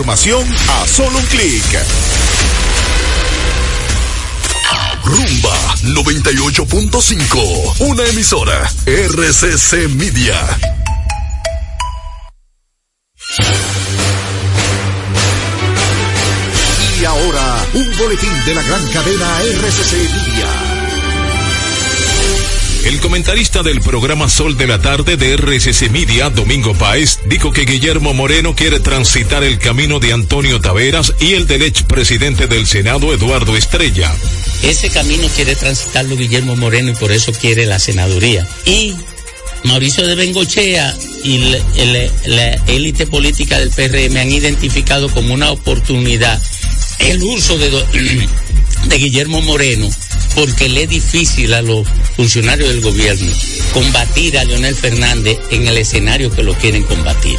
Información 0.00 0.44
a 0.68 0.86
solo 0.88 1.16
un 1.16 1.24
clic. 1.26 1.64
Rumba 5.04 5.74
98.5, 5.82 7.76
una 7.78 8.04
emisora 8.06 8.68
RCC 8.86 9.88
Media. 9.90 10.34
Y 17.00 17.04
ahora, 17.04 17.64
un 17.74 17.96
boletín 17.96 18.44
de 18.46 18.54
la 18.56 18.62
gran 18.62 18.88
cadena 18.88 19.42
RCC 19.42 19.92
Media. 19.92 20.73
El 22.84 23.00
comentarista 23.00 23.62
del 23.62 23.80
programa 23.80 24.28
Sol 24.28 24.58
de 24.58 24.66
la 24.66 24.78
Tarde 24.78 25.16
de 25.16 25.32
RCC 25.38 25.90
Media, 25.90 26.28
Domingo 26.28 26.74
Páez, 26.74 27.18
dijo 27.24 27.50
que 27.50 27.64
Guillermo 27.64 28.12
Moreno 28.12 28.54
quiere 28.54 28.78
transitar 28.78 29.42
el 29.42 29.58
camino 29.58 30.00
de 30.00 30.12
Antonio 30.12 30.60
Taveras 30.60 31.14
y 31.18 31.32
el 31.32 31.46
del 31.46 31.62
expresidente 31.62 32.46
del 32.46 32.66
Senado, 32.66 33.14
Eduardo 33.14 33.56
Estrella. 33.56 34.14
Ese 34.62 34.90
camino 34.90 35.26
quiere 35.34 35.56
transitarlo 35.56 36.14
Guillermo 36.14 36.56
Moreno 36.56 36.90
y 36.90 36.94
por 36.94 37.10
eso 37.10 37.32
quiere 37.32 37.64
la 37.64 37.78
senaduría. 37.78 38.46
Y 38.66 38.94
Mauricio 39.62 40.06
de 40.06 40.14
Bengochea 40.14 40.94
y 41.22 41.38
la 42.26 42.54
élite 42.66 43.06
política 43.06 43.58
del 43.60 43.70
PRM 43.70 44.18
han 44.18 44.30
identificado 44.30 45.08
como 45.08 45.32
una 45.32 45.50
oportunidad 45.52 46.40
el 46.98 47.22
uso 47.22 47.56
de, 47.56 47.70
de 48.88 48.98
Guillermo 48.98 49.40
Moreno 49.40 49.88
porque 50.34 50.68
le 50.68 50.84
es 50.84 50.88
difícil 50.88 51.54
a 51.54 51.62
los 51.62 51.86
funcionarios 52.16 52.68
del 52.68 52.80
gobierno 52.80 53.32
combatir 53.72 54.38
a 54.38 54.44
Leonel 54.44 54.74
Fernández 54.74 55.38
en 55.50 55.66
el 55.66 55.78
escenario 55.78 56.30
que 56.30 56.42
lo 56.42 56.54
quieren 56.54 56.82
combatir. 56.84 57.38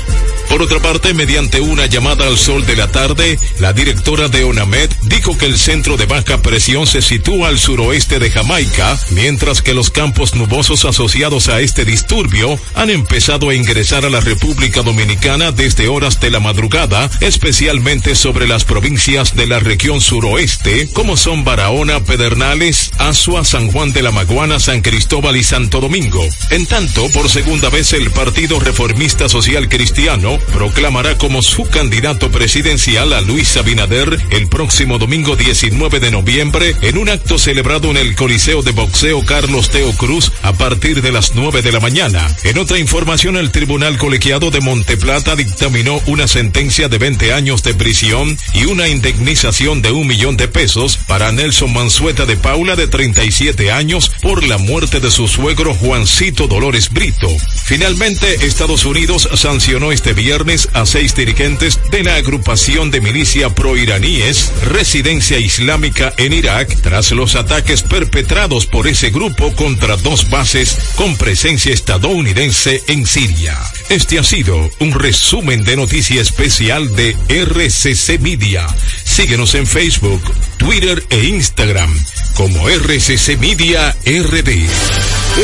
Por 0.49 0.61
otra 0.61 0.79
parte, 0.79 1.13
mediante 1.13 1.59
una 1.59 1.85
llamada 1.85 2.27
al 2.27 2.37
sol 2.37 2.65
de 2.65 2.75
la 2.75 2.89
tarde, 2.89 3.37
la 3.59 3.73
directora 3.73 4.29
de 4.29 4.43
ONAMED 4.43 4.89
dijo 5.03 5.37
que 5.37 5.45
el 5.45 5.57
centro 5.57 5.97
de 5.97 6.05
baja 6.05 6.41
presión 6.41 6.87
se 6.87 7.01
sitúa 7.01 7.49
al 7.49 7.59
suroeste 7.59 8.19
de 8.19 8.31
Jamaica, 8.31 8.97
mientras 9.11 9.61
que 9.61 9.73
los 9.73 9.89
campos 9.89 10.35
nubosos 10.35 10.85
asociados 10.85 11.49
a 11.49 11.61
este 11.61 11.83
disturbio 11.83 12.59
han 12.73 12.89
empezado 12.89 13.49
a 13.49 13.55
ingresar 13.55 14.05
a 14.05 14.09
la 14.09 14.21
República 14.21 14.81
Dominicana 14.81 15.51
desde 15.51 15.87
horas 15.87 16.19
de 16.19 16.31
la 16.31 16.39
madrugada, 16.39 17.09
especialmente 17.19 18.15
sobre 18.15 18.47
las 18.47 18.63
provincias 18.63 19.35
de 19.35 19.47
la 19.47 19.59
región 19.59 19.99
suroeste, 19.99 20.89
como 20.93 21.17
son 21.17 21.43
Barahona, 21.43 22.03
Pedernales, 22.03 22.91
Asua, 22.97 23.43
San 23.43 23.71
Juan 23.71 23.93
de 23.93 24.03
la 24.03 24.11
Maguana, 24.11 24.59
San 24.59 24.81
Cristóbal 24.81 25.35
y 25.37 25.43
Santo 25.43 25.81
Domingo. 25.81 26.25
En 26.51 26.65
tanto, 26.65 27.09
por 27.09 27.29
segunda 27.29 27.69
vez 27.69 27.93
el 27.93 28.11
Partido 28.11 28.59
Reformista 28.59 29.27
Social 29.27 29.69
Cristiano 29.69 30.34
proclamará 30.53 31.17
como 31.17 31.41
su 31.41 31.63
candidato 31.65 32.31
presidencial 32.31 33.13
a 33.13 33.21
Luis 33.21 33.57
Abinader 33.57 34.19
el 34.31 34.47
próximo 34.47 34.97
domingo 34.97 35.35
19 35.35 35.99
de 35.99 36.11
noviembre 36.11 36.75
en 36.81 36.97
un 36.97 37.09
acto 37.09 37.37
celebrado 37.37 37.91
en 37.91 37.97
el 37.97 38.15
Coliseo 38.15 38.61
de 38.61 38.71
Boxeo 38.71 39.25
Carlos 39.25 39.69
Teo 39.69 39.91
Cruz 39.93 40.31
a 40.41 40.53
partir 40.53 41.01
de 41.01 41.11
las 41.11 41.35
9 41.35 41.61
de 41.61 41.71
la 41.71 41.79
mañana. 41.79 42.35
En 42.43 42.57
otra 42.57 42.77
información, 42.79 43.37
el 43.37 43.51
Tribunal 43.51 43.97
Colegiado 43.97 44.51
de 44.51 44.61
Monteplata 44.61 45.35
dictaminó 45.35 46.01
una 46.07 46.27
sentencia 46.27 46.89
de 46.89 46.97
20 46.97 47.33
años 47.33 47.63
de 47.63 47.73
prisión 47.73 48.37
y 48.53 48.65
una 48.65 48.87
indemnización 48.87 49.81
de 49.81 49.91
un 49.91 50.07
millón 50.07 50.37
de 50.37 50.47
pesos 50.47 50.97
para 51.07 51.31
Nelson 51.31 51.73
Mansueta 51.73 52.25
de 52.25 52.37
Paula 52.37 52.75
de 52.75 52.87
37 52.87 53.71
años 53.71 54.11
por 54.21 54.43
la 54.43 54.57
muerte 54.57 54.99
de 54.99 55.11
su 55.11 55.27
suegro 55.27 55.73
Juancito 55.73 56.47
Dolores 56.47 56.89
Brito. 56.89 57.29
Finalmente, 57.63 58.45
Estados 58.45 58.85
Unidos 58.85 59.29
sancionó 59.33 59.91
este 59.91 60.13
viernes 60.13 60.24
a 60.73 60.87
seis 60.87 61.13
dirigentes 61.13 61.79
de 61.91 62.03
la 62.03 62.15
agrupación 62.15 62.89
de 62.89 62.99
milicia 62.99 63.53
pro-iraníes 63.53 64.51
Residencia 64.63 65.37
Islámica 65.37 66.13
en 66.17 66.33
Irak 66.33 66.75
tras 66.81 67.11
los 67.11 67.35
ataques 67.35 67.83
perpetrados 67.83 68.65
por 68.65 68.87
ese 68.87 69.11
grupo 69.11 69.53
contra 69.53 69.97
dos 69.97 70.27
bases 70.31 70.77
con 70.95 71.15
presencia 71.15 71.71
estadounidense 71.71 72.81
en 72.87 73.05
Siria. 73.05 73.55
Este 73.89 74.17
ha 74.17 74.23
sido 74.23 74.71
un 74.79 74.93
resumen 74.93 75.63
de 75.63 75.75
noticia 75.75 76.23
especial 76.23 76.95
de 76.95 77.15
RCC 77.29 78.19
Media. 78.19 78.65
Síguenos 79.03 79.53
en 79.53 79.67
Facebook, 79.67 80.23
Twitter 80.57 81.05
e 81.11 81.25
Instagram 81.25 81.93
como 82.33 82.67
RCC 82.67 83.37
Media 83.37 83.95
RD. 84.05 84.67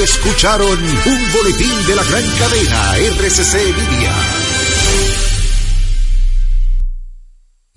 Escucharon 0.03 0.79
un 1.05 1.31
boletín 1.34 1.85
de 1.85 1.95
la 1.95 2.03
gran 2.03 2.23
cadena 2.31 2.97
RCC 2.97 3.53
Media. 3.53 4.50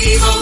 Vivo 0.00 0.41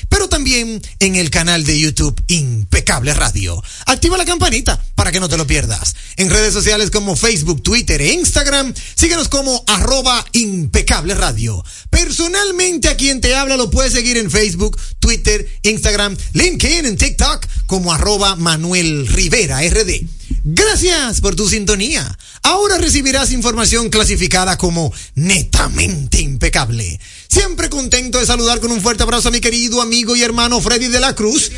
también 0.41 0.81
en 0.97 1.15
el 1.17 1.29
canal 1.29 1.63
de 1.65 1.79
YouTube 1.79 2.19
Impecable 2.25 3.13
Radio. 3.13 3.63
Activa 3.85 4.17
la 4.17 4.25
campanita 4.25 4.83
para 4.95 5.11
que 5.11 5.19
no 5.19 5.29
te 5.29 5.37
lo 5.37 5.45
pierdas. 5.45 5.95
En 6.17 6.31
redes 6.31 6.51
sociales 6.51 6.89
como 6.89 7.15
Facebook, 7.15 7.61
Twitter 7.61 8.01
e 8.01 8.13
Instagram, 8.13 8.73
síguenos 8.95 9.27
como 9.29 9.63
arroba 9.67 10.25
Impecable 10.31 11.13
Radio. 11.13 11.63
Personalmente 11.91 12.89
a 12.89 12.97
quien 12.97 13.21
te 13.21 13.35
habla 13.35 13.55
lo 13.55 13.69
puedes 13.69 13.93
seguir 13.93 14.17
en 14.17 14.31
Facebook, 14.31 14.79
Twitter, 14.97 15.47
Instagram, 15.61 16.17
LinkedIn, 16.33 16.87
en 16.87 16.97
TikTok 16.97 17.45
como 17.67 17.93
arroba 17.93 18.35
Manuel 18.35 19.07
Rivera 19.09 19.61
RD. 19.61 20.07
Gracias 20.43 21.21
por 21.21 21.35
tu 21.35 21.47
sintonía. 21.47 22.17
Ahora 22.41 22.79
recibirás 22.79 23.31
información 23.31 23.91
clasificada 23.91 24.57
como 24.57 24.91
netamente 25.13 26.19
impecable. 26.19 26.99
Siempre 27.31 27.69
contento 27.69 28.19
de 28.19 28.25
saludar 28.25 28.59
con 28.59 28.73
un 28.73 28.81
fuerte 28.81 29.03
abrazo 29.03 29.29
a 29.29 29.31
mi 29.31 29.39
querido 29.39 29.81
amigo 29.81 30.17
y 30.17 30.21
hermano 30.21 30.59
Freddy 30.59 30.87
de 30.87 30.99
la 30.99 31.15
Cruz, 31.15 31.49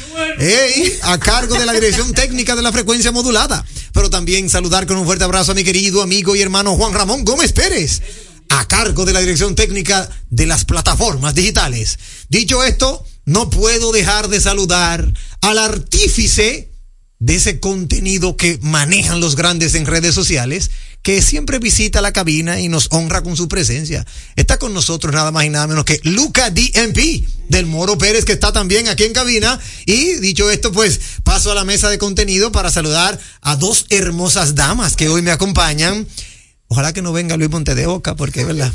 a 1.01 1.17
cargo 1.17 1.57
de 1.57 1.65
la 1.65 1.73
dirección 1.73 2.13
técnica 2.13 2.55
de 2.55 2.61
la 2.61 2.71
frecuencia 2.71 3.11
modulada. 3.11 3.65
Pero 3.91 4.11
también 4.11 4.51
saludar 4.51 4.85
con 4.85 4.97
un 4.97 5.05
fuerte 5.05 5.23
abrazo 5.23 5.51
a 5.51 5.55
mi 5.55 5.63
querido 5.63 6.03
amigo 6.03 6.35
y 6.35 6.41
hermano 6.41 6.75
Juan 6.75 6.93
Ramón 6.93 7.25
Gómez 7.25 7.53
Pérez, 7.53 8.03
a 8.49 8.67
cargo 8.67 9.03
de 9.03 9.13
la 9.13 9.21
dirección 9.21 9.55
técnica 9.55 10.07
de 10.29 10.45
las 10.45 10.63
plataformas 10.63 11.33
digitales. 11.33 11.97
Dicho 12.29 12.63
esto, 12.63 13.03
no 13.25 13.49
puedo 13.49 13.91
dejar 13.91 14.27
de 14.27 14.41
saludar 14.41 15.11
al 15.41 15.57
artífice 15.57 16.69
de 17.17 17.35
ese 17.35 17.59
contenido 17.59 18.37
que 18.37 18.59
manejan 18.61 19.21
los 19.21 19.35
grandes 19.35 19.73
en 19.73 19.87
redes 19.87 20.13
sociales, 20.13 20.69
que 21.03 21.21
siempre 21.21 21.59
visita 21.59 22.01
la 22.01 22.13
cabina 22.13 22.61
y 22.61 22.69
nos 22.69 22.87
honra 22.91 23.21
con 23.21 23.35
su 23.35 23.49
presencia. 23.49 24.05
Está 24.37 24.57
con 24.57 24.73
nosotros 24.73 25.13
nada 25.13 25.31
más 25.31 25.43
y 25.43 25.49
nada 25.49 25.67
menos 25.67 25.83
que 25.83 25.99
Luca 26.03 26.49
DMP 26.49 27.23
del 27.49 27.65
Moro 27.65 27.97
Pérez, 27.97 28.23
que 28.23 28.31
está 28.31 28.53
también 28.53 28.87
aquí 28.87 29.03
en 29.03 29.11
cabina. 29.11 29.59
Y 29.85 30.15
dicho 30.15 30.49
esto, 30.49 30.71
pues 30.71 30.99
paso 31.23 31.51
a 31.51 31.55
la 31.55 31.65
mesa 31.65 31.89
de 31.89 31.97
contenido 31.97 32.53
para 32.53 32.71
saludar 32.71 33.19
a 33.41 33.57
dos 33.57 33.85
hermosas 33.89 34.55
damas 34.55 34.95
que 34.95 35.09
hoy 35.09 35.21
me 35.21 35.31
acompañan. 35.31 36.07
Ojalá 36.73 36.91
que 36.91 37.03
no 37.03 37.13
venga 37.13 37.37
Luis 37.37 37.51
Monte 37.51 37.75
de 37.75 37.85
Oca, 37.85 38.15
porque 38.15 38.43
verdad. 38.45 38.73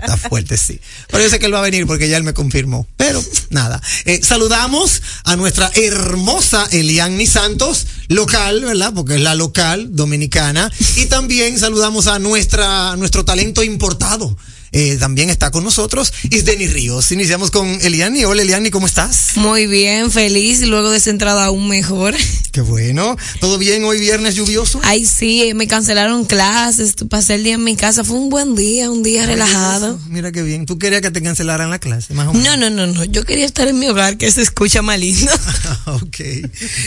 Está 0.00 0.16
fuerte, 0.16 0.56
sí. 0.56 0.80
Pero 1.10 1.22
yo 1.22 1.28
sé 1.28 1.38
que 1.38 1.44
él 1.44 1.52
va 1.52 1.58
a 1.58 1.62
venir 1.62 1.86
porque 1.86 2.08
ya 2.08 2.16
él 2.16 2.22
me 2.22 2.32
confirmó. 2.32 2.86
Pero 2.96 3.22
nada. 3.50 3.82
Eh, 4.06 4.20
saludamos 4.22 5.02
a 5.24 5.36
nuestra 5.36 5.70
hermosa 5.74 6.66
Eliani 6.72 7.26
Santos, 7.26 7.86
local, 8.08 8.64
¿verdad? 8.64 8.94
Porque 8.94 9.16
es 9.16 9.20
la 9.20 9.34
local 9.34 9.94
dominicana. 9.94 10.72
Y 10.96 11.06
también 11.06 11.58
saludamos 11.58 12.06
a 12.06 12.18
nuestra, 12.18 12.96
nuestro 12.96 13.26
talento 13.26 13.62
importado. 13.62 14.34
Eh, 14.76 14.96
también 14.98 15.30
está 15.30 15.52
con 15.52 15.62
nosotros 15.62 16.12
Isdeni 16.30 16.66
Ríos. 16.66 17.12
Iniciamos 17.12 17.52
con 17.52 17.78
Eliani. 17.80 18.24
Hola 18.24 18.42
Eliani, 18.42 18.70
¿cómo 18.70 18.86
estás? 18.86 19.36
Muy 19.36 19.68
bien, 19.68 20.10
feliz 20.10 20.62
y 20.62 20.66
luego 20.66 20.90
de 20.90 20.96
esa 20.96 21.10
entrada 21.10 21.44
aún 21.44 21.68
mejor. 21.68 22.16
Qué 22.50 22.60
bueno. 22.60 23.16
¿Todo 23.38 23.56
bien 23.56 23.84
hoy 23.84 24.00
viernes 24.00 24.34
lluvioso? 24.34 24.80
Ay, 24.82 25.04
sí, 25.04 25.52
me 25.54 25.68
cancelaron 25.68 26.24
clases, 26.24 26.94
pasé 27.08 27.36
el 27.36 27.44
día 27.44 27.54
en 27.54 27.62
mi 27.62 27.76
casa, 27.76 28.02
fue 28.02 28.16
un 28.16 28.30
buen 28.30 28.56
día, 28.56 28.90
un 28.90 29.04
día 29.04 29.26
relajado. 29.26 29.98
Mira 30.08 30.32
qué 30.32 30.42
bien. 30.42 30.66
¿Tú 30.66 30.76
querías 30.76 31.02
que 31.02 31.12
te 31.12 31.22
cancelaran 31.22 31.70
la 31.70 31.78
clase? 31.78 32.12
Más 32.14 32.26
o 32.26 32.32
menos. 32.32 32.44
No, 32.44 32.56
no, 32.56 32.70
no, 32.70 32.92
no, 32.92 33.04
yo 33.04 33.24
quería 33.24 33.46
estar 33.46 33.68
en 33.68 33.78
mi 33.78 33.86
hogar, 33.86 34.18
que 34.18 34.28
se 34.30 34.42
escucha 34.42 34.82
más 34.82 34.98
lindo. 34.98 35.32
ok. 35.86 36.18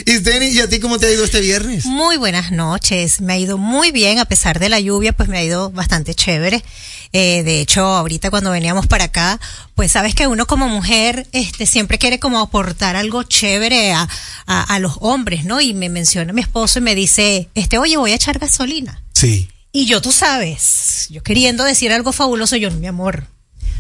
Isdeni, 0.06 0.48
¿y 0.48 0.60
a 0.60 0.68
ti 0.68 0.80
cómo 0.80 1.00
te 1.00 1.08
ha 1.08 1.12
ido 1.12 1.24
este 1.24 1.40
viernes? 1.40 1.86
Muy 1.86 2.18
buenas 2.18 2.52
noches, 2.52 3.22
me 3.22 3.34
ha 3.34 3.38
ido 3.38 3.58
muy 3.58 3.92
bien 3.92 4.20
a 4.20 4.26
pesar 4.26 4.60
de 4.60 4.68
la 4.68 4.82
lluvia, 4.82 5.14
pues 5.14 5.30
me 5.30 5.38
ha 5.38 5.44
ido 5.44 5.72
bastante 5.72 6.14
chévere. 6.14 6.64
Eh, 7.14 7.44
de 7.44 7.62
hecho, 7.62 7.86
ahorita 7.86 8.30
cuando 8.30 8.52
veníamos 8.52 8.88
para 8.88 9.06
acá, 9.06 9.40
pues 9.76 9.92
sabes 9.92 10.14
que 10.16 10.28
uno 10.28 10.46
como 10.46 10.68
mujer 10.68 11.28
este, 11.32 11.66
siempre 11.66 11.98
quiere 11.98 12.20
como 12.20 12.40
aportar 12.40 12.96
algo 12.96 13.24
chévere 13.24 13.94
a, 13.94 14.08
a, 14.46 14.62
a 14.64 14.80
los 14.80 14.94
hombres, 15.00 15.46
¿no? 15.46 15.62
Y 15.62 15.74
me 15.74 15.90
menciona 15.90 16.34
mi 16.34 16.42
esposo 16.42 16.80
y 16.80 16.82
me 16.82 16.96
dice, 16.96 17.50
este, 17.56 17.78
oye, 17.78 17.98
voy 17.98 18.12
a 18.12 18.16
echar 18.16 18.40
gasolina. 18.40 19.02
Sí. 19.14 19.50
Y 19.72 19.86
yo, 19.86 20.02
tú 20.02 20.12
sabes, 20.12 21.08
yo 21.10 21.22
queriendo 21.24 21.64
decir 21.64 21.92
algo 21.92 22.12
fabuloso, 22.12 22.56
yo, 22.56 22.72
mi 22.72 22.88
amor, 22.88 23.28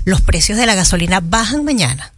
los 0.05 0.21
precios 0.21 0.57
de 0.57 0.65
la 0.65 0.75
gasolina 0.75 1.19
bajan 1.21 1.65
mañana. 1.65 2.13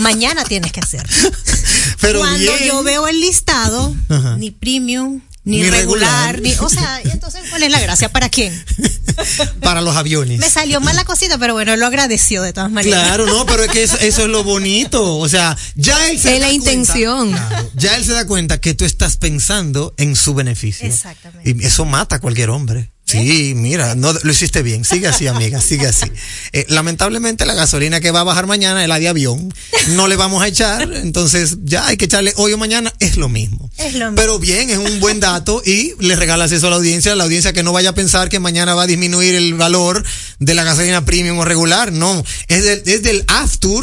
mañana 0.00 0.44
tienes 0.44 0.72
que 0.72 0.80
hacerlo. 0.80 1.12
Pero 2.00 2.20
Cuando 2.20 2.38
bien. 2.38 2.64
yo 2.68 2.82
veo 2.82 3.06
el 3.08 3.20
listado, 3.20 3.94
Ajá. 4.08 4.36
ni 4.36 4.50
premium, 4.50 5.20
ni, 5.44 5.58
Ni 5.60 5.70
regular, 5.70 6.36
regular. 6.36 6.40
ni, 6.40 6.64
o 6.64 6.68
sea, 6.68 7.00
y 7.04 7.10
entonces, 7.10 7.42
¿cuál 7.50 7.62
es 7.62 7.70
la 7.70 7.80
gracia? 7.80 8.08
¿Para 8.10 8.28
quién? 8.30 8.52
Para 9.60 9.80
los 9.80 9.96
aviones. 9.96 10.38
Me 10.38 10.50
salió 10.50 10.80
mal 10.80 10.96
la 10.96 11.04
cosita, 11.04 11.38
pero 11.38 11.54
bueno, 11.54 11.76
lo 11.76 11.86
agradeció 11.86 12.42
de 12.42 12.52
todas 12.52 12.70
maneras. 12.70 13.04
Claro, 13.04 13.26
no, 13.26 13.46
pero 13.46 13.64
es 13.64 13.70
que 13.70 13.82
eso, 13.82 13.96
eso 13.98 14.22
es 14.22 14.28
lo 14.28 14.44
bonito. 14.44 15.16
O 15.18 15.28
sea, 15.28 15.56
ya 15.74 16.08
él 16.08 16.18
se 16.18 16.32
da 16.32 16.38
la 16.40 16.46
cuenta- 16.48 16.54
intención. 16.72 17.30
Claro, 17.32 17.70
ya 17.74 17.96
él 17.96 18.04
se 18.04 18.12
da 18.12 18.26
cuenta 18.26 18.60
que 18.60 18.74
tú 18.74 18.84
estás 18.84 19.16
pensando 19.16 19.94
en 19.96 20.16
su 20.16 20.34
beneficio. 20.34 20.86
Exactamente. 20.86 21.50
Y 21.50 21.66
eso 21.66 21.84
mata 21.84 22.16
a 22.16 22.20
cualquier 22.20 22.50
hombre. 22.50 22.90
Sí, 23.06 23.52
mira, 23.54 23.94
no, 23.94 24.12
lo 24.12 24.30
hiciste 24.32 24.62
bien. 24.62 24.84
Sigue 24.84 25.08
así, 25.08 25.26
amiga, 25.26 25.60
sigue 25.60 25.86
así. 25.86 26.10
Eh, 26.52 26.64
lamentablemente 26.68 27.44
la 27.44 27.54
gasolina 27.54 28.00
que 28.00 28.10
va 28.10 28.20
a 28.20 28.24
bajar 28.24 28.46
mañana 28.46 28.82
es 28.82 28.88
la 28.88 28.98
de 28.98 29.08
avión. 29.08 29.52
No 29.90 30.08
le 30.08 30.16
vamos 30.16 30.42
a 30.42 30.48
echar, 30.48 30.90
entonces 30.94 31.58
ya 31.64 31.86
hay 31.86 31.98
que 31.98 32.06
echarle 32.06 32.32
hoy 32.36 32.54
o 32.54 32.58
mañana, 32.58 32.92
es 33.00 33.18
lo 33.18 33.28
mismo. 33.28 33.70
Es 33.76 33.94
lo 33.94 34.06
mismo. 34.06 34.16
Pero 34.16 34.38
bien, 34.38 34.70
es 34.70 34.78
un 34.78 35.00
buen 35.00 35.20
dato 35.20 35.62
y 35.64 35.92
le 36.00 36.16
regalas 36.16 36.50
eso 36.52 36.68
a 36.68 36.70
la 36.70 36.76
audiencia, 36.76 37.14
la 37.14 37.24
audiencia 37.24 37.52
que 37.52 37.62
no 37.62 37.72
vaya 37.72 37.90
a 37.90 37.94
pensar 37.94 38.30
que 38.30 38.40
mañana 38.40 38.74
va 38.74 38.84
a 38.84 38.86
disminuir 38.86 39.34
el 39.34 39.52
valor 39.52 40.02
de 40.38 40.54
la 40.54 40.64
gasolina 40.64 41.04
premium 41.04 41.38
o 41.38 41.44
regular, 41.44 41.92
no, 41.92 42.24
es 42.48 42.64
del, 42.64 42.82
es 42.86 43.02
del 43.02 43.24
after 43.28 43.82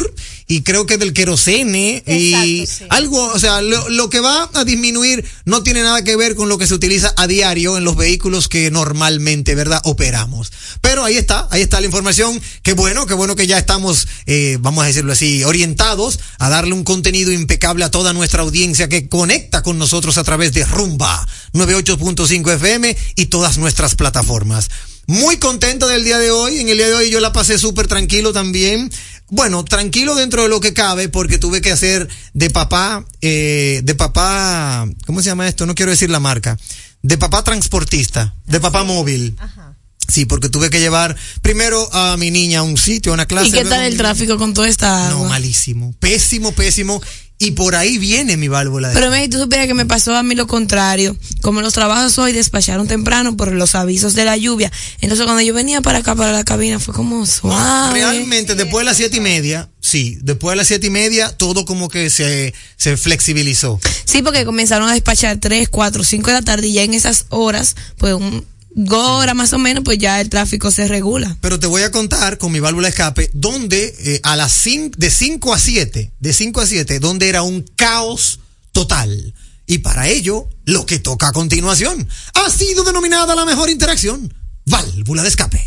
y 0.52 0.60
creo 0.60 0.84
que 0.84 0.98
del 0.98 1.14
querosene 1.14 2.02
y 2.06 2.60
Exacto, 2.60 2.72
sí. 2.78 2.84
algo, 2.90 3.26
o 3.28 3.38
sea, 3.38 3.62
lo, 3.62 3.88
lo 3.88 4.10
que 4.10 4.20
va 4.20 4.50
a 4.52 4.64
disminuir 4.66 5.24
no 5.46 5.62
tiene 5.62 5.82
nada 5.82 6.04
que 6.04 6.14
ver 6.14 6.34
con 6.34 6.50
lo 6.50 6.58
que 6.58 6.66
se 6.66 6.74
utiliza 6.74 7.14
a 7.16 7.26
diario 7.26 7.78
en 7.78 7.84
los 7.84 7.96
vehículos 7.96 8.48
que 8.48 8.70
normalmente, 8.70 9.54
¿verdad? 9.54 9.80
Operamos. 9.84 10.52
Pero 10.82 11.04
ahí 11.04 11.16
está, 11.16 11.48
ahí 11.50 11.62
está 11.62 11.80
la 11.80 11.86
información. 11.86 12.38
Qué 12.62 12.74
bueno, 12.74 13.06
qué 13.06 13.14
bueno 13.14 13.34
que 13.34 13.46
ya 13.46 13.56
estamos, 13.56 14.06
eh, 14.26 14.58
vamos 14.60 14.84
a 14.84 14.88
decirlo 14.88 15.14
así, 15.14 15.42
orientados 15.42 16.20
a 16.38 16.50
darle 16.50 16.74
un 16.74 16.84
contenido 16.84 17.32
impecable 17.32 17.84
a 17.84 17.90
toda 17.90 18.12
nuestra 18.12 18.42
audiencia 18.42 18.90
que 18.90 19.08
conecta 19.08 19.62
con 19.62 19.78
nosotros 19.78 20.18
a 20.18 20.24
través 20.24 20.52
de 20.52 20.66
Rumba 20.66 21.26
98.5 21.54 22.52
FM 22.52 22.94
y 23.16 23.26
todas 23.26 23.56
nuestras 23.56 23.94
plataformas. 23.94 24.68
Muy 25.06 25.36
contento 25.38 25.88
del 25.88 26.04
día 26.04 26.18
de 26.18 26.30
hoy. 26.30 26.58
En 26.58 26.68
el 26.68 26.76
día 26.76 26.88
de 26.88 26.94
hoy 26.94 27.10
yo 27.10 27.20
la 27.20 27.32
pasé 27.32 27.58
súper 27.58 27.86
tranquilo 27.88 28.32
también. 28.32 28.90
Bueno, 29.28 29.64
tranquilo 29.64 30.14
dentro 30.14 30.42
de 30.42 30.48
lo 30.48 30.60
que 30.60 30.74
cabe 30.74 31.08
porque 31.08 31.38
tuve 31.38 31.60
que 31.60 31.72
hacer 31.72 32.08
de 32.34 32.50
papá, 32.50 33.04
eh, 33.20 33.80
de 33.82 33.94
papá, 33.94 34.86
¿cómo 35.06 35.22
se 35.22 35.30
llama 35.30 35.48
esto? 35.48 35.66
No 35.66 35.74
quiero 35.74 35.90
decir 35.90 36.10
la 36.10 36.20
marca. 36.20 36.58
De 37.02 37.18
papá 37.18 37.42
transportista, 37.42 38.34
de 38.46 38.60
papá 38.60 38.84
móvil. 38.84 39.34
Ajá. 39.38 39.71
Sí, 40.08 40.26
porque 40.26 40.48
tuve 40.48 40.68
que 40.70 40.80
llevar 40.80 41.16
primero 41.40 41.88
a 41.94 42.16
mi 42.16 42.30
niña 42.30 42.60
a 42.60 42.62
un 42.62 42.76
sitio, 42.76 43.12
a 43.12 43.14
una 43.14 43.26
clase. 43.26 43.48
¿Y 43.48 43.52
qué 43.52 43.64
tal 43.64 43.82
el 43.82 43.96
tráfico 43.96 44.36
con 44.38 44.52
toda 44.52 44.68
esta 44.68 45.08
No, 45.10 45.16
agua? 45.16 45.28
malísimo. 45.30 45.94
Pésimo, 46.00 46.52
pésimo. 46.52 47.00
Y 47.38 47.52
por 47.52 47.74
ahí 47.74 47.98
viene 47.98 48.36
mi 48.36 48.46
válvula 48.46 48.88
de 48.90 48.94
Pero 48.94 49.10
me 49.10 49.28
tú 49.28 49.36
supieras 49.36 49.66
que 49.66 49.74
me 49.74 49.84
pasó 49.84 50.14
a 50.14 50.22
mí 50.22 50.36
lo 50.36 50.46
contrario. 50.46 51.16
Como 51.40 51.60
los 51.60 51.72
trabajos 51.74 52.16
hoy 52.18 52.30
despacharon 52.32 52.86
temprano 52.86 53.36
por 53.36 53.50
los 53.50 53.74
avisos 53.74 54.14
de 54.14 54.24
la 54.24 54.36
lluvia. 54.36 54.70
Entonces 55.00 55.24
cuando 55.24 55.42
yo 55.42 55.52
venía 55.52 55.80
para 55.80 55.98
acá, 55.98 56.14
para 56.14 56.30
la 56.30 56.44
cabina, 56.44 56.78
fue 56.78 56.94
como 56.94 57.26
suave. 57.26 57.94
Realmente, 57.98 58.54
después 58.54 58.82
de 58.82 58.90
las 58.90 58.96
siete 58.96 59.16
y 59.16 59.20
media, 59.20 59.68
sí, 59.80 60.18
después 60.22 60.52
de 60.52 60.56
las 60.58 60.68
siete 60.68 60.86
y 60.86 60.90
media, 60.90 61.36
todo 61.36 61.64
como 61.64 61.88
que 61.88 62.10
se, 62.10 62.54
se 62.76 62.96
flexibilizó. 62.96 63.80
Sí, 64.04 64.22
porque 64.22 64.44
comenzaron 64.44 64.88
a 64.88 64.92
despachar 64.92 65.38
3, 65.38 65.68
4, 65.68 66.04
5 66.04 66.26
de 66.28 66.32
la 66.34 66.42
tarde 66.42 66.68
y 66.68 66.74
ya 66.74 66.82
en 66.84 66.94
esas 66.94 67.26
horas, 67.30 67.74
pues 67.98 68.14
un 68.14 68.44
hora 68.90 69.34
más 69.34 69.52
o 69.52 69.58
menos, 69.58 69.84
pues 69.84 69.98
ya 69.98 70.20
el 70.20 70.28
tráfico 70.28 70.70
se 70.70 70.88
regula. 70.88 71.36
Pero 71.40 71.58
te 71.58 71.66
voy 71.66 71.82
a 71.82 71.90
contar 71.90 72.38
con 72.38 72.52
mi 72.52 72.60
válvula 72.60 72.86
de 72.88 72.90
escape, 72.90 73.30
donde 73.34 73.94
eh, 73.98 74.20
a 74.22 74.36
las 74.36 74.64
cin- 74.66 74.90
de 74.96 75.10
5 75.10 75.52
a 75.54 75.58
7, 75.58 76.12
de 76.18 76.32
5 76.32 76.60
a 76.60 76.66
7, 76.66 76.98
donde 77.00 77.28
era 77.28 77.42
un 77.42 77.64
caos 77.76 78.40
total. 78.72 79.34
Y 79.66 79.78
para 79.78 80.08
ello, 80.08 80.48
lo 80.64 80.86
que 80.86 80.98
toca 80.98 81.28
a 81.28 81.32
continuación, 81.32 82.08
ha 82.34 82.50
sido 82.50 82.84
denominada 82.84 83.34
la 83.34 83.44
mejor 83.44 83.70
interacción, 83.70 84.32
válvula 84.66 85.22
de 85.22 85.28
escape. 85.28 85.62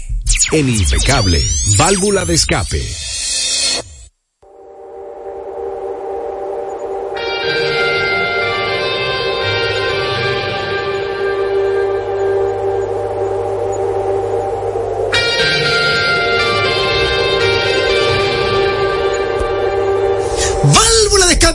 En 0.51 0.69
impecable, 0.69 1.43
válvula 1.77 2.25
de 2.25 2.33
escape. 2.33 2.83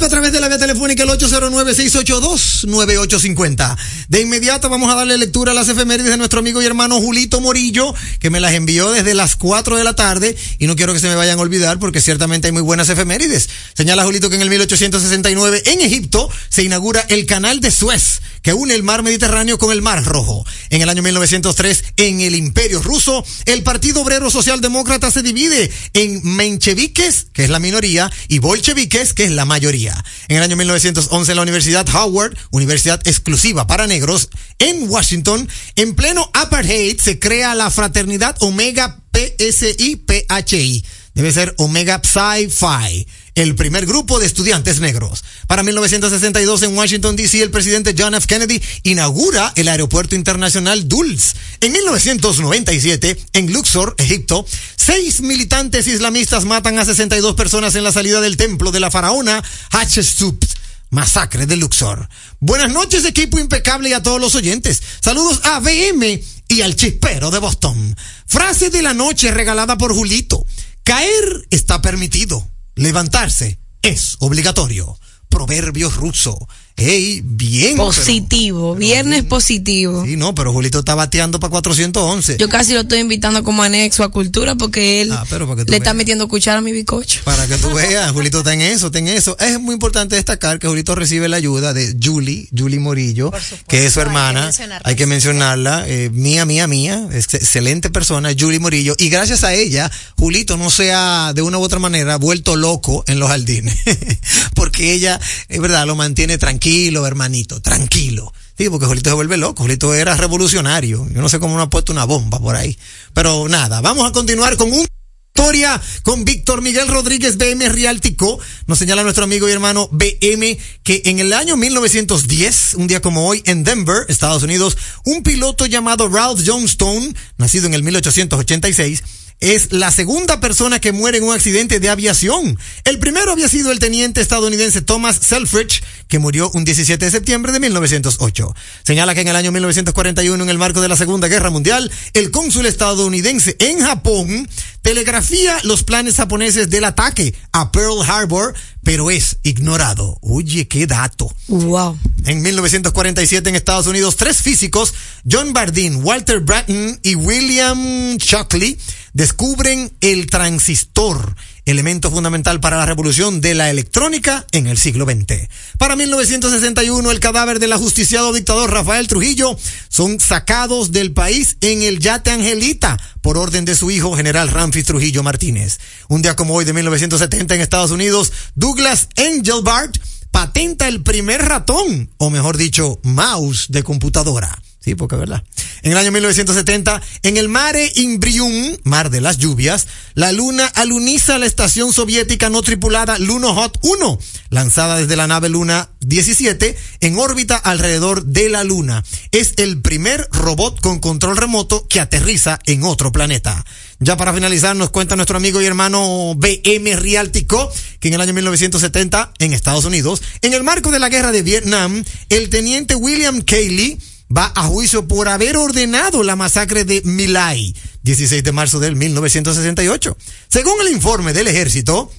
A 0.04 0.08
través 0.08 0.32
de 0.32 0.40
la 0.40 0.48
vía 0.48 0.58
telefónica 0.58 1.02
el 1.02 1.10
809-682-9850. 1.10 3.76
De 4.08 4.20
inmediato 4.20 4.68
vamos 4.68 4.92
a 4.92 4.96
darle 4.96 5.16
lectura 5.18 5.52
a 5.52 5.54
las 5.54 5.68
efemérides 5.68 6.10
de 6.10 6.16
nuestro 6.16 6.40
amigo 6.40 6.60
y 6.62 6.66
hermano 6.66 7.00
Julito 7.00 7.40
Morillo, 7.40 7.94
que 8.18 8.30
me 8.30 8.40
las 8.40 8.54
envió 8.54 8.90
desde 8.90 9.14
las 9.14 9.36
4 9.36 9.76
de 9.76 9.84
la 9.84 9.94
tarde 9.94 10.36
y 10.58 10.66
no 10.66 10.74
quiero 10.76 10.94
que 10.94 11.00
se 11.00 11.08
me 11.08 11.16
vayan 11.16 11.38
a 11.38 11.42
olvidar 11.42 11.78
porque 11.78 12.00
ciertamente 12.00 12.48
hay 12.48 12.52
muy 12.52 12.62
buenas 12.62 12.88
efemérides. 12.88 13.50
Señala 13.74 14.04
Julito 14.04 14.30
que 14.30 14.36
en 14.36 14.42
el 14.42 14.50
1869 14.50 15.62
en 15.66 15.80
Egipto 15.80 16.30
se 16.48 16.62
inaugura 16.62 17.04
el 17.08 17.26
canal 17.26 17.60
de 17.60 17.70
Suez, 17.70 18.20
que 18.42 18.54
une 18.54 18.74
el 18.74 18.82
mar 18.82 19.02
Mediterráneo 19.02 19.58
con 19.58 19.72
el 19.72 19.82
mar 19.82 20.04
Rojo. 20.04 20.44
En 20.70 20.82
el 20.82 20.88
año 20.88 21.02
1903, 21.02 21.84
en 21.96 22.20
el 22.20 22.34
Imperio 22.34 22.82
Ruso, 22.82 23.24
el 23.44 23.62
Partido 23.62 24.02
Obrero 24.02 24.30
Socialdemócrata 24.30 25.10
se 25.10 25.22
divide 25.22 25.70
en 25.92 26.20
mencheviques, 26.24 27.26
que 27.32 27.44
es 27.44 27.50
la 27.50 27.58
minoría, 27.58 28.10
y 28.28 28.38
bolcheviques, 28.38 29.14
que 29.14 29.24
es 29.24 29.30
la 29.30 29.44
mayoría. 29.44 29.89
En 30.28 30.36
el 30.36 30.42
año 30.42 30.56
1911, 30.56 31.32
en 31.32 31.36
la 31.36 31.42
Universidad 31.42 31.88
Howard, 31.94 32.36
universidad 32.50 33.00
exclusiva 33.06 33.66
para 33.66 33.86
negros, 33.86 34.28
en 34.58 34.88
Washington, 34.88 35.48
en 35.76 35.94
pleno 35.94 36.30
apartheid, 36.34 36.98
se 37.00 37.18
crea 37.18 37.54
la 37.54 37.70
fraternidad 37.70 38.36
Omega 38.40 38.98
PSI 39.12 39.96
PHI. 39.96 40.84
Debe 41.14 41.32
ser 41.32 41.54
Omega 41.58 42.00
Psi 42.02 42.48
Phi, 42.48 43.06
el 43.34 43.54
primer 43.54 43.86
grupo 43.86 44.18
de 44.18 44.26
estudiantes 44.26 44.80
negros. 44.80 45.24
Para 45.46 45.62
1962 45.62 46.62
en 46.62 46.76
Washington 46.76 47.16
DC, 47.16 47.42
el 47.42 47.50
presidente 47.50 47.94
John 47.96 48.14
F. 48.14 48.26
Kennedy 48.26 48.60
inaugura 48.82 49.52
el 49.56 49.68
aeropuerto 49.68 50.14
internacional 50.14 50.88
Dulles. 50.88 51.34
En 51.60 51.72
1997, 51.72 53.16
en 53.32 53.52
Luxor, 53.52 53.94
Egipto, 53.98 54.46
seis 54.76 55.20
militantes 55.20 55.86
islamistas 55.86 56.44
matan 56.44 56.78
a 56.78 56.84
62 56.84 57.34
personas 57.34 57.74
en 57.74 57.84
la 57.84 57.92
salida 57.92 58.20
del 58.20 58.36
templo 58.36 58.70
de 58.70 58.80
la 58.80 58.90
faraona 58.90 59.42
Hatshepsut. 59.70 60.44
Masacre 60.90 61.46
de 61.46 61.56
Luxor. 61.56 62.08
Buenas 62.40 62.72
noches, 62.72 63.04
equipo 63.04 63.38
impecable 63.38 63.90
y 63.90 63.92
a 63.92 64.02
todos 64.02 64.20
los 64.20 64.34
oyentes. 64.34 64.82
Saludos 65.00 65.40
a 65.44 65.60
BM 65.60 66.20
y 66.48 66.62
al 66.62 66.74
chispero 66.74 67.30
de 67.30 67.38
Boston. 67.38 67.96
Frase 68.26 68.70
de 68.70 68.82
la 68.82 68.92
noche 68.92 69.30
regalada 69.30 69.78
por 69.78 69.94
Julito. 69.94 70.44
Caer 70.82 71.46
está 71.50 71.80
permitido. 71.80 72.44
Levantarse 72.80 73.60
es 73.82 74.16
obligatorio. 74.20 74.98
Proverbio 75.28 75.90
ruso. 75.90 76.48
Bien. 76.84 77.76
Positivo, 77.76 78.74
viernes 78.74 79.24
positivo. 79.24 80.04
Sí, 80.04 80.16
no, 80.16 80.34
pero 80.34 80.52
Julito 80.52 80.78
está 80.80 80.94
bateando 80.94 81.38
para 81.40 81.50
411. 81.50 82.36
Yo 82.38 82.48
casi 82.48 82.72
lo 82.72 82.80
estoy 82.80 83.00
invitando 83.00 83.42
como 83.44 83.62
anexo 83.62 84.02
a 84.02 84.08
cultura 84.10 84.54
porque 84.54 85.02
él 85.02 85.12
Ah, 85.12 85.24
pero 85.28 85.46
para 85.46 85.58
que 85.58 85.64
tú 85.66 85.70
le 85.72 85.76
está 85.78 85.92
metiendo 85.94 86.26
cuchara 86.28 86.58
a 86.58 86.62
mi 86.62 86.72
bicocho. 86.72 87.20
Para 87.24 87.46
que 87.46 87.56
tú 87.58 87.72
veas, 87.74 88.10
Julito 88.12 88.38
está 88.38 88.54
en 88.54 88.62
eso, 88.62 88.86
está 88.86 88.98
en 88.98 89.08
eso. 89.08 89.36
Es 89.38 89.60
muy 89.60 89.74
importante 89.74 90.16
destacar 90.16 90.58
que 90.58 90.68
Julito 90.68 90.94
recibe 90.94 91.28
la 91.28 91.36
ayuda 91.36 91.74
de 91.74 91.96
Julie, 92.02 92.48
Julie 92.56 92.78
Morillo, 92.80 93.30
que 93.68 93.86
es 93.86 93.92
su 93.92 94.00
hay 94.00 94.04
que 94.04 94.08
hermana. 94.10 94.42
mencionarla. 94.44 94.88
Hay 94.88 94.96
que 94.96 95.06
mencionarla. 95.06 95.84
eh, 95.86 96.10
mía, 96.12 96.44
mía, 96.46 96.66
mía. 96.66 97.08
ex- 97.12 97.34
excelente 97.34 97.90
persona, 97.90 98.30
Julie 98.38 98.58
Morillo. 98.58 98.94
Y 98.98 99.08
gracias 99.10 99.44
a 99.44 99.52
ella, 99.54 99.90
Julito 100.16 100.56
no 100.56 100.70
se 100.70 100.92
ha, 100.92 101.32
de 101.34 101.42
una 101.42 101.58
u 101.58 101.62
otra 101.62 101.78
manera, 101.78 102.16
vuelto 102.16 102.56
loco 102.56 103.04
en 103.06 103.18
los 103.18 103.28
jardines. 103.28 103.76
porque 104.54 104.92
ella, 104.92 105.20
es 105.48 105.60
verdad, 105.60 105.86
lo 105.86 105.96
mantiene 105.96 106.38
tranquilo, 106.38 106.69
hermanito, 107.06 107.60
tranquilo. 107.60 108.32
Sí, 108.56 108.68
porque 108.68 108.86
Julito 108.86 109.10
se 109.10 109.14
vuelve 109.14 109.36
loco. 109.36 109.62
Julito 109.62 109.94
era 109.94 110.14
revolucionario. 110.16 111.06
Yo 111.12 111.20
no 111.20 111.28
sé 111.28 111.40
cómo 111.40 111.56
no 111.56 111.62
ha 111.62 111.70
puesto 111.70 111.92
una 111.92 112.04
bomba 112.04 112.38
por 112.38 112.56
ahí. 112.56 112.76
Pero 113.14 113.48
nada, 113.48 113.80
vamos 113.80 114.08
a 114.08 114.12
continuar 114.12 114.56
con 114.56 114.72
un 114.72 114.86
historia 115.32 115.80
con 116.02 116.24
Víctor 116.24 116.60
Miguel 116.60 116.88
Rodríguez 116.88 117.38
BM 117.38 117.68
Rialtico. 117.68 118.38
Nos 118.66 118.78
señala 118.78 119.02
nuestro 119.02 119.24
amigo 119.24 119.48
y 119.48 119.52
hermano 119.52 119.88
BM 119.90 120.58
que 120.82 121.02
en 121.06 121.18
el 121.18 121.32
año 121.32 121.56
1910, 121.56 122.74
un 122.74 122.86
día 122.86 123.00
como 123.00 123.26
hoy, 123.26 123.42
en 123.46 123.64
Denver, 123.64 124.04
Estados 124.08 124.42
Unidos, 124.42 124.76
un 125.04 125.22
piloto 125.22 125.66
llamado 125.66 126.08
Ralph 126.08 126.40
Johnstone, 126.44 127.14
nacido 127.38 127.66
en 127.66 127.74
el 127.74 127.82
1886, 127.82 129.02
es 129.40 129.72
la 129.72 129.90
segunda 129.90 130.38
persona 130.38 130.80
que 130.80 130.92
muere 130.92 131.18
en 131.18 131.24
un 131.24 131.34
accidente 131.34 131.80
de 131.80 131.88
aviación. 131.88 132.58
El 132.84 132.98
primero 132.98 133.32
había 133.32 133.48
sido 133.48 133.72
el 133.72 133.78
teniente 133.78 134.20
estadounidense 134.20 134.82
Thomas 134.82 135.18
Selfridge, 135.20 135.82
que 136.08 136.18
murió 136.18 136.50
un 136.52 136.64
17 136.64 137.04
de 137.04 137.10
septiembre 137.10 137.52
de 137.52 137.60
1908. 137.60 138.54
Señala 138.84 139.14
que 139.14 139.22
en 139.22 139.28
el 139.28 139.36
año 139.36 139.50
1941, 139.52 140.44
en 140.44 140.50
el 140.50 140.58
marco 140.58 140.80
de 140.80 140.88
la 140.88 140.96
Segunda 140.96 141.28
Guerra 141.28 141.50
Mundial, 141.50 141.90
el 142.12 142.30
cónsul 142.30 142.66
estadounidense 142.66 143.56
en 143.58 143.80
Japón 143.80 144.48
telegrafía 144.82 145.58
los 145.64 145.84
planes 145.84 146.16
japoneses 146.16 146.70
del 146.70 146.84
ataque 146.84 147.34
a 147.52 147.72
Pearl 147.72 148.02
Harbor, 148.06 148.54
pero 148.82 149.10
es 149.10 149.38
ignorado. 149.42 150.18
Oye, 150.22 150.68
qué 150.68 150.86
dato. 150.86 151.34
Wow. 151.48 151.98
En 152.24 152.42
1947 152.42 153.48
en 153.48 153.56
Estados 153.56 153.86
Unidos, 153.86 154.16
tres 154.16 154.42
físicos, 154.42 154.94
John 155.30 155.52
Bardeen, 155.52 156.04
Walter 156.04 156.40
Bratton 156.40 156.98
y 157.02 157.14
William 157.14 158.16
Shockley, 158.16 158.78
descubren 159.12 159.92
el 160.00 160.26
transistor, 160.26 161.34
elemento 161.70 162.10
fundamental 162.10 162.60
para 162.60 162.76
la 162.76 162.86
revolución 162.86 163.40
de 163.40 163.54
la 163.54 163.70
electrónica 163.70 164.46
en 164.52 164.66
el 164.66 164.76
siglo 164.76 165.04
XX. 165.04 165.48
Para 165.78 165.96
1961, 165.96 167.10
el 167.10 167.20
cadáver 167.20 167.58
del 167.58 167.72
ajusticiado 167.72 168.32
dictador 168.32 168.70
Rafael 168.70 169.08
Trujillo 169.08 169.56
son 169.88 170.20
sacados 170.20 170.92
del 170.92 171.12
país 171.12 171.56
en 171.60 171.82
el 171.82 171.98
yate 172.00 172.30
Angelita 172.30 172.98
por 173.20 173.38
orden 173.38 173.64
de 173.64 173.76
su 173.76 173.90
hijo, 173.90 174.16
general 174.16 174.48
Ramfis 174.48 174.84
Trujillo 174.84 175.22
Martínez. 175.22 175.78
Un 176.08 176.22
día 176.22 176.36
como 176.36 176.54
hoy 176.54 176.64
de 176.64 176.72
1970 176.72 177.54
en 177.54 177.60
Estados 177.60 177.90
Unidos, 177.90 178.32
Douglas 178.54 179.08
Engelbart 179.16 179.96
patenta 180.30 180.88
el 180.88 181.02
primer 181.02 181.42
ratón, 181.42 182.10
o 182.18 182.30
mejor 182.30 182.56
dicho, 182.56 182.98
mouse 183.02 183.66
de 183.68 183.82
computadora. 183.82 184.60
Sí, 184.80 184.94
porque 184.94 185.16
verdad. 185.16 185.44
En 185.82 185.92
el 185.92 185.98
año 185.98 186.10
1970, 186.10 187.02
en 187.22 187.36
el 187.36 187.50
Mare 187.50 187.92
Imbrium, 187.96 188.78
mar 188.82 189.10
de 189.10 189.20
las 189.20 189.36
lluvias, 189.36 189.86
la 190.14 190.32
Luna 190.32 190.66
aluniza 190.66 191.38
la 191.38 191.44
estación 191.44 191.92
soviética 191.92 192.48
no 192.48 192.62
tripulada 192.62 193.18
Lunohod 193.18 193.72
1, 193.82 194.18
lanzada 194.48 194.96
desde 194.96 195.16
la 195.16 195.26
nave 195.26 195.50
Luna 195.50 195.90
17 196.00 196.78
en 197.00 197.18
órbita 197.18 197.56
alrededor 197.56 198.24
de 198.24 198.48
la 198.48 198.64
Luna. 198.64 199.04
Es 199.32 199.52
el 199.58 199.82
primer 199.82 200.26
robot 200.32 200.80
con 200.80 200.98
control 200.98 201.36
remoto 201.36 201.86
que 201.86 202.00
aterriza 202.00 202.58
en 202.64 202.82
otro 202.82 203.12
planeta. 203.12 203.64
Ya 203.98 204.16
para 204.16 204.32
finalizar, 204.32 204.74
nos 204.76 204.88
cuenta 204.88 205.14
nuestro 205.14 205.36
amigo 205.36 205.60
y 205.60 205.66
hermano 205.66 206.34
BM 206.36 206.96
Rialtico 206.96 207.70
que 208.00 208.08
en 208.08 208.14
el 208.14 208.20
año 208.22 208.32
1970, 208.32 209.34
en 209.38 209.52
Estados 209.52 209.84
Unidos, 209.84 210.22
en 210.40 210.54
el 210.54 210.64
marco 210.64 210.90
de 210.90 210.98
la 210.98 211.10
guerra 211.10 211.32
de 211.32 211.42
Vietnam, 211.42 212.02
el 212.30 212.48
teniente 212.48 212.94
William 212.94 213.42
Cayley 213.42 213.98
va 214.34 214.52
a 214.54 214.64
juicio 214.64 215.08
por 215.08 215.28
haber 215.28 215.56
ordenado 215.56 216.22
la 216.22 216.36
masacre 216.36 216.84
de 216.84 217.02
Milay, 217.04 217.74
16 218.02 218.42
de 218.42 218.52
marzo 218.52 218.80
del 218.80 218.96
1968. 218.96 220.16
Según 220.48 220.80
el 220.80 220.92
informe 220.92 221.32
del 221.32 221.48
ejército, 221.48 222.10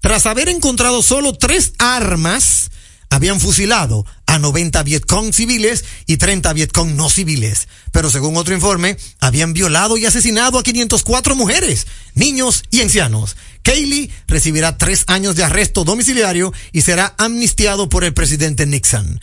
tras 0.00 0.26
haber 0.26 0.48
encontrado 0.48 1.02
solo 1.02 1.32
tres 1.32 1.72
armas, 1.78 2.70
habían 3.10 3.40
fusilado 3.40 4.06
a 4.26 4.38
90 4.38 4.82
Vietcong 4.82 5.32
civiles 5.34 5.84
y 6.06 6.16
30 6.16 6.52
Vietcong 6.54 6.96
no 6.96 7.10
civiles. 7.10 7.68
Pero 7.90 8.10
según 8.10 8.36
otro 8.36 8.54
informe, 8.54 8.96
habían 9.20 9.52
violado 9.52 9.96
y 9.98 10.06
asesinado 10.06 10.58
a 10.58 10.62
504 10.62 11.36
mujeres, 11.36 11.86
niños 12.14 12.62
y 12.70 12.80
ancianos. 12.80 13.36
Cayley 13.62 14.10
recibirá 14.26 14.78
tres 14.78 15.04
años 15.08 15.36
de 15.36 15.44
arresto 15.44 15.84
domiciliario 15.84 16.52
y 16.72 16.80
será 16.80 17.14
amnistiado 17.18 17.88
por 17.88 18.04
el 18.04 18.14
presidente 18.14 18.66
Nixon. 18.66 19.20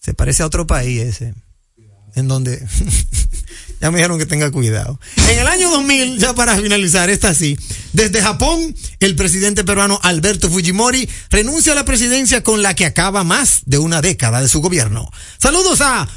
Se 0.00 0.14
parece 0.14 0.42
a 0.42 0.46
otro 0.46 0.66
país 0.66 1.02
ese. 1.02 1.34
En 2.16 2.26
donde 2.26 2.58
ya 3.80 3.90
me 3.90 3.98
dijeron 3.98 4.18
que 4.18 4.26
tenga 4.26 4.50
cuidado. 4.50 4.98
En 5.28 5.38
el 5.38 5.46
año 5.46 5.70
2000, 5.70 6.18
ya 6.18 6.34
para 6.34 6.56
finalizar, 6.56 7.08
esta 7.08 7.34
sí. 7.34 7.56
Desde 7.92 8.20
Japón, 8.20 8.74
el 8.98 9.14
presidente 9.14 9.62
peruano 9.62 10.00
Alberto 10.02 10.50
Fujimori 10.50 11.08
renuncia 11.30 11.72
a 11.72 11.76
la 11.76 11.84
presidencia 11.84 12.42
con 12.42 12.62
la 12.62 12.74
que 12.74 12.86
acaba 12.86 13.22
más 13.22 13.62
de 13.66 13.78
una 13.78 14.00
década 14.00 14.40
de 14.40 14.48
su 14.48 14.60
gobierno. 14.60 15.08
Saludos 15.38 15.80
a 15.82 16.08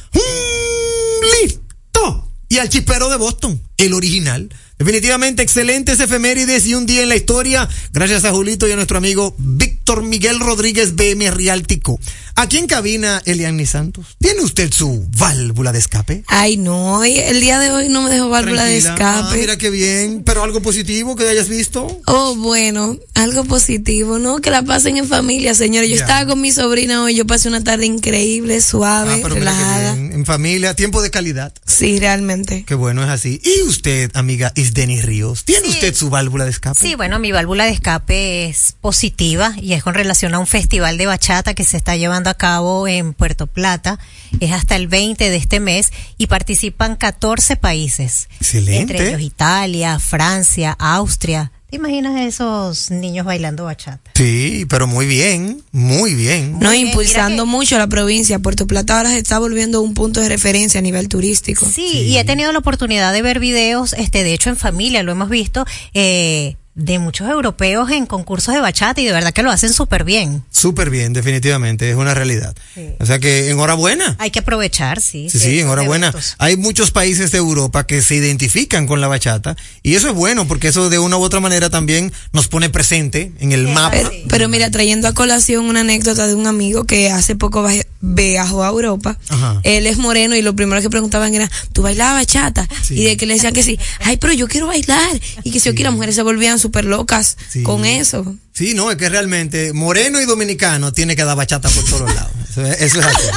Listo 1.41 2.31
y 2.49 2.57
al 2.57 2.69
chispero 2.69 3.09
de 3.09 3.17
Boston, 3.17 3.61
el 3.77 3.93
original. 3.93 4.49
Definitivamente 4.80 5.44
excelentes 5.44 6.00
efemérides 6.00 6.65
y 6.65 6.74
un 6.75 6.86
día 6.86 7.03
en 7.03 7.10
la 7.10 7.15
historia, 7.15 7.70
gracias 7.94 8.25
a 8.25 8.32
Julito 8.32 8.68
y 8.68 8.72
a 8.72 8.75
nuestro 8.75 8.98
amigo 8.98 9.36
Víctor 9.38 10.03
Miguel 10.03 10.39
Rodríguez 10.39 10.96
BM 10.96 11.30
Rialtico. 11.32 12.00
Aquí 12.36 12.58
en 12.58 12.65
cabina, 12.65 13.22
Eliani 13.25 13.68
Santos. 13.68 14.18
¿Tiene 14.20 14.42
usted 14.42 14.72
su 14.74 15.06
válvula 15.20 15.72
de 15.72 15.77
escape? 15.77 16.24
Ay, 16.27 16.58
no, 16.58 17.03
el 17.03 17.39
día 17.39 17.60
de 17.60 17.70
hoy 17.72 17.89
no 17.89 18.01
me 18.01 18.10
dejó 18.10 18.27
válvula 18.30 18.65
de 18.65 18.82
Tranquila. 18.82 19.20
escape. 19.20 19.30
Ah, 19.36 19.38
mira 19.39 19.58
qué 19.58 19.70
bien, 19.70 20.24
pero 20.25 20.44
algo 20.44 20.60
positivo 20.60 21.15
que 21.15 21.30
hayas 21.30 21.48
visto. 21.48 22.01
Oh, 22.08 22.36
bueno, 22.36 22.98
algo 23.13 23.46
positivo, 23.46 24.18
¿no? 24.18 24.39
Que 24.42 24.50
la 24.50 24.63
pasen 24.63 24.98
en 24.98 25.08
familia, 25.08 25.53
señores. 25.53 25.89
Yo 25.89 25.96
estaba 25.96 26.25
con 26.25 26.42
mi 26.42 26.51
sobrina 26.51 27.03
hoy, 27.03 27.13
yo 27.13 27.27
pasé 27.27 27.48
una 27.50 27.63
tarde 27.63 27.86
increíble, 27.86 28.60
suave, 28.62 29.13
Ah, 29.13 29.20
pero 29.22 29.36
mira 29.36 29.51
qué 29.51 29.58
relajada. 29.60 29.94
bien, 29.94 30.12
en 30.13 30.25
familia, 30.25 30.75
tiempo 30.75 31.03
de 31.03 31.12
calidad. 31.12 31.53
Sí, 31.68 32.00
realmente. 32.00 32.63
Qué 32.65 32.74
bueno 32.74 33.03
es 33.03 33.10
así. 33.10 33.39
¿Y 33.44 33.62
usted, 33.62 34.10
amiga 34.15 34.51
Isdeni 34.74 35.01
Ríos? 35.01 35.46
¿Tiene 35.46 35.68
Sí. 35.68 35.74
usted 35.75 35.94
su 35.94 36.10
válvula 36.10 36.46
de 36.46 36.50
escape? 36.50 36.80
Sí, 36.80 36.96
bueno, 36.96 37.20
mi 37.20 37.32
válvula 37.32 37.65
de 37.65 37.72
escape 37.72 38.46
es 38.48 38.74
positiva 38.82 39.53
y 39.62 39.74
y 39.74 39.75
es 39.75 39.84
con 39.84 39.94
relación 39.96 40.36
a 40.36 40.39
un 40.39 40.46
festival 40.46 40.98
de 41.00 41.08
bachata 41.08 41.53
que 41.56 41.63
se 41.63 41.77
está 41.77 41.96
llevando 41.96 42.30
a 42.30 42.34
cabo 42.36 42.88
en 42.88 43.13
Puerto 43.13 43.48
Plata. 43.48 43.98
Es 44.39 44.51
hasta 44.51 44.75
el 44.75 44.88
20 44.88 45.30
de 45.32 45.36
este 45.36 45.60
mes 45.60 45.92
y 46.20 46.27
participan 46.27 46.96
14 46.96 47.56
países. 47.56 48.27
Excelente. 48.39 48.94
Entre 48.94 49.10
ellos 49.10 49.22
Italia, 49.22 49.98
Francia, 50.00 50.75
Austria. 50.77 51.51
¿Te 51.74 51.77
imaginas 51.77 52.22
esos 52.22 52.92
niños 52.92 53.25
bailando 53.25 53.63
bachata? 53.63 54.12
Sí, 54.13 54.68
pero 54.70 54.86
muy 54.86 55.08
bien, 55.08 55.63
muy 55.72 56.13
bien. 56.13 56.60
No, 56.60 56.72
impulsando 56.72 57.46
que- 57.46 57.50
mucho 57.50 57.80
la 57.80 57.88
provincia. 57.88 58.38
Puerto 58.38 58.68
Plata 58.68 58.98
ahora 58.98 59.10
se 59.10 59.18
está 59.18 59.39
volviendo 59.39 59.82
un 59.82 59.96
punto 59.96 60.22
de 60.22 60.30
referencia 60.30 60.77
a 60.77 60.84
nivel 60.84 61.10
turístico. 61.10 61.65
Sí, 61.68 62.01
y 62.06 62.18
he 62.20 62.24
tenido 62.25 62.51
la 62.51 62.60
oportunidad 62.60 63.12
de 63.12 63.24
ver 63.24 63.39
videos, 63.39 63.94
este, 63.94 64.24
de 64.24 64.36
hecho 64.36 64.51
en 64.51 64.58
familia 64.58 65.01
lo 65.01 65.13
hemos 65.13 65.30
visto, 65.32 65.65
eh, 65.96 66.58
de 66.75 66.98
muchos 66.98 67.30
europeos 67.30 67.92
en 67.92 68.08
concursos 68.08 68.53
de 68.53 68.60
bachata 68.60 69.00
y 69.00 69.06
de 69.06 69.12
verdad 69.12 69.32
que 69.32 69.44
lo 69.44 69.51
hacen 69.51 69.72
súper 69.72 70.03
bien. 70.03 70.44
Súper 70.50 70.89
bien, 70.89 71.13
definitivamente, 71.13 71.89
es 71.89 71.96
una 71.96 72.13
realidad. 72.13 72.56
O 73.00 73.06
sea 73.06 73.20
que 73.20 73.50
enhorabuena. 73.50 74.15
Hay 74.20 74.32
que 74.32 74.39
aprovechar, 74.39 75.00
sí. 75.00 75.30
Sí, 75.30 75.39
sí, 75.39 75.60
enhorabuena. 75.60 76.08
eventos. 76.08 76.36
Hay 76.39 76.58
muchos 76.58 76.92
países 76.92 77.32
de 77.32 77.38
Europa 77.38 77.86
que 77.86 78.01
se 78.01 78.15
identifican 78.15 78.88
con 78.88 79.01
la 79.01 79.08
bachata 79.08 79.56
y 79.84 79.96
eso 79.96 80.10
es 80.10 80.15
bueno 80.15 80.48
porque 80.48 80.70
eso 80.70 80.89
de 80.89 81.00
una 81.00 81.18
u 81.18 81.22
otra 81.22 81.39
manera 81.39 81.70
también 81.70 82.12
nos 82.32 82.48
pone 82.48 82.70
presente 82.70 83.32
en 83.39 83.51
el 83.51 83.68
mapa. 83.68 83.92
Pero, 83.92 84.12
pero 84.27 84.50
mira, 84.50 84.72
trayendo 84.72 85.08
a 85.08 85.13
colación 85.13 85.65
una 85.65 85.82
anécdota 85.82 86.27
de 86.27 86.34
un 86.34 86.48
amigo 86.48 86.86
que 86.86 87.12
hace 87.12 87.36
poco 87.36 87.68
viajó 88.01 88.63
a 88.63 88.70
Europa. 88.70 89.18
Ajá. 89.30 89.60
Él 89.63 89.86
es 89.86 89.98
moreno 89.98 90.36
y 90.36 90.42
lo 90.42 90.56
primero 90.56 90.82
que 90.82 90.89
preguntaban 90.89 91.34
era, 91.34 91.50
¿tú 91.72 91.84
bailabas 91.84 92.22
bachata? 92.22 92.68
Sí. 92.82 92.96
Y 93.00 93.03
de 93.06 93.18
que 93.18 93.25
le 93.25 93.36
decían 93.36 93.53
que 93.53 93.63
sí. 93.63 93.80
Ay, 94.00 94.18
pero 94.18 94.34
yo 94.34 94.48
quiero 94.48 94.68
bailar. 94.68 95.20
Y 95.44 95.51
que 95.51 95.60
sí, 95.60 95.70
aquí 95.70 95.84
las 95.84 95.94
mujeres 95.94 96.15
se 96.15 96.24
volvían 96.24 96.60
súper 96.63 96.86
locas 96.86 97.38
Sí. 97.50 97.63
con 97.63 97.86
eso. 97.86 98.36
Sí, 98.53 98.74
no, 98.74 98.89
es 98.91 98.98
que 98.98 99.10
realmente 99.10 99.74
moreno 99.74 100.20
y 100.22 100.25
dominicano 100.25 100.91
tiene 100.91 101.15
que 101.15 101.24
dar 101.24 101.38
bachata 101.38 101.70
por 101.70 101.84
todos 101.86 102.13
lados. 102.15 102.32
Eso 102.50 102.65
es, 102.65 102.82
eso 102.82 103.00
es 103.00 103.05
así. 103.05 103.27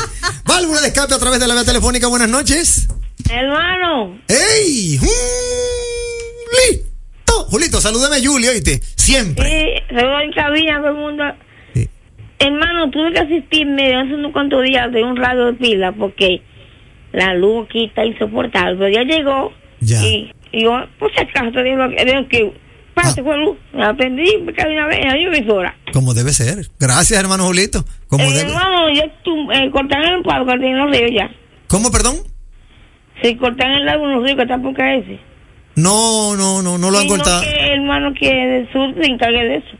Válvula 0.44 0.80
de 0.80 0.88
escape 0.88 1.14
a 1.14 1.18
través 1.18 1.40
de 1.40 1.48
la 1.48 1.54
vía 1.54 1.64
telefónica. 1.64 2.06
Buenas 2.06 2.28
noches. 2.28 2.88
Hermano, 3.28 4.18
¡Ey! 4.28 4.98
¡Julito! 4.98 5.16
Julito, 7.50 7.80
salúdame 7.80 8.16
a 8.16 8.20
Julio, 8.24 8.50
oíste. 8.50 8.80
Siempre. 8.96 9.82
sí, 9.88 9.94
saludos 9.94 10.22
en 10.24 10.32
cabina 10.32 10.78
todo 10.80 10.90
el 10.90 10.96
mundo. 10.96 11.24
Sí. 11.74 11.88
Hermano, 12.38 12.90
tuve 12.90 13.12
que 13.12 13.20
asistirme 13.20 13.94
hace 13.96 14.14
unos 14.14 14.32
cuantos 14.32 14.62
días 14.64 14.90
de 14.92 15.02
un 15.04 15.16
radio 15.16 15.46
de 15.46 15.52
pila 15.54 15.92
porque 15.92 16.42
la 17.12 17.34
luz 17.34 17.66
aquí 17.68 17.84
está 17.86 18.04
insoportable. 18.04 18.76
Pero 18.78 18.88
ya 18.90 19.02
llegó 19.02 19.52
Ya. 19.80 20.02
y, 20.04 20.32
y 20.52 20.64
yo, 20.64 20.72
por 20.98 21.12
si 21.14 21.20
acaso, 21.20 21.62
digo 21.62 22.28
que 22.28 22.52
pase. 22.96 23.22
Me 23.72 23.84
aprendí, 23.84 24.24
caí 24.56 24.72
una 24.72 24.86
vez 24.86 24.98
en 25.00 25.08
la 25.08 25.36
emisora. 25.36 25.76
Como 25.92 26.14
debe 26.14 26.32
ser. 26.32 26.66
Gracias, 26.80 27.20
hermano 27.20 27.44
Julito. 27.44 27.84
Como 28.08 28.24
Eh, 28.24 28.32
debe. 28.32 28.48
hermano, 28.50 28.90
ya 28.92 29.04
tú, 29.22 29.52
eh, 29.52 29.70
cortan 29.70 30.02
el 30.02 30.22
palo 30.22 30.46
que 30.46 30.58
tienen 30.58 30.78
los 30.78 30.90
ríos 30.90 31.10
ya. 31.14 31.30
¿Cómo, 31.68 31.90
perdón? 31.92 32.16
Si 33.22 33.36
cortan 33.36 33.70
el 33.72 33.84
lago, 33.86 34.06
los 34.06 34.22
ríos 34.24 34.36
que 34.36 34.42
están 34.42 34.62
por 34.62 34.74
caerse. 34.74 35.18
No, 35.76 36.34
no, 36.36 36.62
no, 36.62 36.78
no 36.78 36.90
lo 36.90 36.98
han 36.98 37.06
cortado. 37.06 37.42
que 37.42 37.72
hermano 37.72 38.12
que 38.18 38.28
del 38.34 38.72
sur 38.72 38.94
se 38.98 39.06
encargue 39.10 39.44
de 39.44 39.56
eso. 39.56 39.76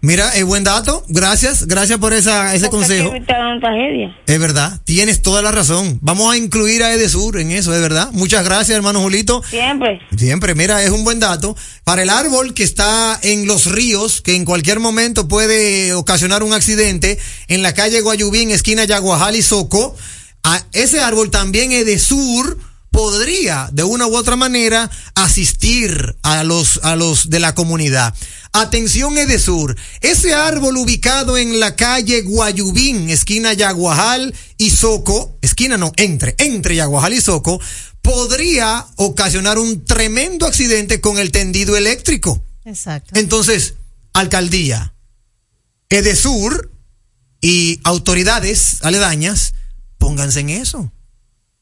Mira, 0.00 0.30
es 0.36 0.44
buen 0.44 0.62
dato. 0.62 1.04
Gracias, 1.08 1.66
gracias 1.66 1.98
por 1.98 2.12
esa, 2.12 2.54
ese 2.54 2.68
Porque 2.68 2.86
consejo. 2.86 3.12
tragedia. 3.60 4.16
Es 4.26 4.38
verdad, 4.38 4.80
tienes 4.84 5.22
toda 5.22 5.42
la 5.42 5.50
razón. 5.50 5.98
Vamos 6.02 6.32
a 6.32 6.36
incluir 6.36 6.84
a 6.84 6.92
Edesur 6.92 7.40
en 7.40 7.50
eso, 7.50 7.74
es 7.74 7.80
verdad. 7.80 8.10
Muchas 8.12 8.44
gracias, 8.44 8.76
hermano 8.76 9.00
Julito. 9.00 9.42
Siempre. 9.50 10.00
Siempre, 10.16 10.54
mira, 10.54 10.84
es 10.84 10.90
un 10.90 11.02
buen 11.02 11.18
dato. 11.18 11.56
Para 11.82 12.02
el 12.02 12.10
árbol 12.10 12.54
que 12.54 12.62
está 12.62 13.18
en 13.22 13.48
los 13.48 13.66
ríos, 13.66 14.20
que 14.20 14.36
en 14.36 14.44
cualquier 14.44 14.78
momento 14.78 15.26
puede 15.26 15.92
ocasionar 15.94 16.44
un 16.44 16.52
accidente, 16.52 17.18
en 17.48 17.62
la 17.62 17.74
calle 17.74 18.00
Guayubín, 18.00 18.52
esquina 18.52 18.84
Yaguajal 18.84 19.34
y 19.34 19.42
Soco, 19.42 19.96
a 20.44 20.62
ese 20.72 21.00
árbol 21.00 21.32
también 21.32 21.72
Edesur 21.72 22.56
podría 22.90 23.68
de 23.72 23.84
una 23.84 24.06
u 24.06 24.16
otra 24.16 24.36
manera 24.36 24.90
asistir 25.14 26.16
a 26.22 26.44
los 26.44 26.80
a 26.82 26.96
los 26.96 27.30
de 27.30 27.40
la 27.40 27.54
comunidad. 27.54 28.14
Atención 28.52 29.18
Edesur, 29.18 29.76
ese 30.00 30.34
árbol 30.34 30.76
ubicado 30.78 31.36
en 31.36 31.60
la 31.60 31.76
calle 31.76 32.22
Guayubín, 32.22 33.10
esquina 33.10 33.52
Yaguajal 33.52 34.34
y 34.56 34.70
Soco, 34.70 35.36
esquina 35.42 35.76
no, 35.76 35.92
entre, 35.96 36.34
entre 36.38 36.76
Yaguajal 36.76 37.12
y 37.12 37.20
Soco, 37.20 37.60
podría 38.02 38.86
ocasionar 38.96 39.58
un 39.58 39.84
tremendo 39.84 40.46
accidente 40.46 41.00
con 41.00 41.18
el 41.18 41.30
tendido 41.30 41.76
eléctrico. 41.76 42.42
Exacto. 42.64 43.18
Entonces, 43.18 43.74
alcaldía, 44.14 44.94
Edesur 45.90 46.72
y 47.40 47.80
autoridades 47.84 48.78
aledañas, 48.82 49.54
pónganse 49.98 50.40
en 50.40 50.50
eso. 50.50 50.90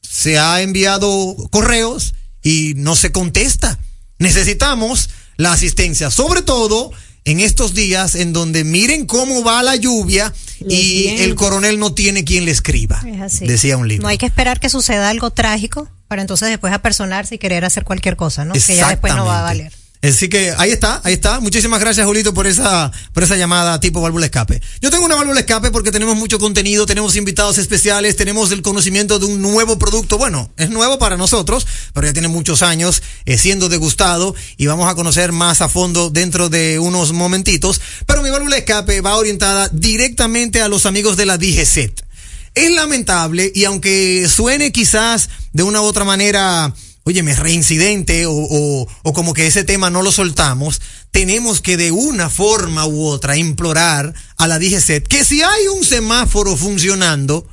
Se 0.09 0.37
ha 0.37 0.61
enviado 0.61 1.35
correos 1.51 2.13
y 2.41 2.73
no 2.75 2.95
se 2.95 3.11
contesta. 3.11 3.77
Necesitamos 4.19 5.09
la 5.37 5.53
asistencia, 5.53 6.09
sobre 6.09 6.41
todo 6.41 6.91
en 7.25 7.39
estos 7.39 7.73
días 7.73 8.15
en 8.15 8.33
donde 8.33 8.63
miren 8.63 9.05
cómo 9.05 9.43
va 9.43 9.61
la 9.61 9.75
lluvia 9.75 10.33
y 10.61 11.03
vientos. 11.03 11.25
el 11.25 11.35
coronel 11.35 11.77
no 11.77 11.93
tiene 11.93 12.23
quien 12.23 12.45
le 12.45 12.51
escriba. 12.51 13.03
Es 13.05 13.21
así. 13.21 13.45
Decía 13.45 13.77
un 13.77 13.87
libro. 13.87 14.03
No 14.03 14.07
hay 14.09 14.17
que 14.17 14.25
esperar 14.25 14.59
que 14.59 14.69
suceda 14.69 15.09
algo 15.09 15.31
trágico 15.31 15.89
para 16.07 16.21
entonces 16.21 16.49
después 16.49 16.73
apersonarse 16.73 17.35
y 17.35 17.37
querer 17.37 17.65
hacer 17.65 17.83
cualquier 17.83 18.15
cosa, 18.15 18.45
¿no? 18.45 18.53
Que 18.53 18.59
ya 18.59 18.87
después 18.87 19.13
no 19.13 19.25
va 19.25 19.39
a 19.39 19.43
valer. 19.43 19.73
Así 20.01 20.29
que 20.29 20.53
ahí 20.57 20.71
está, 20.71 21.01
ahí 21.03 21.13
está. 21.13 21.39
Muchísimas 21.39 21.79
gracias, 21.79 22.05
Julito, 22.05 22.33
por 22.33 22.45
esa, 22.45 22.91
por 23.13 23.23
esa 23.23 23.35
llamada 23.35 23.79
tipo 23.79 23.99
válvula 23.99 24.25
escape. 24.25 24.61
Yo 24.79 24.91
tengo 24.91 25.05
una 25.05 25.15
válvula 25.15 25.39
escape 25.39 25.71
porque 25.71 25.91
tenemos 25.91 26.15
mucho 26.15 26.37
contenido, 26.37 26.85
tenemos 26.85 27.15
invitados 27.15 27.57
especiales, 27.57 28.15
tenemos 28.15 28.51
el 28.51 28.61
conocimiento 28.61 29.17
de 29.17 29.25
un 29.25 29.41
nuevo 29.41 29.79
producto. 29.79 30.17
Bueno, 30.17 30.51
es 30.57 30.69
nuevo 30.69 30.99
para 30.99 31.17
nosotros, 31.17 31.65
pero 31.93 32.07
ya 32.07 32.13
tiene 32.13 32.27
muchos 32.27 32.61
años 32.61 33.01
eh, 33.25 33.37
siendo 33.37 33.69
degustado 33.69 34.35
y 34.55 34.67
vamos 34.67 34.87
a 34.89 34.95
conocer 34.95 35.31
más 35.31 35.61
a 35.61 35.69
fondo 35.69 36.09
dentro 36.09 36.49
de 36.49 36.77
unos 36.77 37.11
momentitos. 37.11 37.81
Pero 38.05 38.21
mi 38.21 38.29
válvula 38.29 38.57
escape 38.57 39.01
va 39.01 39.17
orientada 39.17 39.69
directamente 39.73 40.61
a 40.61 40.67
los 40.67 40.85
amigos 40.85 41.17
de 41.17 41.25
la 41.25 41.37
DGCET. 41.37 42.05
Es 42.53 42.71
lamentable 42.71 43.51
y 43.53 43.65
aunque 43.65 44.27
suene 44.29 44.71
quizás 44.71 45.29
de 45.53 45.63
una 45.63 45.81
u 45.81 45.85
otra 45.85 46.05
manera, 46.05 46.73
óyeme, 47.07 47.33
reincidente 47.33 48.25
o, 48.25 48.33
o, 48.33 48.87
o 49.03 49.13
como 49.13 49.33
que 49.33 49.47
ese 49.47 49.63
tema 49.63 49.89
no 49.89 50.01
lo 50.01 50.11
soltamos, 50.11 50.81
tenemos 51.11 51.61
que 51.61 51.77
de 51.77 51.91
una 51.91 52.29
forma 52.29 52.85
u 52.85 53.05
otra 53.05 53.37
implorar 53.37 54.13
a 54.37 54.47
la 54.47 54.59
DGCET 54.59 55.07
que 55.07 55.23
si 55.23 55.41
hay 55.41 55.67
un 55.67 55.85
semáforo 55.85 56.57
funcionando, 56.57 57.47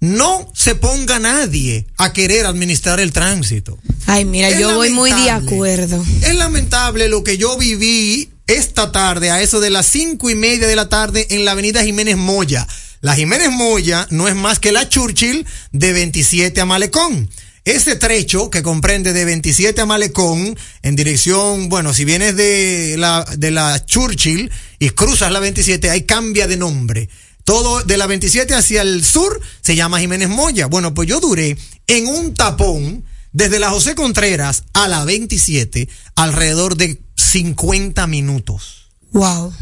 no 0.00 0.50
se 0.52 0.74
ponga 0.74 1.20
nadie 1.20 1.86
a 1.96 2.12
querer 2.12 2.46
administrar 2.46 2.98
el 2.98 3.12
tránsito. 3.12 3.78
Ay, 4.06 4.24
mira, 4.24 4.48
Es 4.48 4.58
yo 4.58 4.74
voy 4.74 4.90
muy 4.90 5.12
de 5.12 5.30
acuerdo. 5.30 6.04
Es 6.22 6.34
lamentable 6.34 7.08
lo 7.08 7.22
que 7.22 7.38
yo 7.38 7.56
viví 7.56 8.30
esta 8.48 8.90
tarde, 8.90 9.30
a 9.30 9.42
eso 9.42 9.60
de 9.60 9.70
las 9.70 9.86
cinco 9.86 10.28
y 10.28 10.34
media 10.34 10.66
de 10.66 10.76
la 10.76 10.88
tarde, 10.88 11.28
en 11.30 11.44
la 11.44 11.52
avenida 11.52 11.84
Jiménez 11.84 12.16
Moya. 12.16 12.66
La 13.00 13.14
Jiménez 13.14 13.50
Moya 13.50 14.08
no 14.10 14.26
es 14.26 14.34
más 14.34 14.58
que 14.58 14.72
la 14.72 14.88
Churchill 14.88 15.46
de 15.70 15.92
27 15.92 16.60
a 16.60 16.64
Malecón. 16.64 17.30
Ese 17.68 17.96
trecho 17.96 18.48
que 18.48 18.62
comprende 18.62 19.12
de 19.12 19.26
27 19.26 19.82
a 19.82 19.84
Malecón 19.84 20.56
en 20.80 20.96
dirección, 20.96 21.68
bueno, 21.68 21.92
si 21.92 22.06
vienes 22.06 22.34
de 22.34 22.94
la, 22.96 23.26
de 23.36 23.50
la 23.50 23.84
Churchill 23.84 24.50
y 24.78 24.88
cruzas 24.88 25.30
la 25.30 25.38
27, 25.38 25.90
ahí 25.90 26.04
cambia 26.04 26.46
de 26.46 26.56
nombre. 26.56 27.10
Todo 27.44 27.82
de 27.82 27.98
la 27.98 28.06
27 28.06 28.54
hacia 28.54 28.80
el 28.80 29.04
sur 29.04 29.38
se 29.60 29.76
llama 29.76 30.00
Jiménez 30.00 30.30
Moya. 30.30 30.64
Bueno, 30.64 30.94
pues 30.94 31.10
yo 31.10 31.20
duré 31.20 31.58
en 31.86 32.06
un 32.06 32.32
tapón 32.32 33.04
desde 33.32 33.58
la 33.58 33.68
José 33.68 33.94
Contreras 33.94 34.64
a 34.72 34.88
la 34.88 35.04
27 35.04 35.90
alrededor 36.16 36.74
de 36.74 37.02
50 37.16 38.06
minutos. 38.06 38.88
Wow. 39.12 39.52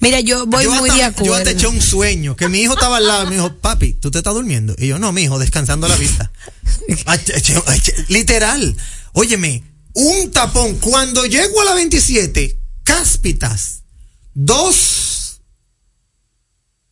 Mira, 0.00 0.20
yo 0.20 0.46
voy 0.46 0.64
yo 0.64 0.70
muy 0.72 0.90
hasta, 0.90 0.96
de 0.96 1.02
acuerdo. 1.04 1.26
Yo 1.26 1.34
hasta 1.34 1.50
eché 1.50 1.66
un 1.66 1.80
sueño, 1.80 2.36
que 2.36 2.48
mi 2.48 2.60
hijo 2.60 2.74
estaba 2.74 2.98
al 2.98 3.06
lado, 3.06 3.26
me 3.26 3.36
dijo, 3.36 3.52
papi, 3.54 3.94
¿tú 3.94 4.10
te 4.10 4.18
estás 4.18 4.34
durmiendo? 4.34 4.74
Y 4.78 4.86
yo, 4.86 4.98
no, 4.98 5.12
mi 5.12 5.22
hijo, 5.22 5.38
descansando 5.38 5.88
la 5.88 5.96
vista. 5.96 6.30
Literal. 8.08 8.76
Óyeme, 9.12 9.64
un 9.94 10.30
tapón. 10.30 10.76
Cuando 10.76 11.24
llego 11.26 11.60
a 11.62 11.64
la 11.64 11.74
27, 11.74 12.58
cáspitas, 12.84 13.82
dos 14.34 15.40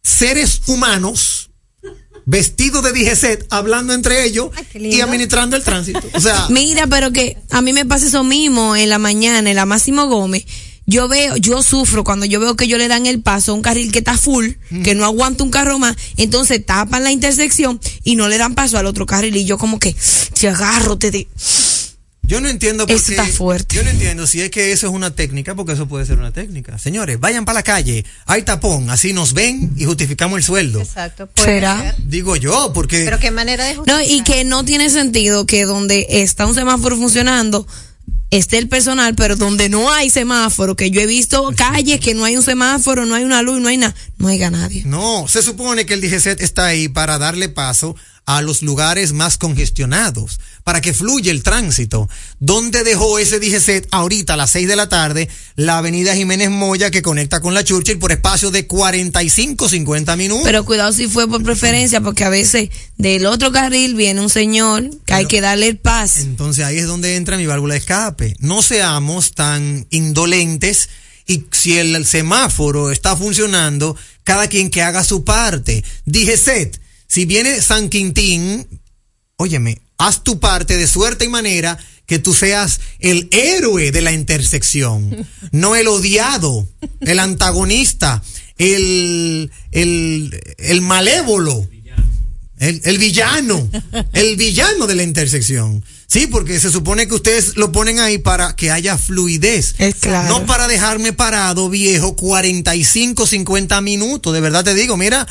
seres 0.02 0.62
humanos 0.66 1.50
vestidos 2.26 2.82
de 2.82 2.92
DGCET, 2.92 3.46
hablando 3.50 3.94
entre 3.94 4.24
ellos 4.24 4.50
y 4.74 5.00
administrando 5.00 5.56
el 5.56 5.62
tránsito. 5.62 6.02
O 6.12 6.20
sea, 6.20 6.46
Mira, 6.50 6.86
pero 6.88 7.12
que 7.12 7.38
a 7.50 7.62
mí 7.62 7.72
me 7.72 7.86
pasa 7.86 8.06
eso 8.06 8.24
mismo 8.24 8.76
en 8.76 8.88
la 8.88 8.98
mañana, 8.98 9.48
en 9.48 9.56
la 9.56 9.64
Máximo 9.64 10.06
Gómez. 10.08 10.44
Yo 10.88 11.08
veo, 11.08 11.36
yo 11.36 11.62
sufro 11.64 12.04
cuando 12.04 12.26
yo 12.26 12.38
veo 12.38 12.54
que 12.56 12.68
yo 12.68 12.78
le 12.78 12.86
dan 12.86 13.06
el 13.06 13.20
paso 13.20 13.50
a 13.52 13.54
un 13.56 13.62
carril 13.62 13.90
que 13.90 13.98
está 13.98 14.16
full, 14.16 14.50
que 14.84 14.94
no 14.94 15.04
aguanta 15.04 15.42
un 15.42 15.50
carro 15.50 15.78
más, 15.80 15.96
entonces 16.16 16.64
tapan 16.64 17.02
la 17.02 17.10
intersección 17.10 17.80
y 18.04 18.14
no 18.14 18.28
le 18.28 18.38
dan 18.38 18.54
paso 18.54 18.78
al 18.78 18.86
otro 18.86 19.04
carril 19.04 19.34
y 19.36 19.44
yo 19.44 19.58
como 19.58 19.80
que, 19.80 19.96
te 20.38 20.48
agarro, 20.48 20.96
te, 20.96 21.10
te- 21.10 21.26
Yo 22.22 22.40
no 22.40 22.48
entiendo 22.48 22.86
por 22.86 22.94
Eso 22.96 23.06
qué. 23.06 23.12
está 23.12 23.26
fuerte. 23.26 23.74
Yo 23.76 23.82
no 23.82 23.90
entiendo 23.90 24.26
si 24.28 24.40
es 24.40 24.50
que 24.50 24.70
eso 24.72 24.86
es 24.88 24.92
una 24.92 25.10
técnica, 25.14 25.54
porque 25.56 25.72
eso 25.72 25.86
puede 25.88 26.06
ser 26.06 26.18
una 26.18 26.32
técnica. 26.32 26.78
Señores, 26.78 27.18
vayan 27.20 27.44
para 27.44 27.58
la 27.60 27.62
calle, 27.64 28.04
hay 28.26 28.42
tapón, 28.42 28.88
así 28.90 29.12
nos 29.12 29.32
ven 29.32 29.72
y 29.76 29.84
justificamos 29.86 30.36
el 30.38 30.44
sueldo. 30.44 30.80
Exacto. 30.80 31.26
puede 31.28 31.46
¿Será? 31.48 31.80
ser. 31.94 31.94
Digo 32.08 32.34
yo, 32.36 32.72
porque. 32.72 33.04
Pero 33.04 33.18
qué 33.18 33.30
manera 33.32 33.64
de 33.64 33.74
No, 33.74 33.80
justificar. 33.84 34.10
y 34.10 34.22
que 34.22 34.44
no 34.44 34.64
tiene 34.64 34.90
sentido 34.90 35.46
que 35.46 35.64
donde 35.64 36.06
está 36.10 36.46
un 36.46 36.54
semáforo 36.54 36.96
funcionando 36.96 37.66
esté 38.30 38.58
el 38.58 38.68
personal, 38.68 39.14
pero 39.14 39.36
donde 39.36 39.68
no 39.68 39.92
hay 39.92 40.10
semáforo, 40.10 40.76
que 40.76 40.90
yo 40.90 41.00
he 41.00 41.06
visto 41.06 41.52
calles 41.56 42.00
que 42.00 42.14
no 42.14 42.24
hay 42.24 42.36
un 42.36 42.42
semáforo, 42.42 43.06
no 43.06 43.14
hay 43.14 43.24
una 43.24 43.42
luz, 43.42 43.60
no 43.60 43.68
hay 43.68 43.76
nada, 43.76 43.94
no 44.18 44.28
haya 44.28 44.50
nadie. 44.50 44.82
No, 44.84 45.26
se 45.28 45.42
supone 45.42 45.86
que 45.86 45.94
el 45.94 46.00
DGCET 46.00 46.40
está 46.40 46.66
ahí 46.66 46.88
para 46.88 47.18
darle 47.18 47.48
paso 47.48 47.96
a 48.26 48.42
los 48.42 48.62
lugares 48.62 49.12
más 49.12 49.38
congestionados, 49.38 50.40
para 50.64 50.80
que 50.80 50.92
fluya 50.92 51.30
el 51.30 51.44
tránsito. 51.44 52.08
¿Dónde 52.40 52.82
dejó 52.82 53.20
ese 53.20 53.38
DGCET 53.38 53.86
ahorita 53.92 54.34
a 54.34 54.36
las 54.36 54.50
6 54.50 54.66
de 54.66 54.76
la 54.76 54.88
tarde 54.88 55.28
la 55.54 55.78
avenida 55.78 56.14
Jiménez 56.14 56.50
Moya 56.50 56.90
que 56.90 57.02
conecta 57.02 57.40
con 57.40 57.54
la 57.54 57.62
Churchill 57.62 57.98
por 57.98 58.10
espacio 58.10 58.50
de 58.50 58.66
45, 58.66 59.68
50 59.68 60.16
minutos? 60.16 60.44
Pero 60.44 60.64
cuidado 60.64 60.92
si 60.92 61.06
fue 61.06 61.28
por 61.28 61.44
preferencia, 61.44 62.00
porque 62.00 62.24
a 62.24 62.28
veces 62.28 62.70
del 62.98 63.26
otro 63.26 63.52
carril 63.52 63.94
viene 63.94 64.20
un 64.20 64.30
señor 64.30 64.90
que 65.06 65.14
hay 65.14 65.26
que 65.26 65.40
darle 65.40 65.68
el 65.68 65.78
pase. 65.78 66.22
Entonces 66.22 66.64
ahí 66.64 66.78
es 66.78 66.86
donde 66.86 67.14
entra 67.14 67.36
mi 67.36 67.46
válvula 67.46 67.74
de 67.74 67.78
escape. 67.78 68.36
No 68.40 68.60
seamos 68.60 69.34
tan 69.34 69.86
indolentes 69.90 70.88
y 71.26 71.44
si 71.52 71.78
el, 71.78 72.04
semáforo 72.06 72.90
está 72.90 73.16
funcionando, 73.16 73.96
cada 74.24 74.48
quien 74.48 74.70
que 74.70 74.82
haga 74.82 75.04
su 75.04 75.24
parte. 75.24 75.84
Dije 76.04 76.36
Set, 76.36 76.80
si 77.16 77.24
viene 77.24 77.62
San 77.62 77.88
Quintín, 77.88 78.66
óyeme, 79.36 79.80
haz 79.96 80.22
tu 80.22 80.38
parte 80.38 80.76
de 80.76 80.86
suerte 80.86 81.24
y 81.24 81.28
manera 81.28 81.78
que 82.04 82.18
tú 82.18 82.34
seas 82.34 82.78
el 82.98 83.30
héroe 83.32 83.90
de 83.90 84.02
la 84.02 84.12
intersección, 84.12 85.26
no 85.50 85.76
el 85.76 85.88
odiado, 85.88 86.68
el 87.00 87.18
antagonista, 87.18 88.22
el, 88.58 89.50
el, 89.72 90.38
el 90.58 90.82
malévolo. 90.82 91.66
El, 92.58 92.80
el 92.84 92.98
villano, 92.98 93.68
el 94.14 94.36
villano 94.36 94.86
de 94.86 94.94
la 94.94 95.02
intersección. 95.02 95.84
Sí, 96.06 96.26
porque 96.26 96.58
se 96.58 96.70
supone 96.70 97.06
que 97.06 97.14
ustedes 97.14 97.56
lo 97.56 97.70
ponen 97.70 97.98
ahí 97.98 98.16
para 98.16 98.56
que 98.56 98.70
haya 98.70 98.96
fluidez. 98.96 99.74
Es 99.78 99.96
claro. 99.96 100.28
No 100.28 100.46
para 100.46 100.66
dejarme 100.66 101.12
parado, 101.12 101.68
viejo, 101.68 102.16
45, 102.16 103.26
50 103.26 103.80
minutos. 103.82 104.32
De 104.32 104.40
verdad 104.40 104.64
te 104.64 104.74
digo, 104.74 104.96
mira, 104.96 105.26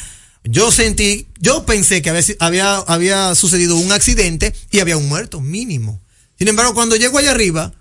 yo 0.45 0.71
sentí, 0.71 1.27
yo 1.39 1.65
pensé 1.65 2.01
que 2.01 2.09
había, 2.39 2.77
había, 2.77 3.35
sucedido 3.35 3.75
un 3.75 3.91
accidente 3.91 4.53
y 4.71 4.79
había 4.79 4.97
un 4.97 5.07
muerto, 5.07 5.41
mínimo. 5.41 6.01
Sin 6.37 6.47
embargo, 6.47 6.73
cuando 6.73 6.95
llego 6.95 7.17
allá 7.17 7.31
arriba, 7.31 7.73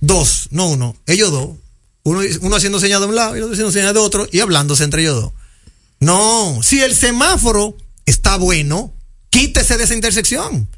dos, 0.00 0.48
no 0.50 0.68
uno, 0.68 0.96
ellos 1.06 1.30
dos. 1.30 1.50
Uno, 2.04 2.56
haciendo 2.56 2.80
señal 2.80 3.00
de 3.00 3.06
un 3.06 3.14
lado 3.14 3.36
y 3.36 3.40
otro 3.40 3.52
haciendo 3.52 3.70
señal 3.70 3.94
de 3.94 4.00
otro 4.00 4.28
y 4.30 4.40
hablándose 4.40 4.84
entre 4.84 5.02
ellos 5.02 5.22
dos. 5.22 5.32
No, 6.00 6.60
si 6.62 6.80
el 6.82 6.96
semáforo 6.96 7.76
está 8.06 8.36
bueno, 8.36 8.92
quítese 9.30 9.78
de 9.78 9.84
esa 9.84 9.94
intersección. 9.94 10.68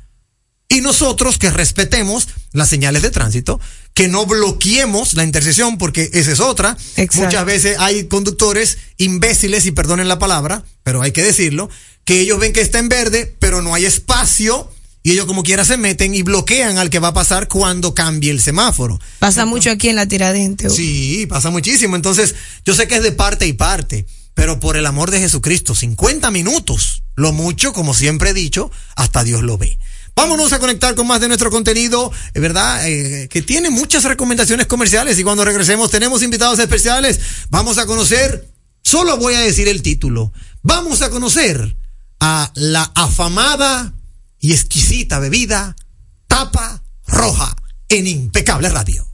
Y 0.68 0.82
nosotros 0.82 1.38
que 1.38 1.50
respetemos 1.50 2.28
las 2.52 2.68
señales 2.68 3.02
de 3.02 3.10
tránsito, 3.10 3.58
que 3.94 4.08
no 4.08 4.26
bloqueemos 4.26 5.14
la 5.14 5.24
intersección, 5.24 5.78
porque 5.78 6.10
esa 6.12 6.32
es 6.32 6.40
otra. 6.40 6.76
Exacto. 6.96 7.22
Muchas 7.22 7.46
veces 7.46 7.76
hay 7.78 8.04
conductores 8.08 8.78
imbéciles, 8.98 9.66
y 9.66 9.70
perdonen 9.70 10.08
la 10.08 10.18
palabra, 10.18 10.64
pero 10.82 11.00
hay 11.00 11.12
que 11.12 11.22
decirlo, 11.22 11.70
que 12.04 12.20
ellos 12.20 12.38
ven 12.38 12.52
que 12.52 12.60
está 12.60 12.80
en 12.80 12.88
verde, 12.88 13.34
pero 13.38 13.62
no 13.62 13.72
hay 13.72 13.84
espacio, 13.84 14.70
y 15.04 15.12
ellos 15.12 15.26
como 15.26 15.42
quiera 15.42 15.64
se 15.64 15.76
meten 15.76 16.14
y 16.14 16.22
bloquean 16.22 16.78
al 16.78 16.90
que 16.90 16.98
va 16.98 17.08
a 17.08 17.14
pasar 17.14 17.46
cuando 17.46 17.94
cambie 17.94 18.30
el 18.30 18.40
semáforo. 18.40 19.00
Pasa 19.20 19.46
mucho 19.46 19.70
aquí 19.70 19.88
en 19.90 19.96
la 19.96 20.08
tiradente. 20.08 20.70
Sí, 20.70 21.26
pasa 21.28 21.50
muchísimo. 21.50 21.94
Entonces, 21.94 22.34
yo 22.64 22.74
sé 22.74 22.88
que 22.88 22.96
es 22.96 23.02
de 23.02 23.12
parte 23.12 23.46
y 23.46 23.52
parte, 23.52 24.06
pero 24.34 24.58
por 24.58 24.76
el 24.76 24.86
amor 24.86 25.10
de 25.10 25.20
Jesucristo, 25.20 25.74
50 25.74 26.30
minutos, 26.30 27.04
lo 27.14 27.32
mucho, 27.32 27.72
como 27.72 27.94
siempre 27.94 28.30
he 28.30 28.34
dicho, 28.34 28.70
hasta 28.96 29.22
Dios 29.22 29.42
lo 29.42 29.56
ve. 29.58 29.78
Vámonos 30.16 30.52
a 30.52 30.58
conectar 30.58 30.94
con 30.94 31.06
más 31.06 31.20
de 31.20 31.28
nuestro 31.28 31.50
contenido, 31.50 32.12
eh, 32.34 32.40
¿verdad? 32.40 32.88
Eh, 32.88 33.28
que 33.28 33.42
tiene 33.42 33.70
muchas 33.70 34.04
recomendaciones 34.04 34.66
comerciales 34.66 35.18
y 35.18 35.24
cuando 35.24 35.44
regresemos 35.44 35.90
tenemos 35.90 36.22
invitados 36.22 36.58
especiales. 36.58 37.20
Vamos 37.50 37.78
a 37.78 37.86
conocer, 37.86 38.48
solo 38.82 39.16
voy 39.16 39.34
a 39.34 39.40
decir 39.40 39.68
el 39.68 39.82
título, 39.82 40.32
vamos 40.62 41.02
a 41.02 41.10
conocer 41.10 41.76
a 42.20 42.52
la 42.54 42.90
afamada 42.94 43.94
y 44.38 44.52
exquisita 44.52 45.18
bebida 45.18 45.74
Tapa 46.28 46.82
Roja 47.06 47.56
en 47.88 48.06
Impecable 48.06 48.68
Radio. 48.68 49.13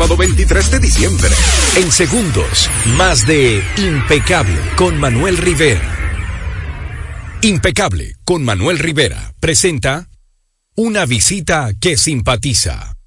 sábado 0.00 0.16
23 0.16 0.70
de 0.70 0.80
diciembre. 0.80 1.28
En 1.76 1.92
segundos, 1.92 2.70
más 2.96 3.26
de 3.26 3.62
Impecable 3.76 4.58
con 4.74 4.98
Manuel 4.98 5.36
Rivera. 5.36 5.82
Impecable 7.42 8.16
con 8.24 8.42
Manuel 8.42 8.78
Rivera 8.78 9.34
presenta 9.40 10.08
una 10.74 11.04
visita 11.04 11.72
que 11.78 11.98
simpatiza. 11.98 12.99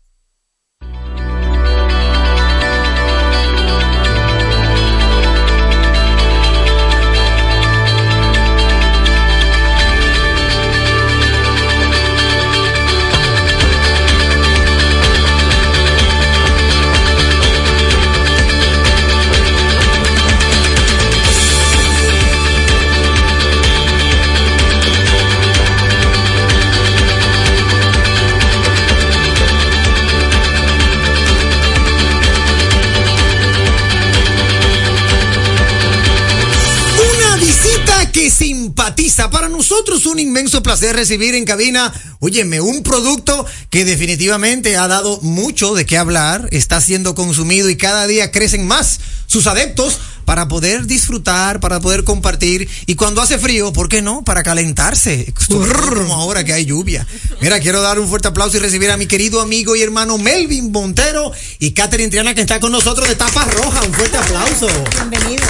Para 39.03 39.49
nosotros 39.49 40.05
un 40.05 40.17
inmenso 40.17 40.63
placer 40.63 40.95
recibir 40.95 41.35
en 41.35 41.43
cabina, 41.43 41.93
óyeme, 42.19 42.61
un 42.61 42.83
producto 42.83 43.45
que 43.69 43.83
definitivamente 43.83 44.77
ha 44.77 44.87
dado 44.87 45.19
mucho 45.21 45.73
de 45.75 45.85
qué 45.85 45.97
hablar, 45.97 46.47
está 46.51 46.79
siendo 46.79 47.13
consumido 47.13 47.69
y 47.69 47.75
cada 47.75 48.07
día 48.07 48.31
crecen 48.31 48.65
más 48.65 49.01
sus 49.27 49.45
adeptos 49.47 49.99
para 50.23 50.47
poder 50.47 50.87
disfrutar, 50.87 51.59
para 51.59 51.81
poder 51.81 52.05
compartir 52.05 52.69
y 52.85 52.95
cuando 52.95 53.21
hace 53.21 53.37
frío, 53.37 53.73
¿por 53.73 53.89
qué 53.89 54.01
no? 54.01 54.23
Para 54.23 54.41
calentarse, 54.41 55.33
como 55.49 56.13
ahora 56.13 56.45
que 56.45 56.53
hay 56.53 56.65
lluvia. 56.65 57.05
Mira, 57.41 57.59
quiero 57.59 57.81
dar 57.81 57.99
un 57.99 58.07
fuerte 58.07 58.29
aplauso 58.29 58.55
y 58.55 58.61
recibir 58.61 58.89
a 58.89 58.95
mi 58.95 59.05
querido 59.05 59.41
amigo 59.41 59.75
y 59.75 59.81
hermano 59.81 60.17
Melvin 60.17 60.71
Montero 60.71 61.33
y 61.59 61.71
Catherine 61.71 62.09
Triana 62.09 62.33
que 62.33 62.41
está 62.41 62.61
con 62.61 62.71
nosotros 62.71 63.09
de 63.09 63.15
Tapa 63.15 63.43
Roja. 63.43 63.83
Un 63.83 63.93
fuerte 63.93 64.15
aplauso. 64.15 64.67
Bienvenidos. 65.09 65.49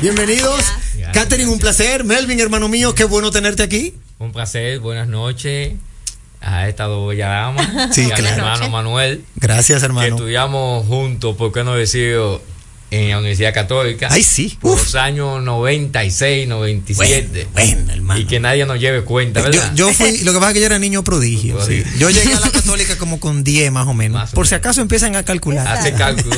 Bienvenidos. 0.00 0.64
Catherine, 1.12 1.50
un 1.50 1.58
placer. 1.58 2.04
Melvin, 2.04 2.40
hermano 2.40 2.68
mío, 2.68 2.94
qué 2.94 3.04
bueno 3.04 3.30
tenerte 3.30 3.62
aquí. 3.62 3.94
Un 4.18 4.32
placer, 4.32 4.80
buenas 4.80 5.08
noches 5.08 5.74
a 6.40 6.68
esta 6.68 6.84
doble 6.84 7.18
dama 7.18 7.90
Sí, 7.92 8.06
y 8.08 8.12
a 8.12 8.16
mi 8.16 8.26
hermano 8.26 8.68
Manuel. 8.68 9.24
Gracias, 9.36 9.80
Que 9.80 9.86
hermano. 9.86 10.16
estudiamos 10.16 10.86
juntos, 10.86 11.36
¿por 11.36 11.52
qué 11.52 11.64
no 11.64 11.74
decirlo? 11.74 12.40
En 12.90 13.10
la 13.10 13.18
Universidad 13.18 13.52
Católica. 13.52 14.08
Ay, 14.10 14.22
sí. 14.22 14.56
Por 14.60 14.78
los 14.78 14.94
años 14.94 15.42
96, 15.42 16.46
97. 16.46 17.48
Bueno, 17.52 17.92
hermano. 17.92 18.20
Y 18.20 18.26
que 18.26 18.38
nadie 18.38 18.64
nos 18.64 18.78
lleve 18.78 19.02
cuenta, 19.02 19.40
Yo, 19.40 19.50
¿verdad? 19.50 19.72
yo 19.74 19.92
fui, 19.92 20.18
lo 20.18 20.32
que 20.32 20.38
pasa 20.38 20.50
es 20.50 20.54
que 20.54 20.60
yo 20.60 20.66
era 20.66 20.78
niño 20.78 21.02
prodigio. 21.02 21.64
sí. 21.64 21.82
Yo 21.98 22.10
llegué 22.10 22.34
a 22.34 22.40
la 22.40 22.50
católica 22.50 22.96
como 22.96 23.18
con 23.18 23.42
10 23.42 23.72
más 23.72 23.88
o 23.88 23.94
menos. 23.94 24.30
Por 24.30 24.46
si 24.46 24.54
acaso 24.54 24.80
empiezan 24.82 25.16
a 25.16 25.24
calcular. 25.24 25.66
Hace 25.66 25.94
cálculo. 25.94 26.36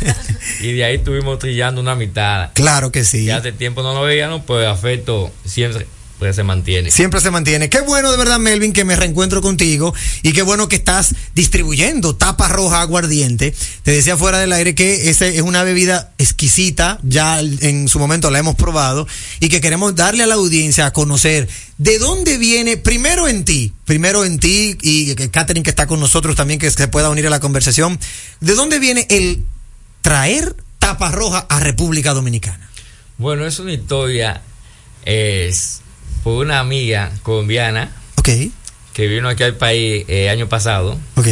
y 0.60 0.72
de 0.72 0.84
ahí 0.84 0.96
estuvimos 0.96 1.38
trillando 1.38 1.80
una 1.80 1.94
mitad. 1.96 2.50
Claro 2.54 2.92
que 2.92 3.04
sí. 3.04 3.24
Y 3.24 3.30
hace 3.30 3.52
tiempo 3.52 3.82
no 3.82 3.92
lo 3.92 4.02
veíamos, 4.02 4.42
pues 4.46 4.66
afecto 4.66 5.32
siempre 5.44 5.86
pues, 6.20 6.36
se 6.36 6.42
mantiene. 6.42 6.90
Siempre 6.90 7.18
se 7.20 7.30
mantiene. 7.30 7.70
Qué 7.70 7.80
bueno 7.80 8.10
de 8.10 8.18
verdad, 8.18 8.38
Melvin, 8.38 8.74
que 8.74 8.84
me 8.84 8.94
reencuentro 8.94 9.40
contigo 9.40 9.94
y 10.22 10.34
qué 10.34 10.42
bueno 10.42 10.68
que 10.68 10.76
estás 10.76 11.14
distribuyendo 11.34 12.14
tapa 12.14 12.46
roja 12.46 12.82
aguardiente. 12.82 13.54
Te 13.82 13.90
decía 13.90 14.18
fuera 14.18 14.38
del 14.38 14.52
aire 14.52 14.74
que 14.74 15.08
esa 15.08 15.26
es 15.26 15.40
una 15.40 15.64
bebida 15.64 16.12
exquisita, 16.18 16.98
ya 17.02 17.40
en 17.40 17.88
su 17.88 17.98
momento 17.98 18.30
la 18.30 18.38
hemos 18.38 18.54
probado 18.54 19.08
y 19.40 19.48
que 19.48 19.62
queremos 19.62 19.96
darle 19.96 20.22
a 20.22 20.26
la 20.26 20.34
audiencia 20.34 20.84
a 20.84 20.92
conocer 20.92 21.48
de 21.78 21.98
dónde 21.98 22.36
viene, 22.36 22.76
primero 22.76 23.26
en 23.26 23.46
ti, 23.46 23.72
primero 23.86 24.26
en 24.26 24.38
ti 24.38 24.76
y 24.82 25.14
Catherine 25.14 25.64
que 25.64 25.70
está 25.70 25.86
con 25.86 26.00
nosotros 26.00 26.36
también 26.36 26.60
que 26.60 26.70
se 26.70 26.86
pueda 26.88 27.08
unir 27.08 27.26
a 27.28 27.30
la 27.30 27.40
conversación, 27.40 27.98
de 28.40 28.54
dónde 28.54 28.78
viene 28.78 29.06
el 29.08 29.42
traer 30.02 30.54
tapa 30.78 31.10
roja 31.12 31.46
a 31.48 31.60
República 31.60 32.12
Dominicana. 32.12 32.68
Bueno, 33.16 33.46
es 33.46 33.58
una 33.58 33.72
historia, 33.72 34.42
es 35.06 35.80
por 36.22 36.44
una 36.44 36.60
amiga 36.60 37.10
colombiana 37.22 37.90
Ok, 38.16 38.28
que 38.92 39.06
vino 39.08 39.28
aquí 39.28 39.42
al 39.42 39.56
país 39.56 40.04
el 40.08 40.28
año 40.28 40.48
pasado 40.48 40.98
ok. 41.16 41.26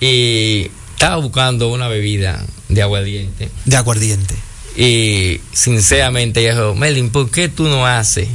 y 0.00 0.70
estaba 0.94 1.16
buscando 1.16 1.68
una 1.68 1.88
bebida 1.88 2.44
de 2.68 2.82
aguardiente. 2.82 3.48
De 3.64 3.76
aguardiente. 3.76 4.34
Y 4.76 5.40
sinceramente 5.52 6.40
ella 6.40 6.52
dijo, 6.54 6.74
Melvin, 6.74 7.10
¿por 7.10 7.30
qué 7.30 7.48
tú 7.48 7.68
no 7.68 7.86
haces 7.86 8.28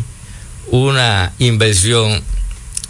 una 0.67 1.34
inversión 1.39 2.21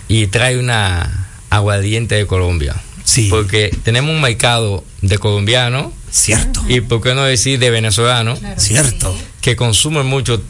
y 0.07 0.27
trae 0.27 0.57
una 0.57 1.27
aguardiente 1.49 2.15
de 2.15 2.25
Colombia? 2.27 2.75
Sí. 3.03 3.27
Porque 3.29 3.75
tenemos 3.83 4.11
un 4.11 4.21
mercado 4.21 4.83
de 5.01 5.17
colombianos. 5.17 5.91
Cierto. 6.11 6.63
Y 6.67 6.81
por 6.81 7.01
qué 7.01 7.13
no 7.15 7.23
decir 7.23 7.59
de 7.59 7.69
venezolanos. 7.71 8.39
Cierto. 8.57 9.15
Que 9.41 9.55
consumen 9.55 10.05
mucho 10.05 10.41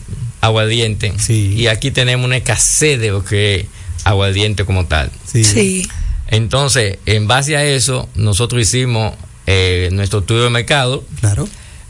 aguardiente. 0.44 1.14
Y 1.30 1.68
aquí 1.68 1.90
tenemos 1.90 2.26
una 2.26 2.36
escasez 2.36 3.00
de 3.00 3.12
lo 3.12 3.24
que 3.24 3.56
es 3.56 3.66
aguardiente 4.04 4.66
como 4.66 4.86
tal. 4.86 5.10
Sí. 5.26 5.88
Entonces, 6.28 6.98
en 7.06 7.28
base 7.28 7.56
a 7.56 7.64
eso, 7.64 8.10
nosotros 8.16 8.62
hicimos 8.62 9.14
eh, 9.48 9.88
nuestro 9.94 10.20
estudio 10.20 10.44
de 10.44 10.50
mercado. 10.50 11.06
Claro. 11.22 11.48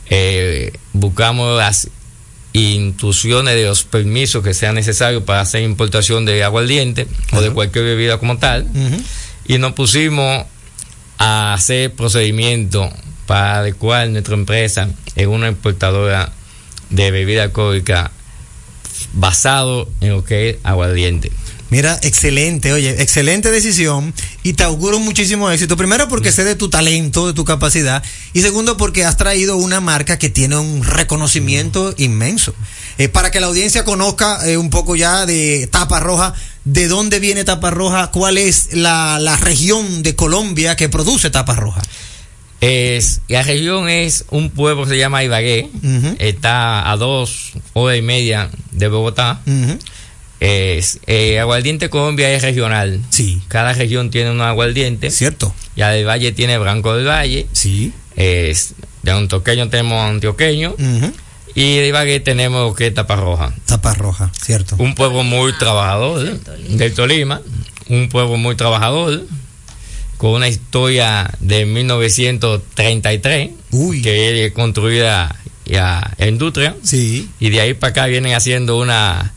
Eh, 0.08 0.72
buscamos 0.92 1.58
las 1.58 1.88
instrucciones 2.52 3.56
de 3.56 3.64
los 3.64 3.82
permisos 3.82 4.44
que 4.44 4.54
sean 4.54 4.76
necesarios 4.76 5.24
para 5.24 5.40
hacer 5.40 5.64
importación 5.64 6.24
de 6.24 6.44
aguardiente 6.44 7.08
o 7.32 7.40
de 7.40 7.50
cualquier 7.50 7.84
bebida 7.84 8.18
como 8.18 8.38
tal. 8.38 8.68
Y 9.48 9.58
nos 9.58 9.72
pusimos 9.72 10.46
a 11.18 11.54
hacer 11.54 11.92
procedimientos 11.92 12.88
para 13.26 13.58
adecuar 13.58 14.08
nuestra 14.10 14.34
empresa 14.34 14.90
en 15.16 15.28
una 15.28 15.48
importadora 15.48 16.32
de 16.90 17.10
bebida 17.10 17.42
alcohólica 17.42 18.12
basado 19.12 19.88
en 20.00 20.10
lo 20.10 20.24
que 20.24 20.50
es 20.50 20.56
aguardiente. 20.62 21.30
Mira, 21.70 21.98
excelente, 22.02 22.72
oye, 22.72 23.02
excelente 23.02 23.50
decisión 23.50 24.14
y 24.42 24.52
te 24.52 24.62
auguro 24.62 25.00
muchísimo 25.00 25.50
éxito. 25.50 25.76
Primero 25.76 26.08
porque 26.08 26.30
sé 26.30 26.44
de 26.44 26.54
tu 26.54 26.68
talento, 26.68 27.26
de 27.26 27.32
tu 27.32 27.44
capacidad 27.44 28.02
y 28.32 28.42
segundo 28.42 28.76
porque 28.76 29.04
has 29.04 29.16
traído 29.16 29.56
una 29.56 29.80
marca 29.80 30.18
que 30.18 30.28
tiene 30.28 30.56
un 30.56 30.84
reconocimiento 30.84 31.94
inmenso. 31.96 32.54
Eh, 32.98 33.08
para 33.08 33.32
que 33.32 33.40
la 33.40 33.48
audiencia 33.48 33.84
conozca 33.84 34.48
eh, 34.48 34.56
un 34.56 34.70
poco 34.70 34.94
ya 34.94 35.26
de 35.26 35.66
Tapa 35.66 35.98
Roja, 35.98 36.34
de 36.64 36.86
dónde 36.86 37.18
viene 37.18 37.42
Tapa 37.42 37.70
Roja, 37.70 38.12
cuál 38.12 38.38
es 38.38 38.68
la, 38.72 39.18
la 39.18 39.36
región 39.36 40.04
de 40.04 40.14
Colombia 40.14 40.76
que 40.76 40.88
produce 40.88 41.30
Tapa 41.30 41.56
Roja. 41.56 41.82
Es, 42.60 43.20
la 43.28 43.42
región 43.42 43.88
es 43.88 44.24
un 44.30 44.50
pueblo 44.50 44.84
que 44.84 44.90
se 44.90 44.98
llama 44.98 45.22
Ibagué, 45.22 45.68
está 46.18 46.90
a 46.90 46.96
dos 46.96 47.52
horas 47.74 47.98
y 47.98 48.02
media 48.02 48.50
de 48.70 48.88
Bogotá. 48.88 49.40
Es, 50.40 51.00
eh, 51.06 51.40
aguardiente 51.40 51.88
Colombia 51.88 52.30
es 52.30 52.42
regional. 52.42 53.00
Sí. 53.10 53.40
Cada 53.48 53.72
región 53.72 54.10
tiene 54.10 54.30
un 54.30 54.40
aguardiente. 54.40 55.10
Cierto. 55.10 55.54
Ya 55.76 55.90
del 55.90 56.06
Valle 56.06 56.32
tiene 56.32 56.58
Branco 56.58 56.94
del 56.94 57.06
Valle. 57.06 57.46
Sí. 57.52 57.92
Es, 58.16 58.74
de 59.02 59.10
Antioqueño 59.10 59.68
tenemos 59.68 60.10
Antioqueño. 60.10 60.74
Y 61.54 61.76
de 61.76 61.88
Ibagué 61.88 62.20
tenemos 62.20 62.74
que 62.74 62.88
es 62.88 62.94
Tapa 62.94 63.16
Roja. 63.16 63.54
Tapa 63.66 63.94
Roja, 63.94 64.30
cierto. 64.40 64.76
Un 64.78 64.94
pueblo 64.94 65.22
muy 65.22 65.52
trabajador 65.56 66.40
del 66.40 66.94
Tolima. 66.94 67.40
Un 67.88 68.08
pueblo 68.08 68.36
muy 68.36 68.56
trabajador. 68.56 69.24
Con 70.24 70.32
una 70.32 70.48
historia 70.48 71.30
de 71.38 71.66
1933. 71.66 73.50
Que 74.02 74.46
es 74.46 74.52
construida 74.54 75.38
ya 75.66 76.14
en 76.16 76.30
industria. 76.30 76.74
Sí. 76.82 77.28
Y 77.38 77.50
de 77.50 77.60
ahí 77.60 77.74
para 77.74 77.90
acá 77.90 78.06
vienen 78.06 78.32
haciendo 78.32 78.78
una 78.78 79.34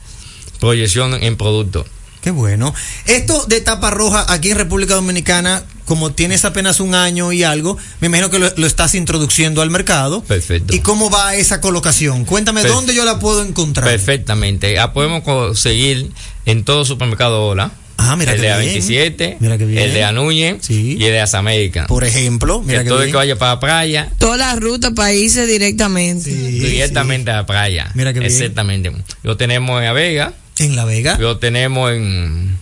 proyección 0.62 1.22
en 1.22 1.36
producto. 1.36 1.86
Qué 2.22 2.32
bueno. 2.32 2.74
Esto 3.06 3.46
de 3.48 3.60
tapa 3.60 3.90
roja 3.90 4.28
aquí 4.30 4.50
en 4.50 4.58
República 4.60 4.96
Dominicana, 4.96 5.66
como 5.84 6.14
tienes 6.14 6.46
apenas 6.46 6.80
un 6.80 6.96
año 6.96 7.34
y 7.34 7.44
algo, 7.44 7.78
me 8.00 8.08
imagino 8.08 8.30
que 8.30 8.40
lo, 8.40 8.50
lo 8.56 8.66
estás 8.66 8.96
introduciendo 8.96 9.62
al 9.62 9.70
mercado. 9.70 10.24
Perfecto. 10.24 10.74
¿Y 10.74 10.80
cómo 10.80 11.10
va 11.10 11.36
esa 11.36 11.60
colocación? 11.60 12.24
Cuéntame 12.24 12.64
dónde 12.64 12.96
yo 12.96 13.04
la 13.04 13.20
puedo 13.20 13.44
encontrar. 13.44 13.90
Perfectamente. 13.90 14.74
La 14.76 14.94
podemos 14.94 15.24
conseguir 15.24 16.14
en 16.46 16.64
todo 16.64 16.86
supermercado 16.86 17.46
Ola. 17.46 17.74
Ah, 17.98 18.16
mira 18.16 18.34
el 18.34 18.42
de 18.42 18.48
bien. 18.60 18.82
A27, 18.82 19.38
Mira 19.40 19.58
qué 19.58 19.66
bien. 19.66 19.82
el 19.82 19.94
de 19.94 20.04
Anuñe 20.04 20.60
y 20.70 20.94
el 20.94 21.00
de 21.00 21.18
Las 21.18 21.34
Américas. 21.34 21.88
Por 21.88 22.04
ejemplo, 22.04 22.62
mira 22.62 22.84
que 22.84 22.90
todo 22.90 23.00
el 23.00 23.06
bien. 23.06 23.14
que 23.14 23.18
vaya 23.18 23.36
para 23.38 23.54
la 23.56 23.60
playa, 23.60 24.10
Toda 24.20 24.38
la 24.38 24.56
ruta 24.56 24.92
países 24.92 25.48
directamente. 25.48 26.30
directamente 26.30 27.32
a 27.32 27.38
la 27.38 27.46
playa. 27.46 27.90
Mira 27.96 28.14
qué 28.14 28.20
bien. 28.20 28.32
Exactamente. 28.32 28.92
Lo 29.24 29.36
tenemos 29.38 29.80
en 29.80 29.86
La 29.86 29.94
Vega. 29.94 30.34
En 30.60 30.76
La 30.76 30.86
Vega. 30.86 31.18
Lo 31.20 31.38
tenemos 31.40 31.92
en 31.92 32.58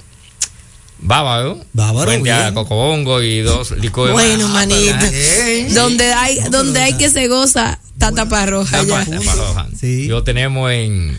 Bávaro. 1.00 1.60
Bávaro, 1.74 2.10
frente 2.10 2.32
a 2.32 2.41
bien. 2.43 2.54
Cocobongo 2.54 3.21
y 3.21 3.41
dos 3.41 3.71
licores 3.71 4.13
Bueno, 4.13 4.48
más. 4.48 4.67
manito. 4.67 5.06
Sí. 5.12 5.74
Donde 5.74 6.13
hay, 6.13 6.39
donde 6.50 6.80
hay 6.82 6.93
que 6.93 7.10
se 7.10 7.28
goza, 7.28 7.80
está 7.93 8.12
tapa 8.13 8.45
roja 8.45 8.82
ya. 8.84 9.04
Tapa- 9.04 9.06
tapa 9.19 9.36
roja. 9.36 9.67
Lo 10.08 10.24
tenemos 10.24 10.71
en, 10.71 11.17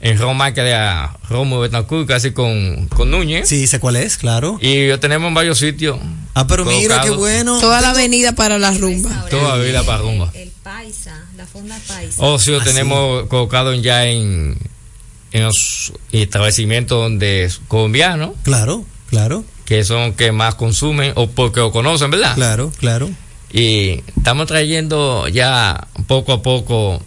en 0.00 0.18
Roma, 0.18 0.52
que 0.52 0.60
de 0.62 0.76
Romo 1.28 1.60
Betancourt, 1.60 2.06
casi 2.06 2.32
con, 2.32 2.86
con 2.88 3.10
Núñez. 3.10 3.48
Sí, 3.48 3.66
sé 3.66 3.80
cuál 3.80 3.96
es, 3.96 4.16
claro. 4.18 4.58
Y 4.60 4.88
lo 4.88 5.00
tenemos 5.00 5.28
en 5.28 5.34
varios 5.34 5.58
sitios. 5.58 5.98
Ah, 6.34 6.46
pero 6.46 6.64
mira 6.64 7.00
qué 7.02 7.10
bueno. 7.10 7.58
Toda 7.60 7.80
la 7.80 7.90
avenida 7.90 8.32
para 8.32 8.58
la 8.58 8.72
rumba. 8.72 9.26
Toda 9.30 9.56
la 9.56 9.64
vida 9.64 9.82
para 9.84 9.98
rumba. 9.98 10.30
El 10.34 10.50
paisa, 10.62 11.24
la 11.36 11.46
fonda 11.46 11.78
paisa. 11.88 12.22
O 12.22 12.38
si 12.38 12.50
lo 12.50 12.60
Ah, 12.60 12.64
tenemos 12.64 13.26
colocado 13.28 13.72
ya 13.74 14.04
en, 14.06 14.58
en 15.32 15.42
los 15.42 15.92
establecimientos 16.12 16.98
donde 17.00 17.44
es 17.44 17.60
colombiano, 17.68 18.34
Claro, 18.42 18.84
claro, 19.08 19.44
que 19.64 19.82
son 19.84 20.12
que 20.12 20.30
más 20.30 20.56
consumen 20.56 21.12
o 21.16 21.26
porque 21.28 21.60
lo 21.60 21.72
conocen, 21.72 22.10
¿verdad? 22.10 22.34
claro, 22.34 22.70
claro. 22.78 23.08
Y 23.52 24.02
estamos 24.18 24.46
trayendo 24.46 25.28
ya 25.28 25.86
poco 26.06 26.32
a 26.34 26.42
poco 26.42 27.00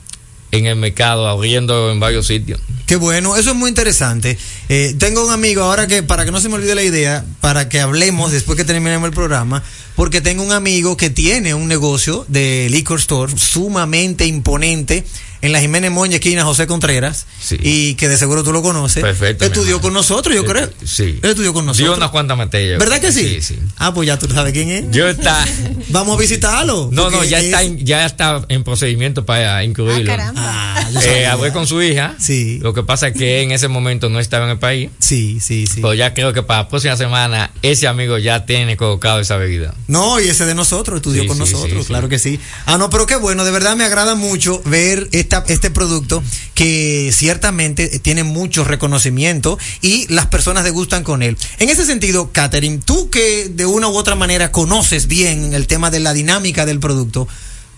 en 0.51 0.65
el 0.65 0.75
mercado, 0.75 1.27
abriendo 1.27 1.91
en 1.91 1.99
varios 1.99 2.27
sitios. 2.27 2.59
Qué 2.85 2.95
bueno, 2.95 3.37
eso 3.37 3.51
es 3.51 3.55
muy 3.55 3.69
interesante. 3.69 4.37
Eh, 4.67 4.95
tengo 4.97 5.23
un 5.23 5.31
amigo 5.31 5.61
ahora 5.63 5.85
que, 5.85 6.01
para 6.01 6.25
que 6.25 6.31
no 6.31 6.41
se 6.41 6.49
me 6.49 6.55
olvide 6.55 6.73
la 6.73 6.83
idea, 6.83 7.23
para 7.39 7.69
que 7.69 7.79
hablemos 7.79 8.31
después 8.31 8.57
que 8.57 8.65
terminemos 8.65 9.07
el 9.07 9.13
programa, 9.13 9.63
porque 9.95 10.21
tengo 10.21 10.41
un 10.43 10.51
amigo 10.51 10.97
que 10.97 11.09
tiene 11.09 11.53
un 11.53 11.67
negocio 11.67 12.25
de 12.27 12.67
liquor 12.71 12.99
store 12.99 13.33
sumamente 13.37 14.25
imponente 14.25 15.05
en 15.41 15.51
la 15.51 15.59
Jiménez 15.61 15.91
Moña, 15.91 16.15
esquina 16.15 16.43
José 16.43 16.67
Contreras, 16.67 17.25
y 17.61 17.95
que 17.95 18.09
de 18.09 18.17
seguro 18.17 18.43
tú 18.43 18.51
lo 18.51 18.61
conoces. 18.61 19.01
Perfecto, 19.03 19.45
Estudió 19.45 19.79
con 19.81 19.93
nosotros, 19.93 20.35
yo 20.35 20.45
creo. 20.45 20.69
Sí. 20.85 21.19
Estudió 21.23 21.53
con 21.53 21.63
Dio 21.65 21.71
nosotros. 21.71 21.97
unas 21.97 22.09
cuantas 22.09 22.37
materias. 22.37 22.79
¿Verdad 22.79 22.99
que 22.99 23.11
sí? 23.11 23.21
Sí, 23.35 23.41
sí. 23.41 23.59
Ah, 23.77 23.93
pues 23.93 24.07
ya 24.07 24.17
tú 24.19 24.27
sabes 24.27 24.53
quién 24.53 24.69
es. 24.69 24.85
Yo 24.91 25.07
está. 25.07 25.45
Vamos 25.89 26.17
a 26.17 26.19
visitarlo. 26.21 26.89
No, 26.91 27.09
no, 27.09 27.23
ya 27.23 27.39
es- 27.39 27.45
está, 27.45 27.63
en- 27.63 27.85
ya 27.85 28.05
está 28.05 28.41
en 28.49 28.63
procedimiento 28.63 29.25
para 29.25 29.63
incluirlo. 29.63 30.13
Ah, 30.35 30.87
yo 30.91 30.99
Eh, 30.99 31.03
sabía. 31.03 31.31
hablé 31.33 31.51
con 31.51 31.67
su 31.67 31.81
hija. 31.81 32.15
Sí. 32.19 32.59
Lo 32.61 32.73
que 32.73 32.83
pasa 32.83 33.07
es 33.09 33.13
que 33.17 33.41
en 33.41 33.51
ese 33.51 33.67
momento 33.67 34.09
no 34.09 34.19
estaba 34.19 34.45
en 34.45 34.51
el 34.51 34.59
país. 34.59 34.89
Sí, 34.99 35.39
sí, 35.39 35.65
sí. 35.67 35.75
Pero 35.81 35.93
ya 35.93 36.13
creo 36.13 36.33
que 36.33 36.43
para 36.43 36.63
la 36.63 36.69
próxima 36.69 36.95
semana 36.97 37.51
ese 37.61 37.87
amigo 37.87 38.17
ya 38.17 38.45
tiene 38.45 38.75
colocado 38.77 39.19
esa 39.19 39.37
bebida. 39.37 39.73
No, 39.87 40.19
y 40.19 40.27
ese 40.27 40.45
de 40.45 40.55
nosotros, 40.55 40.97
estudió 40.97 41.21
Sí, 41.23 41.27
con 41.27 41.37
sí, 41.37 41.41
nosotros, 41.53 41.81
sí, 41.81 41.87
claro 41.87 42.07
sí. 42.07 42.09
que 42.11 42.19
sí. 42.19 42.39
Ah, 42.65 42.77
no, 42.77 42.89
pero 42.89 43.05
qué 43.05 43.15
bueno, 43.15 43.45
de 43.45 43.51
verdad 43.51 43.75
me 43.75 43.83
agrada 43.85 44.15
mucho 44.15 44.61
ver 44.65 45.07
este 45.47 45.69
producto 45.69 46.23
que 46.53 47.11
ciertamente 47.13 47.99
tiene 47.99 48.23
mucho 48.23 48.63
reconocimiento 48.63 49.57
y 49.81 50.07
las 50.13 50.27
personas 50.27 50.63
degustan 50.63 51.03
con 51.03 51.23
él. 51.23 51.37
En 51.59 51.69
ese 51.69 51.85
sentido, 51.85 52.31
Catherine, 52.31 52.79
tú 52.83 53.09
que 53.09 53.49
de 53.49 53.65
una 53.65 53.87
u 53.87 53.95
otra 53.95 54.15
manera 54.15 54.51
conoces 54.51 55.07
bien 55.07 55.53
el 55.53 55.67
tema 55.67 55.91
de 55.91 55.99
la 55.99 56.13
dinámica 56.13 56.65
del 56.65 56.79
producto, 56.79 57.27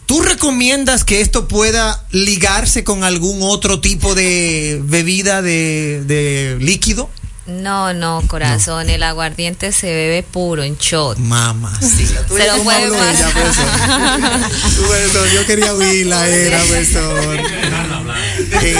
¿tú 0.05 0.21
recomiendas 0.21 1.03
que 1.03 1.21
esto 1.21 1.47
pueda 1.47 2.05
ligarse 2.11 2.83
con 2.83 3.03
algún 3.03 3.39
otro 3.41 3.79
tipo 3.79 4.15
de 4.15 4.81
bebida 4.83 5.41
de 5.41 6.57
líquido? 6.59 7.09
No, 7.51 7.93
no, 7.93 8.23
corazón, 8.27 8.89
el 8.89 9.03
aguardiente 9.03 9.71
se 9.71 9.87
bebe 9.87 10.23
puro, 10.23 10.63
en 10.63 10.77
shot. 10.77 11.17
Mamá, 11.17 11.77
sí. 11.81 12.05
Se 12.07 12.47
lo 12.47 12.63
puede 12.63 12.89
pasar. 12.89 13.31
Profesor, 14.77 15.29
yo 15.33 15.45
quería 15.45 15.73
oírla, 15.73 16.27
era, 16.27 16.57
profesor. 16.59 17.39
Eh, 18.63 18.75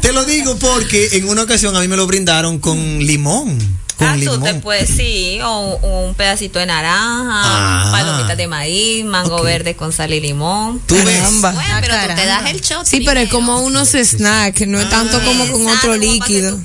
te 0.00 0.12
lo 0.12 0.24
digo 0.24 0.56
porque 0.56 1.10
en 1.12 1.28
una 1.28 1.42
ocasión 1.42 1.76
a 1.76 1.80
mí 1.80 1.88
me 1.88 1.96
lo 1.96 2.06
brindaron 2.06 2.58
con 2.58 2.78
limón. 2.98 3.58
Con 4.02 4.10
Ah, 4.10 4.16
limón. 4.16 4.42
te 4.42 4.54
puedes, 4.54 4.88
sí, 4.90 5.38
o, 5.42 5.48
o 5.48 6.06
un 6.06 6.14
pedacito 6.14 6.58
de 6.58 6.66
naranja, 6.66 7.30
Ah. 7.44 7.88
palomitas 7.92 8.36
de 8.36 8.46
maíz, 8.46 9.04
mango 9.04 9.42
verde 9.42 9.74
con 9.74 9.92
sal 9.92 10.12
y 10.12 10.20
limón. 10.20 10.80
Tú 10.86 10.94
ves. 10.96 11.22
Bueno, 11.40 11.58
pero 11.80 11.94
tú 12.08 12.14
te 12.16 12.26
das 12.26 12.50
el 12.50 12.60
shot. 12.60 12.86
Sí, 12.86 13.00
pero 13.04 13.20
es 13.20 13.28
como 13.30 13.60
unos 13.60 13.90
snacks, 13.90 14.66
no 14.66 14.80
es 14.80 14.88
tanto 14.90 15.20
como 15.24 15.46
con 15.50 15.66
otro 15.68 15.96
líquido. 15.96 16.58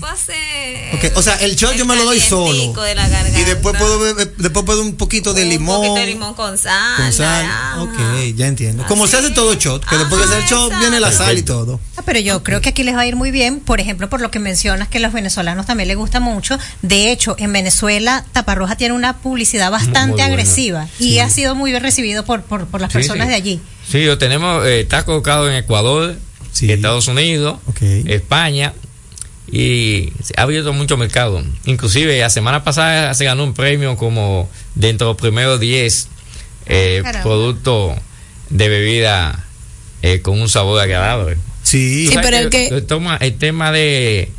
O 1.15 1.21
sea, 1.21 1.35
el 1.35 1.55
shot 1.55 1.75
yo 1.75 1.85
me 1.85 1.95
lo 1.95 2.05
doy 2.05 2.19
solo. 2.19 2.45
Calientico 2.47 2.81
de 2.81 2.95
la 2.95 3.07
garganta. 3.07 3.39
Y 3.39 3.43
después 3.43 3.75
puedo 3.77 3.99
beber- 3.99 4.33
después 4.37 4.65
puedo 4.65 4.81
un 4.81 4.95
poquito 4.95 5.33
de 5.33 5.43
Un 5.43 5.49
limón. 5.49 5.77
poquito 5.77 5.95
de 5.95 6.05
limón 6.07 6.33
con 6.33 6.57
sal. 6.57 6.95
Con 6.97 7.13
sal. 7.13 7.45
naranja. 7.45 7.81
Ok, 7.83 8.35
ya 8.35 8.47
entiendo. 8.47 8.85
Como 8.87 9.07
se 9.07 9.17
hace 9.17 9.31
todo 9.31 9.53
shot, 9.53 9.85
que 9.85 9.97
después 9.97 10.19
de 10.29 10.35
hacer 10.35 10.49
shot 10.49 10.79
viene 10.79 10.99
la 10.99 11.11
sal 11.11 11.37
y 11.37 11.43
todo. 11.43 11.79
Ah, 11.97 12.01
Pero 12.05 12.19
yo 12.19 12.43
creo 12.43 12.61
que 12.61 12.69
aquí 12.69 12.83
les 12.83 12.95
va 12.95 13.01
a 13.01 13.05
ir 13.05 13.15
muy 13.15 13.31
bien, 13.31 13.59
por 13.59 13.79
ejemplo, 13.81 14.09
por 14.09 14.21
lo 14.21 14.31
que 14.31 14.39
mencionas 14.39 14.87
que 14.87 14.97
a 14.97 15.01
los 15.01 15.11
venezolanos 15.13 15.65
también 15.65 15.87
les 15.89 15.97
gusta 15.97 16.19
mucho. 16.19 16.57
De 16.81 17.11
hecho, 17.11 17.26
en 17.37 17.51
Venezuela, 17.53 18.25
Taparroja 18.31 18.75
tiene 18.77 18.93
una 18.95 19.17
publicidad 19.17 19.71
bastante 19.71 20.21
agresiva 20.21 20.87
y 20.99 21.03
Sí. 21.13 21.19
ha 21.19 21.29
sido 21.29 21.55
muy 21.55 21.71
bien 21.71 21.83
recibido 21.83 22.23
por, 22.25 22.43
por, 22.43 22.67
por 22.67 22.79
las 22.81 22.91
Sí, 22.91 22.99
personas 22.99 23.25
sí. 23.27 23.29
de 23.31 23.35
allí. 23.35 23.61
Sí, 23.89 24.05
lo 24.05 24.17
tenemos, 24.17 24.65
eh, 24.65 24.81
está 24.81 25.03
colocado 25.05 25.49
en 25.49 25.55
Ecuador, 25.55 26.15
Estados 26.61 27.07
Unidos, 27.07 27.59
España 27.81 28.73
y 29.51 30.11
ha 30.35 30.41
abierto 30.43 30.73
mucho 30.73 30.97
mercado. 30.97 31.43
Inclusive 31.65 32.19
la 32.19 32.29
semana 32.29 32.63
pasada 32.63 33.13
se 33.13 33.25
ganó 33.25 33.43
un 33.43 33.53
premio 33.53 33.95
como 33.95 34.49
dentro 34.75 35.07
de 35.07 35.13
los 35.13 35.21
primeros 35.21 35.59
10 35.59 36.07
eh, 36.65 36.99
Caramba. 37.03 37.23
productos 37.23 37.97
de 38.49 38.67
bebida 38.69 39.45
eh, 40.01 40.21
con 40.21 40.39
un 40.41 40.49
sabor 40.49 40.81
agradable. 40.81 41.37
Sí, 41.63 42.09
pero 42.21 42.37
el 42.37 42.49
que- 42.49 42.81
toma- 42.81 43.17
el 43.21 43.37
tema 43.37 43.71
de, 43.71 44.31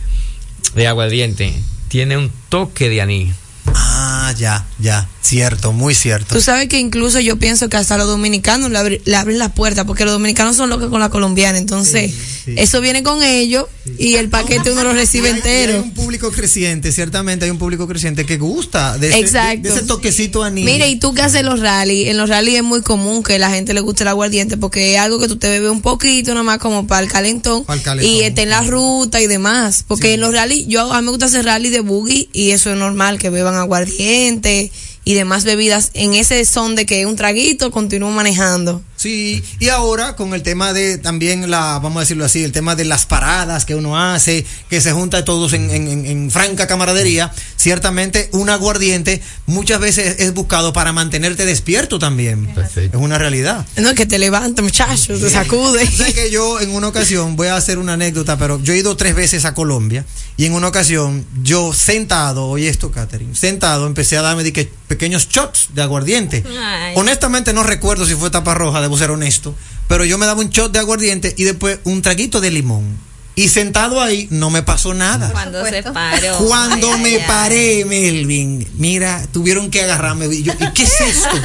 de 0.74 0.86
aguardiente 0.86 1.54
tiene 1.88 2.16
un 2.16 2.30
toque 2.48 2.88
de 2.88 3.00
anís. 3.02 3.34
Ah, 3.74 4.32
ya, 4.36 4.64
ya. 4.78 5.08
Cierto, 5.28 5.72
muy 5.72 5.94
cierto. 5.94 6.34
Tú 6.34 6.40
sabes 6.40 6.68
que 6.68 6.78
incluso 6.78 7.20
yo 7.20 7.36
pienso 7.38 7.68
que 7.68 7.76
hasta 7.76 7.98
los 7.98 8.06
dominicanos 8.06 8.70
le, 8.70 8.78
abri- 8.78 9.00
le 9.04 9.14
abren 9.16 9.38
la 9.38 9.52
puerta, 9.52 9.84
porque 9.84 10.04
los 10.06 10.12
dominicanos 10.14 10.56
son 10.56 10.70
locos 10.70 10.88
con 10.88 11.00
la 11.00 11.10
colombiana, 11.10 11.58
entonces 11.58 12.12
eso 12.46 12.80
viene 12.80 13.02
con 13.02 13.22
ellos 13.22 13.66
y 13.98 14.14
el 14.14 14.30
paquete 14.30 14.72
uno 14.72 14.84
lo 14.84 14.92
recibe 14.94 15.28
hay- 15.32 15.34
entero. 15.36 15.72
Hay 15.74 15.78
un 15.80 15.92
público 15.92 16.30
creciente, 16.32 16.92
ciertamente 16.92 17.44
hay 17.44 17.50
un 17.50 17.58
público 17.58 17.86
creciente 17.86 18.24
que 18.24 18.38
gusta 18.38 18.96
de 18.96 19.08
ese, 19.10 19.18
Exacto. 19.18 19.62
de- 19.62 19.68
de 19.68 19.74
ese 19.76 19.86
toquecito 19.86 20.42
anís. 20.42 20.64
Mire, 20.64 20.88
y 20.88 20.96
tú 20.98 21.12
que 21.12 21.20
haces 21.20 21.44
los 21.44 21.60
rally, 21.60 22.08
en 22.08 22.16
los 22.16 22.30
rally 22.30 22.56
es 22.56 22.62
muy 22.62 22.80
común 22.80 23.22
que 23.22 23.38
la 23.38 23.50
gente 23.50 23.74
le 23.74 23.80
guste 23.80 24.04
el 24.04 24.08
aguardiente 24.08 24.56
porque 24.56 24.94
es 24.94 24.98
algo 24.98 25.18
que 25.18 25.28
tú 25.28 25.36
te 25.36 25.48
bebes 25.50 25.70
un 25.70 25.82
poquito 25.82 26.32
nomás 26.34 26.56
como 26.58 26.86
para 26.86 27.02
el 27.02 27.12
calentón, 27.12 27.64
Para 27.64 27.76
el 27.78 27.84
calentón. 27.84 28.14
y 28.14 28.22
está 28.22 28.40
en 28.42 28.50
la 28.50 28.62
ruta 28.62 29.20
y 29.20 29.26
demás, 29.26 29.84
porque 29.86 30.14
en 30.14 30.20
los 30.20 30.32
rally, 30.32 30.64
yo 30.68 30.90
a 30.90 31.00
mí 31.00 31.04
me 31.04 31.10
gusta 31.10 31.26
hacer 31.26 31.44
rally 31.44 31.68
de 31.68 31.80
boogie 31.80 32.30
y 32.32 32.52
eso 32.52 32.70
es 32.72 32.78
normal 32.78 33.18
que 33.18 33.28
beban 33.28 33.56
aguardiente 33.56 34.70
y 35.08 35.14
demás 35.14 35.44
bebidas 35.44 35.90
en 35.94 36.12
ese 36.12 36.44
son 36.44 36.74
de 36.74 36.84
que 36.84 37.06
un 37.06 37.16
traguito 37.16 37.70
continúo 37.70 38.10
manejando. 38.10 38.82
Sí, 38.98 39.42
y 39.60 39.68
ahora 39.68 40.16
con 40.16 40.34
el 40.34 40.42
tema 40.42 40.72
de 40.72 40.98
también 40.98 41.50
la, 41.50 41.78
vamos 41.78 41.98
a 41.98 42.00
decirlo 42.00 42.24
así, 42.24 42.42
el 42.42 42.50
tema 42.52 42.74
de 42.74 42.84
las 42.84 43.06
paradas 43.06 43.64
que 43.64 43.76
uno 43.76 43.96
hace, 43.96 44.44
que 44.68 44.80
se 44.80 44.90
junta 44.92 45.24
todos 45.24 45.52
en, 45.52 45.70
en- 45.70 45.86
en- 45.88 46.04
en 46.04 46.30
franca 46.32 46.66
camaradería, 46.66 47.32
ciertamente 47.56 48.28
un 48.32 48.50
aguardiente 48.50 49.22
muchas 49.46 49.78
veces 49.78 50.16
es 50.18 50.34
buscado 50.34 50.72
para 50.72 50.92
mantenerte 50.92 51.46
despierto 51.46 51.98
también. 52.00 52.48
Es 52.86 52.94
una 52.94 53.18
realidad. 53.18 53.64
No, 53.76 53.94
que 53.94 54.04
te 54.04 54.18
levanta, 54.18 54.62
muchachos, 54.62 55.20
te 55.20 55.30
sacude. 55.30 55.86
Sé 55.86 56.12
que 56.12 56.30
yo 56.32 56.60
en 56.60 56.70
una 56.74 56.88
ocasión, 56.88 57.36
voy 57.36 57.46
a 57.48 57.56
hacer 57.56 57.78
una 57.78 57.92
anécdota, 57.92 58.36
pero 58.36 58.60
yo 58.62 58.72
he 58.72 58.78
ido 58.78 58.96
tres 58.96 59.14
veces 59.14 59.44
a 59.44 59.54
Colombia 59.54 60.04
y 60.36 60.46
en 60.46 60.54
una 60.54 60.66
ocasión 60.68 61.24
yo 61.42 61.72
sentado, 61.72 62.46
oye 62.48 62.68
esto, 62.68 62.90
Catherine, 62.90 63.36
sentado 63.36 63.86
empecé 63.86 64.16
a 64.18 64.22
darme 64.22 64.42
de 64.42 64.52
que 64.52 64.68
pequeños 64.88 65.28
shots 65.28 65.68
de 65.74 65.82
aguardiente. 65.82 66.42
Ay. 66.60 66.94
Honestamente 66.96 67.52
no 67.52 67.62
recuerdo 67.62 68.06
si 68.06 68.14
fue 68.14 68.30
tapa 68.30 68.54
roja, 68.54 68.80
debo 68.88 68.98
ser 68.98 69.10
honesto, 69.10 69.54
pero 69.86 70.04
yo 70.04 70.18
me 70.18 70.26
daba 70.26 70.40
un 70.40 70.50
shot 70.50 70.72
de 70.72 70.78
aguardiente 70.80 71.34
y 71.36 71.44
después 71.44 71.78
un 71.84 72.02
traguito 72.02 72.40
de 72.40 72.50
limón. 72.50 73.06
Y 73.36 73.48
sentado 73.50 74.00
ahí 74.02 74.26
no 74.32 74.50
me 74.50 74.64
pasó 74.64 74.94
nada. 74.94 75.30
Cuando 75.30 75.64
se 75.64 75.80
paró. 75.84 76.38
Cuando 76.38 76.92
Ay, 76.94 77.00
me 77.02 77.08
ay, 77.10 77.14
ay. 77.20 77.24
paré, 77.28 77.84
Melvin, 77.84 78.66
mira, 78.78 79.24
tuvieron 79.32 79.70
que 79.70 79.82
agarrarme. 79.82 80.26
Y 80.26 80.42
yo, 80.42 80.52
¿y 80.54 80.72
qué 80.72 80.82
es 80.82 81.00
esto? 81.00 81.36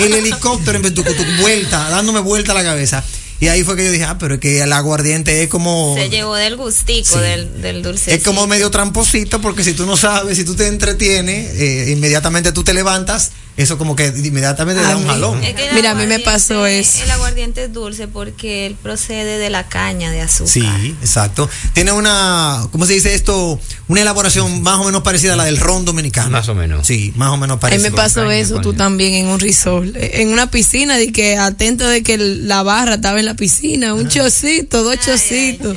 El 0.00 0.14
helicóptero 0.14 0.76
en 0.78 0.82
vez 0.82 0.94
de 0.96 1.02
tu- 1.02 1.14
tu 1.14 1.24
vuelta, 1.40 1.90
dándome 1.90 2.18
vuelta 2.20 2.50
a 2.50 2.54
la 2.56 2.64
cabeza. 2.64 3.04
Y 3.40 3.46
ahí 3.46 3.62
fue 3.62 3.76
que 3.76 3.84
yo 3.84 3.92
dije, 3.92 4.02
ah, 4.02 4.18
pero 4.18 4.34
es 4.34 4.40
que 4.40 4.60
el 4.62 4.72
aguardiente 4.72 5.44
es 5.44 5.48
como. 5.48 5.94
Se 5.96 6.08
llevó 6.10 6.34
del 6.34 6.56
gustico, 6.56 7.14
Sí. 7.14 7.20
del, 7.20 7.62
del 7.62 7.82
dulce. 7.84 8.12
Es 8.12 8.24
como 8.24 8.48
medio 8.48 8.68
tramposito 8.72 9.40
porque 9.40 9.62
si 9.62 9.74
tú 9.74 9.86
no 9.86 9.96
sabes, 9.96 10.36
si 10.38 10.44
tú 10.44 10.56
te 10.56 10.66
entretienes, 10.66 11.54
eh, 11.54 11.92
inmediatamente 11.92 12.50
tú 12.50 12.64
te 12.64 12.74
levantas, 12.74 13.30
eso 13.58 13.76
como 13.76 13.96
que 13.96 14.06
inmediatamente 14.06 14.80
te 14.80 14.86
da 14.86 14.96
un 14.96 15.06
jalón. 15.06 15.42
Es 15.42 15.54
que 15.54 15.72
Mira, 15.74 15.90
a 15.90 15.94
mí 15.96 16.06
me 16.06 16.20
pasó 16.20 16.64
eso. 16.64 17.02
El 17.02 17.10
aguardiente 17.10 17.64
es 17.64 17.72
dulce 17.72 18.06
porque 18.06 18.66
él 18.66 18.76
procede 18.80 19.36
de 19.38 19.50
la 19.50 19.68
caña 19.68 20.12
de 20.12 20.20
azúcar. 20.20 20.52
Sí, 20.52 20.96
exacto. 21.02 21.50
Tiene 21.72 21.90
una, 21.90 22.68
¿cómo 22.70 22.86
se 22.86 22.92
dice 22.92 23.14
esto? 23.14 23.58
Una 23.88 24.02
elaboración 24.02 24.62
más 24.62 24.78
o 24.78 24.84
menos 24.84 25.02
parecida 25.02 25.32
a 25.32 25.36
la 25.36 25.44
del 25.44 25.58
ron 25.58 25.84
dominicano. 25.84 26.30
Más 26.30 26.48
o 26.48 26.54
menos. 26.54 26.86
Sí, 26.86 27.12
más 27.16 27.30
o 27.30 27.36
menos 27.36 27.54
A 27.54 27.56
mí 27.56 27.60
parecida. 27.60 27.90
me 27.90 27.96
pasó 27.96 28.30
eso, 28.30 28.60
tú 28.60 28.74
también 28.74 29.14
en 29.14 29.26
un 29.26 29.40
resort, 29.40 29.88
en 29.96 30.28
una 30.32 30.50
piscina, 30.52 30.96
de 30.96 31.10
que 31.10 31.36
atento 31.36 31.88
de 31.88 32.04
que 32.04 32.16
la 32.16 32.62
barra 32.62 32.94
estaba 32.94 33.18
en 33.18 33.26
la 33.26 33.34
piscina, 33.34 33.92
un 33.92 34.08
chocito, 34.08 34.84
dos 34.84 35.00
chocitos. 35.04 35.76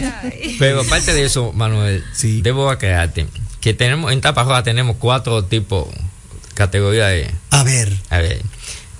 Pero 0.59 0.81
aparte 0.81 1.13
de 1.15 1.25
eso, 1.25 1.51
Manuel, 1.53 2.03
debo 2.43 2.69
aclararte 2.69 3.25
que 3.61 3.73
tenemos 3.73 4.11
en 4.11 4.19
Tapa 4.19 4.43
Roja 4.43 4.63
tenemos 4.63 4.97
cuatro 4.97 5.45
tipos, 5.45 5.87
categorías 6.65 7.09
de... 7.09 7.31
A 7.49 7.63
ver. 7.63 7.97
A 8.09 8.19
ver. 8.19 8.41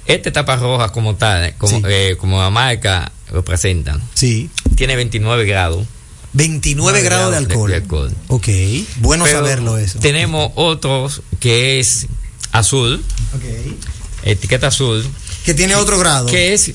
Este 0.08 0.32
Tapa 0.32 0.56
Roja 0.56 0.90
como 0.90 1.16
tal, 1.16 1.54
como, 1.58 1.88
eh, 1.88 2.18
como 2.20 2.42
la 2.42 2.50
marca 2.50 3.12
lo 3.32 3.46
presentan, 3.46 4.02
Sí. 4.16 4.50
tiene 4.76 4.96
29 4.96 5.46
grados. 5.46 5.86
29 6.34 7.02
grados 7.04 7.32
de 7.32 7.38
alcohol. 7.76 8.12
Ok, 8.30 8.48
bueno 8.98 9.26
Pero 9.26 9.38
saberlo 9.38 9.78
eso. 9.78 10.00
Tenemos 10.00 10.52
otros 10.56 11.22
que 11.40 11.80
es 11.80 12.08
azul, 12.52 13.04
etiqueta 14.24 14.68
azul. 14.68 15.06
Que 15.46 15.54
tiene 15.54 15.76
otro 15.76 16.00
grado. 16.00 16.26
Que 16.26 16.54
es 16.54 16.72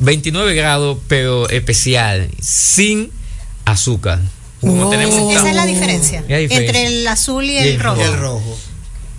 29 0.00 0.54
grados, 0.54 0.98
pero 1.08 1.48
especial, 1.48 2.28
sin 2.42 3.10
azúcar. 3.64 4.20
Como 4.60 4.90
tenemos 4.90 5.34
Esa 5.36 5.50
es 5.50 5.54
la 5.54 5.66
diferencia 5.66 6.24
La 6.28 6.38
diferencia. 6.38 6.80
entre 6.80 6.86
el 6.86 7.06
azul 7.06 7.44
y 7.44 7.52
Y 7.52 7.58
el 7.58 7.66
el 7.68 7.80
rojo. 7.80 8.02
El 8.02 8.18
rojo. 8.18 8.58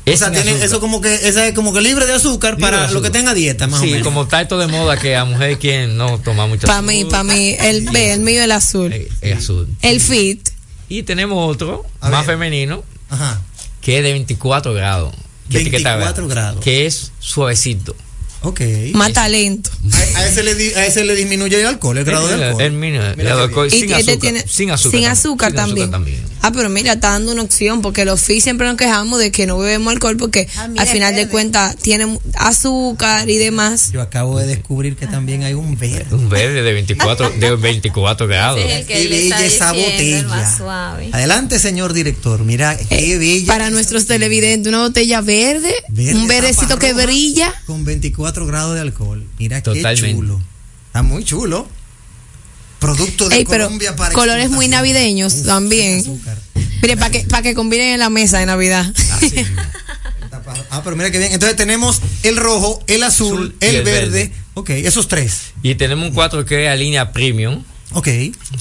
Es 0.07 0.15
o 0.15 0.17
sea, 0.19 0.27
sin 0.27 0.33
tiene 0.35 0.49
azúcar. 0.51 0.65
eso 0.67 0.79
como 0.79 1.01
que, 1.01 1.13
esa 1.27 1.47
es 1.47 1.53
como 1.53 1.73
que 1.73 1.81
libre 1.81 2.05
de 2.05 2.13
azúcar 2.13 2.53
Libre 2.55 2.71
para 2.71 2.87
de 2.87 2.93
lo 2.93 3.01
que 3.01 3.09
tenga 3.09 3.33
dieta, 3.33 3.67
más 3.67 3.81
sí, 3.81 3.87
o 3.87 3.91
menos. 3.91 4.07
como 4.07 4.23
está 4.23 4.41
esto 4.41 4.57
de 4.57 4.67
moda 4.67 4.97
que 4.97 5.15
a 5.15 5.25
mujeres 5.25 5.57
quieren 5.57 5.97
no 5.97 6.17
tomar 6.19 6.47
mucho 6.47 6.65
Para 6.67 6.81
mí, 6.81 7.05
para 7.05 7.23
mí, 7.23 7.55
el 7.59 7.89
B, 7.89 8.13
el 8.13 8.21
mío 8.21 8.41
el 8.43 8.51
azul. 8.51 8.93
es 9.21 9.37
azul. 9.37 9.67
El 9.81 9.99
fit. 10.01 10.49
Y 10.89 11.03
tenemos 11.03 11.37
otro, 11.53 11.85
A 12.01 12.09
más 12.09 12.25
ver. 12.25 12.35
femenino, 12.37 12.83
Ajá. 13.09 13.41
que 13.81 13.97
es 13.97 14.03
de 14.03 14.13
24 14.13 14.73
grados. 14.73 15.13
¿Qué 15.49 15.59
etiqueta 15.61 15.95
24 15.97 16.27
grados. 16.27 16.63
Que 16.63 16.85
es 16.85 17.11
suavecito. 17.19 17.95
Ok. 18.43 18.61
Más 18.93 19.11
talento. 19.13 19.71
A, 20.15 20.19
a 20.19 20.27
ese 20.27 20.43
le, 20.43 20.51
a 20.75 20.85
ese 20.85 21.03
le 21.03 21.15
disminuye 21.15 21.59
el 21.59 21.65
alcohol, 21.67 21.97
el 21.97 22.05
grado 22.05 22.27
de 22.27 22.35
El- 22.35 22.43
alcohol. 22.43 22.61
el 22.61 22.71
el 23.07 23.17
Mira 23.17 23.29
grado 23.29 23.41
de 23.41 23.47
qué 23.47 23.49
alcohol 23.49 23.67
Y 23.67 23.71
sin 23.71 23.83
este 23.83 23.95
azúcar. 23.95 24.19
tiene- 24.19 24.45
sin 24.47 24.71
azúcar. 24.71 24.91
sin 24.91 25.01
también. 25.05 25.11
azúcar 25.11 25.51
Sin 25.51 25.59
azúcar 25.59 25.91
también. 25.91 26.23
Ah, 26.47 26.51
pero 26.53 26.69
mira, 26.69 26.93
está 26.93 27.11
dando 27.11 27.31
una 27.33 27.41
opción 27.41 27.81
porque 27.81 28.05
los 28.05 28.21
FI 28.21 28.39
siempre 28.41 28.67
nos 28.67 28.77
quejamos 28.77 29.19
de 29.19 29.31
que 29.31 29.45
no 29.45 29.57
bebemos 29.57 29.91
alcohol 29.91 30.15
porque 30.17 30.47
Ah, 30.57 30.67
mira, 30.69 30.81
al 30.83 30.87
final 30.87 31.13
de 31.15 31.27
cuentas 31.27 31.75
tienen 31.77 32.19
azúcar 32.35 33.29
y 33.29 33.37
demás. 33.37 33.91
Yo 33.91 34.01
acabo 34.01 34.39
de 34.39 34.45
descubrir 34.47 34.95
que 34.95 35.07
también 35.07 35.43
hay 35.43 35.53
un 35.53 35.77
verde. 35.77 36.05
Un 36.15 36.29
verde 36.29 36.61
de 36.63 36.73
24, 36.73 37.31
de 37.31 37.55
24 37.55 38.27
grados. 38.27 38.59
Que 38.61 38.85
Qué 38.87 39.07
bella 39.07 39.45
esa 39.45 39.71
botella. 39.73 41.09
Adelante, 41.11 41.59
señor 41.59 41.93
director. 41.93 42.43
Mira, 42.43 42.77
qué 42.77 43.13
Eh, 43.13 43.17
bella. 43.17 43.47
Para 43.53 43.69
nuestros 43.69 44.05
televidentes, 44.05 44.69
una 44.69 44.83
botella 44.83 45.21
verde, 45.21 45.73
Verde, 45.89 46.15
un 46.15 46.27
verdecito 46.27 46.79
que 46.79 46.93
brilla. 46.93 47.53
Con 47.65 47.83
24 47.85 48.45
grados 48.45 48.75
de 48.75 48.81
alcohol. 48.81 49.25
Mira 49.37 49.61
Totalmente. 49.61 50.01
qué 50.01 50.13
chulo. 50.13 50.41
Está 50.87 51.03
muy 51.03 51.23
chulo. 51.23 51.67
Producto 52.79 53.27
de 53.29 53.37
Ey, 53.37 53.45
pero 53.45 53.65
Colombia 53.65 53.95
para 53.95 54.13
colores 54.13 54.49
muy 54.49 54.67
navideños 54.67 55.33
Uf, 55.33 55.45
también. 55.45 56.03
Mire, 56.81 56.95
para 56.97 57.09
que, 57.09 57.19
para 57.21 57.41
que 57.41 57.53
combinen 57.55 57.93
en 57.93 57.99
la 57.99 58.09
mesa 58.09 58.37
de 58.39 58.45
Navidad. 58.45 58.85
Ah, 60.69 60.81
pero 60.83 60.95
mira 60.95 61.11
qué 61.11 61.17
bien. 61.19 61.31
Entonces 61.33 61.55
tenemos 61.57 62.01
el 62.23 62.37
rojo, 62.37 62.81
el 62.87 63.03
azul, 63.03 63.55
el, 63.59 63.75
el 63.77 63.83
verde. 63.83 64.09
verde. 64.09 64.33
Ok, 64.53 64.69
esos 64.71 65.07
tres. 65.07 65.53
Y 65.63 65.75
tenemos 65.75 66.07
un 66.07 66.13
4 66.13 66.45
que 66.45 66.63
es 66.63 66.69
la 66.69 66.75
línea 66.75 67.11
premium, 67.11 67.63
Ok. 67.93 68.07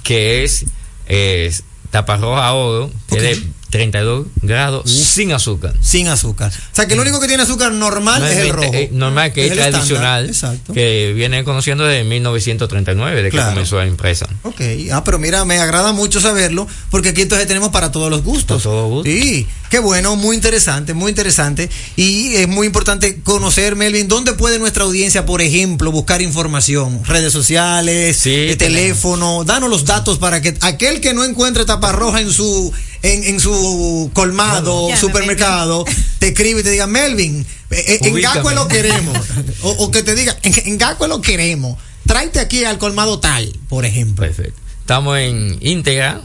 que 0.03 0.45
es 0.45 0.65
eh, 1.09 1.55
tapa 1.91 2.17
roja 2.17 2.53
oro, 2.55 2.91
que 3.09 3.17
es 3.17 3.23
de 3.23 3.47
32 3.71 4.27
grados 4.43 4.91
sin 4.91 5.33
azúcar. 5.33 5.75
Sin 5.81 6.09
azúcar. 6.09 6.53
O 6.73 6.75
sea 6.77 6.87
que 6.87 6.95
lo 6.95 7.03
único 7.03 7.21
que 7.21 7.27
tiene 7.29 7.43
azúcar 7.43 7.73
normal 7.73 8.25
es 8.25 8.39
el 8.39 8.51
rojo. 8.51 8.71
eh, 8.73 8.91
normal 8.93 9.33
que 9.33 9.45
es, 9.47 9.53
estándar. 9.53 9.73
tradicional, 9.73 10.27
Exacto. 10.27 10.73
que 10.73 11.13
viene 11.15 11.43
conociendo 11.45 11.85
desde 11.85 12.05
1939, 12.05 13.23
de 13.23 13.31
Claro. 13.31 13.49
que 13.49 13.55
comenzó 13.55 13.77
la 13.79 13.87
empresa. 13.87 14.27
Ok, 14.45 14.61
ah, 14.93 15.03
pero 15.05 15.19
mira, 15.19 15.45
me 15.45 15.59
agrada 15.59 15.93
mucho 15.93 16.21
saberlo, 16.21 16.67
porque 16.91 17.11
aquí 17.11 17.23
entonces 17.23 17.47
tenemos 17.49 17.71
para 17.71 17.91
todos 17.91 18.11
los 18.11 18.23
gustos. 18.23 18.63
Para 18.63 18.75
todos 18.75 18.83
los 18.83 18.91
gustos. 19.05 19.13
Sí, 19.13 19.47
qué 19.71 19.79
bueno, 19.81 20.17
muy 20.17 20.37
interesante, 20.37 20.95
muy 20.95 21.11
interesante. 21.11 21.69
Y 21.97 22.35
es 22.37 22.49
muy 22.49 22.67
importante 22.67 23.21
conocer, 23.23 23.75
Melvin, 23.77 24.09
dónde 24.09 24.33
puede 24.35 24.59
nuestra 24.59 24.85
audiencia, 24.85 25.27
por 25.27 25.43
ejemplo, 25.43 25.91
buscar 25.91 26.23
información, 26.23 27.03
redes 27.05 27.33
sociales, 27.33 28.17
Sí, 28.19 28.31
tenemos. 28.31 28.59
teléfono, 28.59 29.45
danos 29.45 29.69
los 29.71 29.85
datos 29.85 30.19
para 30.19 30.41
que 30.41 30.57
aquel 30.61 31.01
que 31.01 31.13
no 31.15 31.25
encuentre 31.25 31.65
tapa 31.65 31.93
roja 31.93 32.21
en 32.21 32.31
su, 32.33 32.73
en, 33.13 33.25
en 33.25 33.41
su 33.41 34.11
colmado, 34.13 34.89
Llame, 34.89 35.01
supermercado, 35.01 35.85
te 36.19 36.29
escribe 36.29 36.61
y 36.61 36.63
te 36.65 36.71
diga, 36.71 36.87
Melvin, 36.87 37.47
eh, 37.71 37.85
eh, 37.89 37.99
en 38.03 38.13
Ubícame. 38.15 38.37
Gaco 38.37 38.51
lo 38.53 38.69
queremos. 38.69 39.19
o, 39.63 39.71
o 39.71 39.91
que 39.91 40.03
te 40.03 40.15
diga, 40.15 40.37
en, 40.43 40.55
en 40.67 40.79
Gaco 40.79 41.07
lo 41.07 41.21
queremos. 41.21 41.79
Tráete 42.07 42.39
aquí 42.41 42.65
al 42.65 42.79
colmado 42.79 43.19
tal, 43.19 43.53
por 43.69 43.85
ejemplo. 43.85 44.25
Perfecto. 44.25 44.61
Estamos 44.81 45.19
en 45.19 45.59
íntegra, 45.61 46.23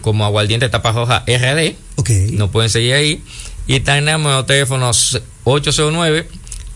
como 0.00 0.24
aguardiente 0.24 0.68
tapa 0.68 0.92
roja 0.92 1.24
RD. 1.26 1.74
ok. 1.96 2.10
Nos 2.32 2.50
pueden 2.50 2.70
seguir 2.70 2.94
ahí. 2.94 3.22
Y 3.66 3.80
tenemos 3.80 4.32
los 4.32 4.46
teléfonos 4.46 5.20
809 5.44 6.28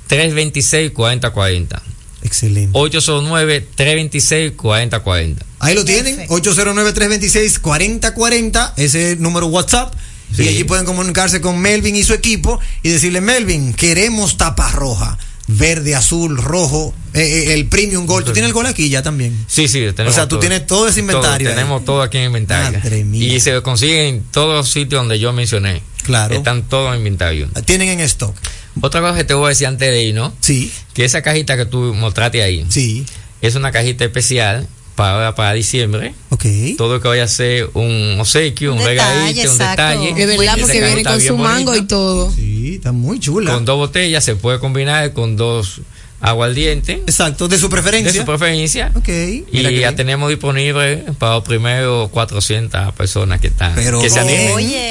326 0.06 0.92
4040. 0.92 1.82
Excelente. 2.26 2.76
809-326-4040. 2.76 5.36
Ahí 5.60 5.74
lo 5.74 5.84
tienen, 5.84 6.26
809-326-4040, 6.28 8.72
ese 8.76 9.16
número 9.16 9.46
WhatsApp. 9.46 9.94
Y 10.36 10.48
allí 10.48 10.64
pueden 10.64 10.84
comunicarse 10.84 11.40
con 11.40 11.60
Melvin 11.60 11.94
y 11.94 12.02
su 12.02 12.12
equipo 12.12 12.58
y 12.82 12.88
decirle, 12.90 13.20
Melvin, 13.20 13.72
queremos 13.74 14.36
tapa 14.36 14.72
roja, 14.72 15.16
verde, 15.46 15.94
azul, 15.94 16.36
rojo, 16.36 16.92
eh, 17.14 17.20
eh, 17.20 17.54
el 17.54 17.66
Premium 17.66 18.06
Gold. 18.06 18.26
¿Tú 18.26 18.32
tienes 18.32 18.48
el 18.48 18.52
gol 18.52 18.66
aquí 18.66 18.88
ya 18.88 19.04
también? 19.04 19.38
Sí, 19.46 19.68
sí, 19.68 19.78
tenemos 19.94 20.12
O 20.12 20.16
sea, 20.16 20.26
tú 20.26 20.40
tienes 20.40 20.66
todo 20.66 20.88
ese 20.88 20.98
inventario 21.00 21.48
ahí. 21.48 21.54
tenemos 21.54 21.84
todo 21.84 22.02
aquí 22.02 22.18
en 22.18 22.24
inventario. 22.24 22.80
Madre 22.80 23.04
mía. 23.04 23.34
Y 23.34 23.40
se 23.40 23.62
consigue 23.62 24.08
en 24.08 24.24
todos 24.24 24.52
los 24.52 24.68
sitios 24.68 25.00
donde 25.00 25.20
yo 25.20 25.32
mencioné. 25.32 25.80
Claro. 26.02 26.34
Están 26.34 26.64
todos 26.64 26.90
en 26.92 26.98
inventario. 26.98 27.48
Tienen 27.64 27.88
en 27.88 28.00
stock. 28.00 28.34
Otra 28.80 29.00
cosa 29.00 29.16
que 29.16 29.24
te 29.24 29.34
voy 29.34 29.46
a 29.46 29.48
decir 29.50 29.66
antes 29.66 29.90
de 29.90 30.02
ir, 30.02 30.14
¿no? 30.14 30.32
Sí. 30.40 30.72
Que 30.94 31.04
esa 31.04 31.22
cajita 31.22 31.56
que 31.56 31.66
tú 31.66 31.94
mostraste 31.94 32.42
ahí. 32.42 32.66
Sí. 32.68 33.04
Es 33.40 33.54
una 33.54 33.72
cajita 33.72 34.04
especial 34.04 34.66
para, 34.94 35.34
para 35.34 35.52
diciembre. 35.52 36.14
Ok. 36.30 36.44
Todo 36.76 37.00
que 37.00 37.08
vaya 37.08 37.24
a 37.24 37.28
ser 37.28 37.70
un 37.74 38.16
obsequio, 38.18 38.72
un, 38.72 38.78
Un 38.80 38.84
detalle, 38.84 39.10
regalito, 39.10 39.52
un 39.52 39.58
detalle. 39.58 40.10
Es 40.10 40.38
verdad, 40.38 40.56
porque 40.60 40.80
viene 40.80 41.04
con 41.04 41.20
su 41.20 41.36
mango 41.36 41.70
bonita. 41.70 41.84
y 41.84 41.86
todo. 41.86 42.32
Sí, 42.32 42.74
está 42.76 42.92
muy 42.92 43.20
chula. 43.20 43.52
Con 43.52 43.64
dos 43.64 43.76
botellas 43.76 44.24
se 44.24 44.36
puede 44.36 44.58
combinar 44.58 45.12
con 45.12 45.36
dos 45.36 45.80
aguardientes. 46.20 46.98
Exacto, 47.06 47.46
de 47.48 47.58
su 47.58 47.68
preferencia. 47.68 48.12
De 48.12 48.18
su 48.18 48.24
preferencia. 48.24 48.90
Ok. 48.94 49.08
Y 49.08 49.62
ya 49.62 49.68
bien. 49.68 49.96
tenemos 49.96 50.28
disponible 50.30 51.04
para 51.18 51.34
los 51.34 51.44
primeros 51.44 52.08
400 52.10 52.92
personas 52.94 53.40
que 53.40 53.48
están. 53.48 53.74
Pero 53.74 54.00
que 54.00 54.10
se 54.10 54.20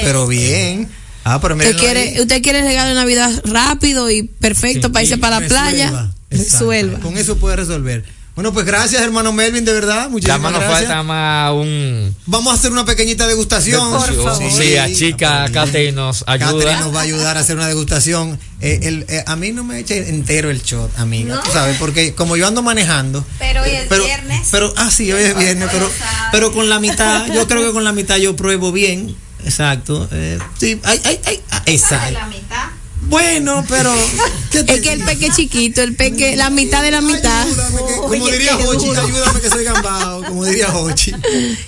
pero 0.02 0.26
bien. 0.26 0.88
Ah, 1.28 1.40
pero 1.40 1.56
¿Usted 1.56 1.76
quiere, 1.76 2.20
usted 2.20 2.40
quiere 2.40 2.60
el 2.60 2.66
regalo 2.66 2.90
de 2.90 2.94
Navidad 2.94 3.32
rápido 3.44 4.08
y 4.12 4.22
perfecto 4.22 4.92
para 4.92 5.02
irse 5.02 5.18
para 5.18 5.40
la 5.40 5.48
playa? 5.48 6.12
Resuelva. 6.30 7.00
Con 7.00 7.18
eso 7.18 7.36
puede 7.36 7.56
resolver. 7.56 8.04
Bueno, 8.36 8.52
pues 8.52 8.64
gracias, 8.66 9.00
hermano 9.02 9.32
Melvin, 9.32 9.64
de 9.64 9.72
verdad. 9.72 10.02
Ya 10.04 10.08
Muchísimas 10.10 10.40
más 10.40 10.52
nos 10.52 10.60
gracias. 10.60 10.80
falta 10.88 11.02
más 11.02 11.52
un. 11.52 12.14
Vamos 12.26 12.52
a 12.52 12.56
hacer 12.56 12.70
una 12.70 12.84
pequeñita 12.84 13.26
degustación. 13.26 13.82
Sí, 14.56 14.76
a 14.76 14.92
chica 14.92 15.46
Kate 15.50 15.90
nos 15.90 16.22
Catherine 16.22 16.58
ayuda. 16.60 16.80
nos 16.80 16.94
va 16.94 17.00
a 17.00 17.02
ayudar 17.02 17.36
a 17.38 17.40
hacer 17.40 17.56
una 17.56 17.66
degustación. 17.66 18.38
Eh, 18.60 18.80
el- 18.82 19.06
eh, 19.08 19.24
a 19.26 19.34
mí 19.36 19.50
no 19.52 19.64
me 19.64 19.78
eche 19.80 20.10
entero 20.10 20.50
el 20.50 20.62
shot, 20.62 20.96
amiga. 20.98 21.36
No. 21.36 21.40
Tú 21.42 21.50
sabes, 21.50 21.76
porque 21.78 22.14
como 22.14 22.36
yo 22.36 22.46
ando 22.46 22.62
manejando. 22.62 23.24
Pero 23.38 23.62
hoy 23.62 23.70
eh, 23.70 23.78
es 23.82 23.86
pero, 23.88 24.04
viernes. 24.04 24.48
Pero, 24.52 24.72
ah, 24.76 24.90
sí, 24.90 25.10
hoy 25.10 25.22
es 25.24 25.36
viernes, 25.36 25.70
pero, 25.72 25.90
pero 26.30 26.52
con 26.52 26.68
la 26.68 26.78
mitad, 26.78 27.26
yo 27.32 27.48
creo 27.48 27.66
que 27.66 27.72
con 27.72 27.84
la 27.84 27.92
mitad 27.92 28.16
yo 28.16 28.36
pruebo 28.36 28.70
bien. 28.70 29.16
Exacto. 29.44 30.08
Eh, 30.12 30.38
sí, 30.58 30.80
ay, 30.82 31.00
ay, 31.04 31.20
ay, 31.24 31.40
ah, 31.50 31.62
exacto. 31.66 32.12
La 32.12 32.26
mitad. 32.26 32.66
Bueno, 33.08 33.64
pero. 33.68 33.94
Es 34.52 34.80
que 34.80 34.92
el 34.92 35.04
peque 35.04 35.30
chiquito, 35.30 35.82
el 35.82 35.94
peque, 35.94 36.36
la 36.36 36.50
mitad 36.50 36.82
de 36.82 36.90
la 36.90 37.00
mitad. 37.00 37.46
Como 38.00 38.26
diría 38.26 38.56
Hochi, 38.56 38.88
ayúdame 38.88 39.40
que 39.40 39.48
soy 39.48 39.64
gambao, 39.64 40.24
como 40.24 40.44
diría 40.44 40.74
Hochi. 40.74 41.12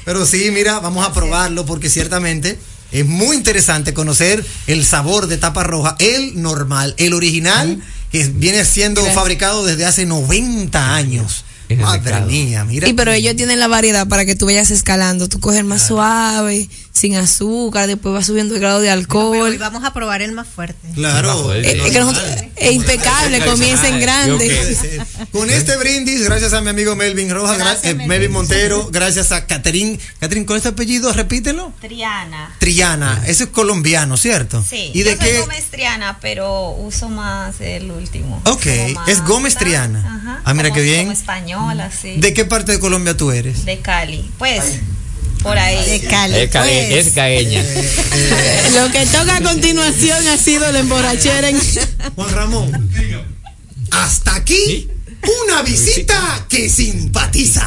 Pero 0.05 0.27
sí, 0.27 0.51
mira, 0.51 0.81
vamos 0.81 1.07
a 1.07 1.13
probarlo 1.13 1.65
porque 1.67 1.91
ciertamente 1.91 2.59
es 2.91 3.07
muy 3.07 3.37
interesante 3.37 3.95
conocer 3.95 4.45
el 4.67 4.85
sabor 4.85 5.27
de 5.27 5.37
tapa 5.37 5.63
roja, 5.63 5.97
el 5.99 6.41
normal, 6.41 6.95
el 6.97 7.13
original, 7.13 7.83
que 8.11 8.25
viene 8.25 8.65
siendo 8.65 9.03
Gracias. 9.03 9.15
fabricado 9.15 9.65
desde 9.65 9.85
hace 9.85 10.07
90 10.07 10.95
años. 10.95 11.45
Madre 11.77 12.23
mía, 12.23 12.65
mira. 12.65 12.89
Y 12.89 12.95
pero 12.95 13.13
ellos 13.13 13.37
tienen 13.37 13.61
la 13.61 13.69
variedad 13.69 14.09
para 14.09 14.25
que 14.25 14.35
tú 14.35 14.47
vayas 14.47 14.71
escalando. 14.71 15.29
Tú 15.29 15.39
coges 15.39 15.59
el 15.59 15.67
más 15.67 15.87
suave, 15.87 16.69
sin 16.99 17.17
azúcar, 17.17 17.87
después 17.87 18.13
vas 18.15 18.27
subiendo 18.27 18.55
el 18.55 18.61
grado 18.61 18.81
de 18.81 18.91
alcohol. 18.91 19.37
Hoy 19.53 19.57
vamos 19.59 19.85
a 19.85 19.93
probar 19.93 20.23
el 20.23 20.33
más 20.33 20.47
fuerte. 20.49 20.89
Claro. 20.95 21.55
Eh, 21.55 21.61
es 21.85 21.93
que 21.93 21.99
nosotros- 22.01 22.25
es 22.57 22.73
impecable, 22.73 23.45
comienza 23.45 23.89
en 23.89 24.01
grande. 24.01 25.07
Con 25.33 25.51
este 25.51 25.77
brindis, 25.77 26.25
gracias 26.25 26.53
a 26.53 26.61
mi 26.61 26.69
amigo 26.71 26.95
Melvin 26.97 27.31
Rojas, 27.31 27.59
gra- 27.59 27.79
eh, 27.83 27.95
Melvin 27.95 28.33
Montero, 28.33 28.89
gracias 28.91 29.33
a 29.33 29.47
Catherine. 29.47 29.99
Catherine, 30.21 30.47
¿con 30.47 30.57
este 30.57 30.69
apellido? 30.71 31.13
Repítelo. 31.13 31.73
Triana. 31.81 32.55
Triana, 32.59 33.23
ese 33.27 33.45
es 33.45 33.51
colombiano, 33.51 34.17
¿cierto? 34.17 34.65
Sí, 34.69 34.91
¿Y 34.95 35.03
de 35.03 35.13
yo 35.13 35.17
soy 35.21 35.27
qué? 35.31 35.39
Gómez 35.41 35.65
Triana, 35.71 36.19
pero 36.21 36.71
uso 36.73 37.09
más 37.09 37.61
el 37.61 37.91
último. 37.91 38.43
Ok, 38.47 38.67
es 39.07 39.25
Gómez 39.25 39.55
Triana. 39.57 40.01
Ajá, 40.01 40.43
ah, 40.45 40.55
mira 40.55 40.69
como- 40.71 40.77
qué 40.77 40.83
bien. 40.83 41.01
Como 41.07 41.13
española, 41.13 41.91
sí. 41.91 42.15
¿De 42.17 42.35
qué 42.35 42.45
parte 42.45 42.73
de 42.73 42.81
Colombia 42.81 43.17
tú 43.17 43.31
eres? 43.31 43.65
De 43.65 43.79
Cali. 43.81 44.29
Pues, 44.39 44.63
por 45.43 45.59
ahí. 45.59 46.01
De 46.01 46.09
Cali. 46.09 46.37
Es, 46.37 46.51
Pues. 46.51 47.07
es 47.07 47.13
caeña. 47.15 47.63
Lo 48.75 48.91
que 48.91 49.07
toca 49.07 49.37
a 49.37 49.41
continuación 49.43 50.27
ha 50.29 50.37
sido 50.37 50.71
la 50.73 50.81
emborrachera 50.81 51.49
en... 51.49 51.59
Juan 52.15 52.31
Ramón. 52.35 52.91
Hasta 53.91 54.35
aquí, 54.37 54.89
una 55.47 55.63
visita 55.63 56.47
que 56.49 56.69
simpatiza. 56.69 57.67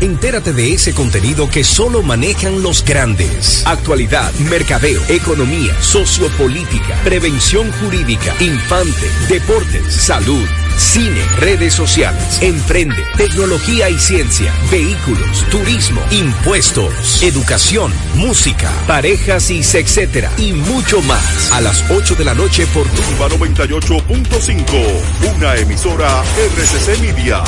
Entérate 0.00 0.54
de 0.54 0.72
ese 0.72 0.94
contenido 0.94 1.50
que 1.50 1.62
solo 1.62 2.02
manejan 2.02 2.62
los 2.62 2.82
grandes. 2.84 3.62
Actualidad, 3.66 4.32
mercadeo, 4.48 5.02
economía, 5.08 5.76
sociopolítica, 5.82 7.02
prevención 7.04 7.70
jurídica, 7.72 8.34
infante, 8.40 9.10
deportes, 9.28 9.92
salud, 9.92 10.46
cine, 10.80 11.20
redes 11.36 11.74
sociales, 11.74 12.38
emprende, 12.40 13.04
tecnología 13.16 13.90
y 13.90 13.98
ciencia, 13.98 14.52
vehículos, 14.70 15.44
turismo, 15.50 16.00
impuestos, 16.10 17.22
educación, 17.22 17.92
música, 18.14 18.70
parejas 18.86 19.50
y 19.50 19.60
etcétera 19.60 20.30
y 20.38 20.52
mucho 20.52 21.02
más. 21.02 21.52
A 21.52 21.60
las 21.60 21.84
8 21.90 22.14
de 22.14 22.24
la 22.24 22.34
noche 22.34 22.66
por 22.68 22.86
Turba 22.88 23.28
98.5, 23.28 25.36
una 25.36 25.56
emisora 25.56 26.22
RCC 26.56 26.98
Media. 27.00 27.42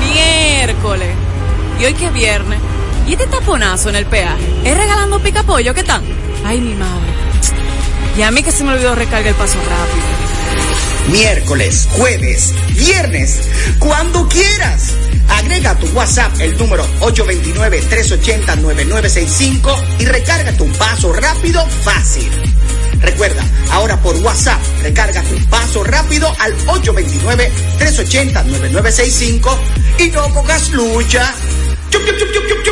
Miércoles. 0.00 1.14
Y 1.80 1.84
hoy 1.84 1.94
que 1.94 2.06
es 2.06 2.12
viernes. 2.12 2.60
¿Y 3.08 3.12
este 3.12 3.26
taponazo 3.26 3.88
en 3.88 3.96
el 3.96 4.06
peaje? 4.06 4.44
¿Es 4.64 4.76
regalando 4.76 5.18
pica 5.18 5.42
pollo? 5.42 5.74
¿Qué 5.74 5.82
tal? 5.82 6.02
Ay, 6.44 6.60
mi 6.60 6.74
madre. 6.74 7.21
Y 8.16 8.22
a 8.22 8.30
mí 8.30 8.42
que 8.42 8.52
se 8.52 8.64
me 8.64 8.72
olvidó 8.72 8.94
recargar 8.94 9.28
el 9.28 9.34
paso 9.34 9.58
rápido. 9.58 10.06
Miércoles, 11.08 11.88
jueves, 11.92 12.54
viernes, 12.74 13.40
cuando 13.78 14.28
quieras. 14.28 14.94
Agrega 15.28 15.70
a 15.70 15.78
tu 15.78 15.86
WhatsApp 15.88 16.32
el 16.40 16.56
número 16.58 16.86
829-380-9965 17.00 19.76
y 19.98 20.04
recarga 20.04 20.52
tu 20.52 20.70
paso 20.72 21.10
rápido 21.12 21.66
fácil. 21.82 22.30
Recuerda, 23.00 23.42
ahora 23.70 23.96
por 23.96 24.14
WhatsApp, 24.18 24.60
recarga 24.82 25.22
tu 25.22 25.36
paso 25.46 25.82
rápido 25.84 26.30
al 26.38 26.54
829-380-9965 26.66 29.58
y 29.98 30.10
no 30.10 30.28
pongas 30.34 30.68
lucha. 30.70 31.34
Chup, 31.90 32.04
chup, 32.04 32.18
chup. 32.64 32.71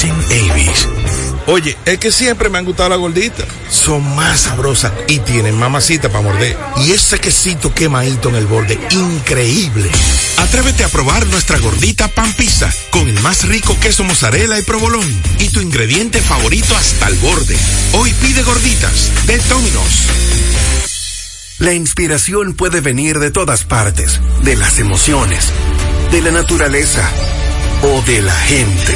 Avis. 0.09 0.87
Oye, 1.47 1.77
es 1.85 1.97
que 1.99 2.11
siempre 2.11 2.49
me 2.49 2.57
han 2.57 2.65
gustado 2.65 2.89
las 2.89 2.99
gorditas. 2.99 3.45
Son 3.69 4.15
más 4.15 4.41
sabrosas 4.41 4.91
y 5.07 5.19
tienen 5.19 5.57
mamacita 5.57 6.09
para 6.09 6.23
morder. 6.23 6.57
Y 6.77 6.91
ese 6.91 7.19
quesito 7.19 7.73
quemadito 7.73 8.29
en 8.29 8.35
el 8.35 8.47
borde, 8.47 8.79
increíble. 8.91 9.89
Atrévete 10.37 10.83
a 10.83 10.89
probar 10.89 11.25
nuestra 11.27 11.59
gordita 11.59 12.07
pan 12.07 12.33
pizza 12.33 12.71
con 12.89 13.07
el 13.07 13.19
más 13.21 13.47
rico 13.47 13.77
queso 13.79 14.03
mozzarella 14.03 14.57
y 14.57 14.63
provolón 14.63 15.05
y 15.39 15.49
tu 15.49 15.61
ingrediente 15.61 16.19
favorito 16.21 16.75
hasta 16.75 17.07
el 17.07 17.15
borde. 17.15 17.57
Hoy 17.93 18.13
pide 18.13 18.43
gorditas 18.43 19.11
de 19.27 19.37
Domino's. 19.37 20.07
La 21.59 21.73
inspiración 21.73 22.53
puede 22.53 22.81
venir 22.81 23.19
de 23.19 23.29
todas 23.29 23.65
partes, 23.65 24.19
de 24.41 24.55
las 24.55 24.79
emociones, 24.79 25.45
de 26.11 26.21
la 26.21 26.31
naturaleza 26.31 27.07
o 27.83 28.01
de 28.01 28.21
la 28.23 28.33
gente. 28.33 28.95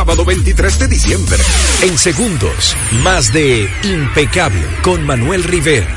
sábado 0.01 0.25
23 0.25 0.79
de 0.79 0.87
diciembre. 0.87 1.37
En 1.83 1.95
segundos, 1.95 2.75
más 3.03 3.31
de 3.31 3.69
Impecable 3.83 4.63
con 4.81 5.05
Manuel 5.05 5.43
Rivera. 5.43 5.95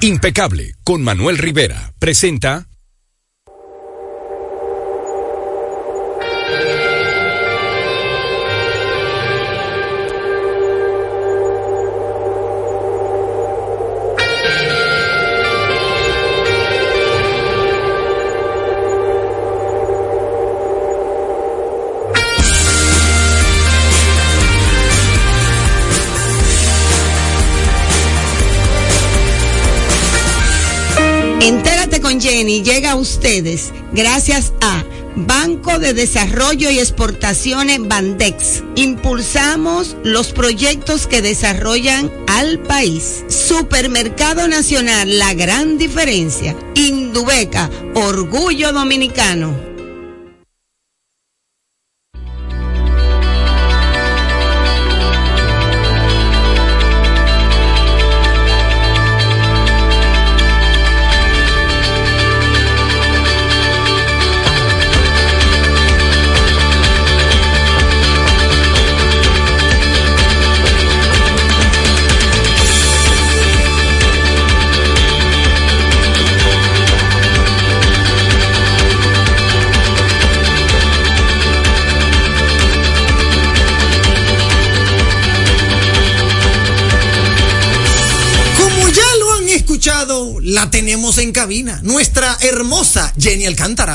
Impecable 0.00 0.72
con 0.82 1.02
Manuel 1.04 1.36
Rivera 1.36 1.92
presenta 1.98 2.66
Entérate 31.40 32.00
con 32.00 32.20
Jenny 32.20 32.62
llega 32.62 32.92
a 32.92 32.96
ustedes 32.96 33.72
gracias 33.92 34.52
a 34.60 34.84
Banco 35.16 35.78
de 35.78 35.94
Desarrollo 35.94 36.70
y 36.70 36.78
Exportaciones 36.78 37.78
Bandex. 37.80 38.62
Impulsamos 38.74 39.96
los 40.02 40.32
proyectos 40.32 41.06
que 41.06 41.22
desarrollan 41.22 42.10
al 42.26 42.58
país. 42.58 43.24
Supermercado 43.28 44.46
Nacional, 44.46 45.18
la 45.18 45.32
gran 45.34 45.78
diferencia. 45.78 46.54
Indubeca, 46.74 47.70
orgullo 47.94 48.72
dominicano. 48.72 49.65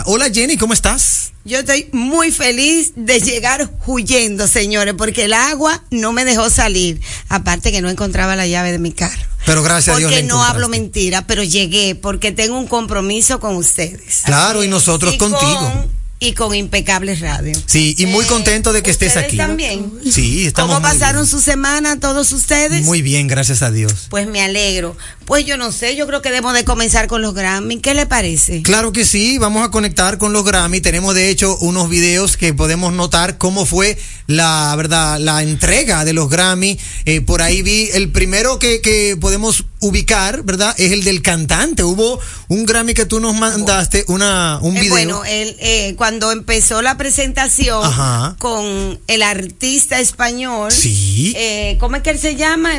Hola 0.06 0.30
Jenny, 0.34 0.58
¿cómo 0.58 0.74
estás? 0.74 1.32
Yo 1.44 1.60
estoy 1.60 1.90
muy 1.92 2.32
feliz 2.32 2.94
de 2.96 3.20
llegar 3.20 3.70
huyendo, 3.86 4.48
señores, 4.48 4.94
porque 4.98 5.26
el 5.26 5.34
agua 5.34 5.84
no 5.90 6.12
me 6.14 6.24
dejó 6.26 6.50
salir. 6.50 7.02
Aparte 7.30 7.72
que 7.72 7.82
no 7.82 7.90
encontraba 7.90 8.36
la 8.36 8.46
llave 8.48 8.72
de 8.72 8.80
mi 8.80 8.92
carro. 8.92 9.22
Pero 9.46 9.64
gracias 9.64 9.96
a 9.96 10.00
Dios. 10.00 10.12
Porque 10.12 10.24
no 10.24 10.44
hablo 10.44 10.70
mentira, 10.70 11.26
pero 11.26 11.44
llegué 11.44 11.96
porque 11.96 12.32
tengo 12.32 12.58
un 12.58 12.68
compromiso 12.68 13.40
con 13.40 13.56
ustedes. 13.56 14.22
Claro, 14.26 14.64
y 14.64 14.68
nosotros 14.68 15.14
Y 15.14 15.18
contigo. 15.18 15.60
con- 15.72 16.01
y 16.24 16.34
con 16.34 16.54
Impecable 16.54 17.16
Radio. 17.16 17.52
Sí, 17.66 17.96
y 17.98 18.06
muy 18.06 18.24
contento 18.26 18.74
de 18.74 18.84
que 18.84 18.92
estés 18.92 19.08
¿Ustedes 19.10 19.26
aquí. 19.26 19.38
también? 19.38 19.92
Sí, 20.08 20.46
estamos 20.46 20.76
¿Cómo 20.76 20.88
pasaron 20.88 21.26
su 21.26 21.42
semana 21.42 22.00
todos 22.00 22.32
ustedes? 22.32 22.86
Muy 22.86 23.02
bien, 23.02 23.28
gracias 23.28 23.64
a 23.64 23.72
Dios. 23.72 24.06
Pues 24.12 24.28
me 24.28 24.40
alegro. 24.44 24.96
Pues 25.26 25.46
yo 25.48 25.58
no 25.58 25.72
sé, 25.72 25.96
yo 25.96 26.06
creo 26.06 26.22
que 26.22 26.30
debemos 26.30 26.54
de 26.54 26.64
comenzar 26.64 27.08
con 27.08 27.24
los 27.24 27.34
Grammy. 27.34 27.80
¿Qué 27.80 27.96
le 27.96 28.06
parece? 28.06 28.62
Claro 28.62 28.92
que 28.92 29.04
sí, 29.04 29.40
vamos 29.40 29.66
a 29.68 29.72
conectar 29.72 30.20
con 30.20 30.32
los 30.32 30.46
Grammy. 30.46 30.80
Tenemos 30.80 31.16
de 31.16 31.30
hecho 31.30 31.58
unos 31.58 31.90
videos 31.90 32.38
que 32.38 32.54
podemos 32.54 32.94
notar 32.94 33.40
cómo 33.40 33.66
fue 33.66 33.98
la 34.28 34.76
verdad, 34.78 35.18
la 35.20 35.42
entrega 35.42 36.06
de 36.06 36.14
los 36.14 36.30
Grammy. 36.30 36.78
Eh, 37.06 37.22
por 37.22 37.42
ahí 37.42 37.64
vi 37.64 37.90
el 37.94 38.12
primero 38.12 38.60
que, 38.60 38.80
que 38.82 39.18
podemos 39.20 39.66
ubicar, 39.80 40.44
¿verdad? 40.44 40.76
Es 40.78 40.92
el 40.92 41.04
del 41.04 41.24
cantante. 41.24 41.84
Hubo 41.84 42.20
un 42.50 42.66
Grammy 42.68 42.94
que 42.94 43.06
tú 43.08 43.20
nos 43.20 43.34
mandaste, 43.36 44.06
una, 44.08 44.60
un 44.62 44.78
Eh, 44.78 44.82
video. 44.82 44.94
bueno, 44.94 45.26
el, 45.26 45.56
eh, 45.60 45.96
cuando 46.12 46.34
empezó 46.34 46.82
la 46.82 46.98
presentación 46.98 47.86
Ajá. 47.86 48.36
con 48.38 49.00
el 49.08 49.24
artista 49.24 49.98
español, 50.02 50.70
Sí. 50.70 51.32
eh, 51.38 51.78
¿cómo 51.80 51.96
es 51.96 52.02
que 52.02 52.10
él 52.10 52.20
se 52.20 52.36
llama? 52.36 52.72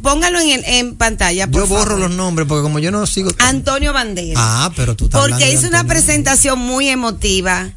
Póngalo 0.00 0.38
en, 0.38 0.62
en 0.64 0.94
pantalla, 0.94 1.48
por 1.48 1.62
yo 1.62 1.66
borro 1.66 1.96
los 1.96 2.12
nombres 2.12 2.46
porque 2.46 2.62
como 2.62 2.78
yo 2.78 2.92
no 2.92 3.04
sigo. 3.08 3.32
Antonio 3.40 3.92
Banderas. 3.92 4.36
Ah, 4.38 4.70
pero 4.76 4.94
tú 4.94 5.10
Porque 5.10 5.50
hizo 5.52 5.66
una 5.66 5.82
presentación 5.88 6.60
muy 6.60 6.88
emotiva. 6.88 7.68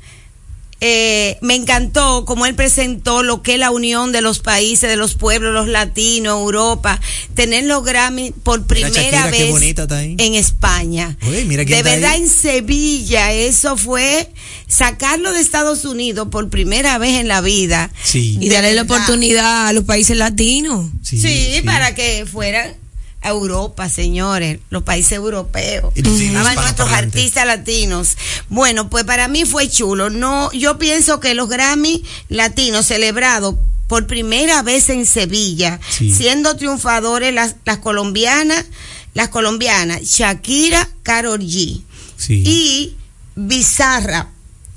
Eh, 0.84 1.38
me 1.42 1.54
encantó 1.54 2.26
cómo 2.26 2.48
él 2.48 2.56
presentó 2.56 3.22
lo 3.22 3.44
que 3.44 3.54
es 3.54 3.60
la 3.60 3.70
unión 3.70 4.12
de 4.12 4.22
los 4.22 4.40
países, 4.40 4.90
de 4.90 4.96
los 4.96 5.14
pueblos, 5.14 5.54
los 5.54 5.68
latinos, 5.68 6.40
Europa, 6.40 7.00
tener 7.36 7.66
los 7.66 7.86
Grammy 7.86 8.32
por 8.32 8.66
primera 8.66 8.90
Shakira, 8.90 9.28
vez 9.28 10.16
en 10.18 10.34
España. 10.34 11.20
Uy, 11.28 11.46
mira 11.46 11.66
de 11.66 11.84
verdad 11.84 12.14
ahí. 12.14 12.22
en 12.22 12.30
Sevilla, 12.30 13.32
eso 13.32 13.78
fue 13.78 14.28
sacarlo 14.68 15.32
de 15.34 15.42
Estados 15.42 15.86
Unidos 15.86 16.30
por 16.32 16.50
primera 16.50 16.98
vez 16.98 17.20
en 17.20 17.28
la 17.28 17.42
vida. 17.42 17.92
Sí. 18.04 18.40
Y 18.42 18.50
darle 18.50 18.74
la 18.74 18.82
oportunidad 18.82 19.68
a 19.68 19.74
los 19.74 19.84
países 19.84 20.18
latinos. 20.18 20.90
Sí, 21.04 21.62
para 21.64 21.94
que 21.94 22.26
fueran 22.26 22.81
a 23.22 23.30
Europa, 23.30 23.88
señores, 23.90 24.60
los 24.70 24.84
países 24.84 25.14
europeos. 25.14 25.94
Y 25.96 26.02
los 26.02 26.18
signos 26.18 26.42
Estaban 26.42 26.64
nuestros 26.64 26.92
artistas 26.92 27.46
latinos. 27.46 28.18
Bueno, 28.50 28.90
pues 28.90 29.04
para 29.04 29.28
mí 29.28 29.46
fue 29.46 29.70
chulo. 29.70 30.10
No, 30.10 30.52
yo 30.54 30.78
pienso 30.80 31.20
que 31.20 31.34
los 31.36 31.48
Grammy 31.48 32.04
latinos 32.30 32.88
celebrados 32.88 33.56
por 33.88 34.08
primera 34.08 34.62
vez 34.64 34.90
en 34.90 35.06
Sevilla, 35.06 35.80
Sí. 35.90 36.14
siendo 36.14 36.56
triunfadores 36.56 37.34
las, 37.34 37.56
las 37.66 37.78
colombianas, 37.78 38.66
las 39.14 39.28
colombianas, 39.30 40.02
Shakira, 40.04 40.88
Karol 41.04 41.42
G 41.42 41.82
Sí. 42.18 42.44
y 42.46 42.98
Bizarra. 43.36 44.30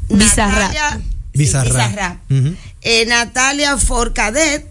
Bizarrap. 0.09 0.72
Natalia-. 0.74 1.01
Bizarrap. 1.32 2.30
Ujú. 2.30 2.55
Eh, 2.82 3.07
Natalia 3.07 3.76
Forcadet, 3.78 4.66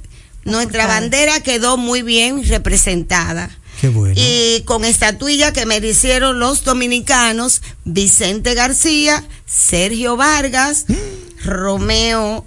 nuestra 0.45 0.87
bandera 0.87 1.39
quedó 1.39 1.77
muy 1.77 2.01
bien 2.01 2.45
representada. 2.47 3.49
Qué 3.83 3.89
bueno. 3.89 4.15
Y 4.15 4.61
con 4.61 4.85
estatuilla 4.85 5.51
que 5.51 5.65
merecieron 5.65 6.39
los 6.39 6.63
dominicanos, 6.63 7.61
Vicente 7.83 8.53
García, 8.53 9.27
Sergio 9.45 10.15
Vargas, 10.15 10.85
Romeo 11.43 12.45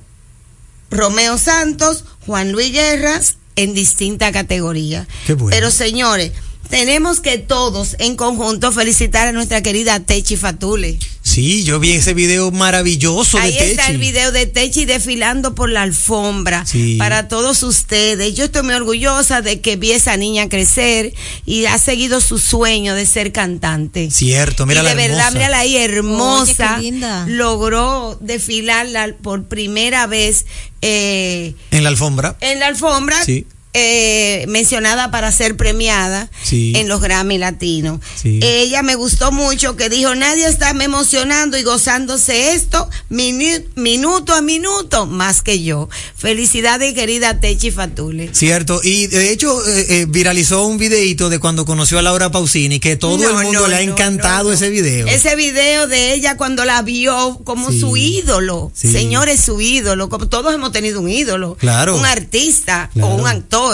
Romeo 0.90 1.36
Santos, 1.36 2.06
Juan 2.24 2.52
Luis 2.52 2.72
Guerras, 2.72 3.36
en 3.54 3.74
distinta 3.74 4.32
categoría. 4.32 5.06
Qué 5.26 5.34
bueno. 5.34 5.54
Pero 5.54 5.70
señores, 5.70 6.32
tenemos 6.68 7.20
que 7.20 7.38
todos 7.38 7.96
en 7.98 8.16
conjunto 8.16 8.72
felicitar 8.72 9.28
a 9.28 9.32
nuestra 9.32 9.62
querida 9.62 10.00
Techi 10.00 10.36
Fatule. 10.36 10.98
Sí, 11.22 11.64
yo 11.64 11.80
vi 11.80 11.92
ese 11.92 12.14
video 12.14 12.50
maravilloso 12.52 13.38
Ahí 13.38 13.52
de 13.52 13.70
está 13.72 13.82
Techi. 13.82 13.92
el 13.94 13.98
video 13.98 14.32
de 14.32 14.46
Techi 14.46 14.84
desfilando 14.84 15.54
por 15.54 15.68
la 15.70 15.82
alfombra 15.82 16.64
Sí. 16.64 16.96
para 16.98 17.28
todos 17.28 17.62
ustedes. 17.62 18.34
Yo 18.34 18.44
estoy 18.44 18.62
muy 18.62 18.74
orgullosa 18.74 19.42
de 19.42 19.60
que 19.60 19.76
vi 19.76 19.92
a 19.92 19.96
esa 19.96 20.16
niña 20.16 20.48
crecer 20.48 21.12
y 21.44 21.66
ha 21.66 21.78
seguido 21.78 22.20
su 22.20 22.38
sueño 22.38 22.94
de 22.94 23.06
ser 23.06 23.32
cantante. 23.32 24.10
Cierto, 24.10 24.66
mira 24.66 24.80
y 24.80 24.84
la 24.84 24.90
de 24.90 24.96
verdad, 24.96 25.18
hermosa. 25.18 25.30
mírala 25.32 25.58
ahí, 25.58 25.76
hermosa. 25.76 26.74
Oye, 26.76 26.76
qué 26.76 26.82
linda. 26.92 27.26
Logró 27.28 28.16
desfilar 28.20 28.86
la- 28.86 29.14
por 29.20 29.44
primera 29.46 30.06
vez 30.06 30.46
eh, 30.82 31.54
En 31.72 31.82
la 31.82 31.88
alfombra. 31.88 32.36
en 32.40 32.60
la 32.60 32.66
alfombra. 32.68 33.22
Sí. 33.24 33.46
Eh, 33.78 34.46
mencionada 34.48 35.10
para 35.10 35.30
ser 35.32 35.54
premiada 35.56 36.30
Sí. 36.42 36.72
en 36.76 36.88
los 36.88 37.02
Grammy 37.02 37.36
Latinos. 37.36 38.00
Sí. 38.20 38.40
Ella 38.42 38.82
me 38.82 38.94
gustó 38.94 39.32
mucho 39.32 39.76
que 39.76 39.90
dijo, 39.90 40.14
nadie 40.14 40.46
está 40.48 40.72
me 40.72 40.84
emocionando 40.84 41.58
y 41.58 41.62
gozándose 41.62 42.54
esto 42.54 42.88
mini- 43.10 43.64
minuto 43.74 44.32
a 44.34 44.40
minuto 44.40 45.04
más 45.04 45.42
que 45.42 45.62
yo. 45.62 45.90
Felicidades 46.16 46.94
querida 46.94 47.38
Techi 47.38 47.70
Fatule. 47.70 48.30
Cierto, 48.32 48.80
y 48.82 49.08
de 49.08 49.30
hecho 49.30 49.66
eh, 49.68 49.86
eh, 49.90 50.06
viralizó 50.08 50.64
un 50.66 50.78
videito 50.78 51.28
de 51.28 51.38
cuando 51.38 51.66
conoció 51.66 51.98
a 51.98 52.02
Laura 52.02 52.30
Pausini, 52.30 52.80
que 52.80 52.96
todo 52.96 53.18
No, 53.18 53.28
el 53.40 53.44
mundo 53.44 53.60
no, 53.60 53.68
le 53.68 53.76
ha 53.76 53.84
no, 53.84 53.92
encantado 53.92 54.52
ese 54.52 54.70
video. 54.70 55.06
Ese 55.06 55.36
video 55.36 55.86
de 55.86 56.14
ella 56.14 56.38
cuando 56.38 56.64
la 56.64 56.80
vio 56.80 57.40
como 57.44 57.70
Sí. 57.70 57.80
su 57.80 57.96
ídolo. 57.96 58.72
Señores, 58.74 59.40
su 59.40 59.60
ídolo. 59.60 60.08
Como 60.08 60.28
todos 60.28 60.54
hemos 60.54 60.72
tenido 60.72 61.00
un 61.00 61.10
ídolo. 61.10 61.56
Claro. 61.60 61.96
Un 61.96 62.06
artista 62.06 62.88
Claro. 62.94 63.08
o 63.08 63.14
un 63.16 63.26
actor. 63.26 63.65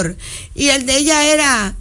Y 0.55 0.69
el 0.69 0.87
de 0.87 0.97
ella 0.99 1.25
era 1.27 1.75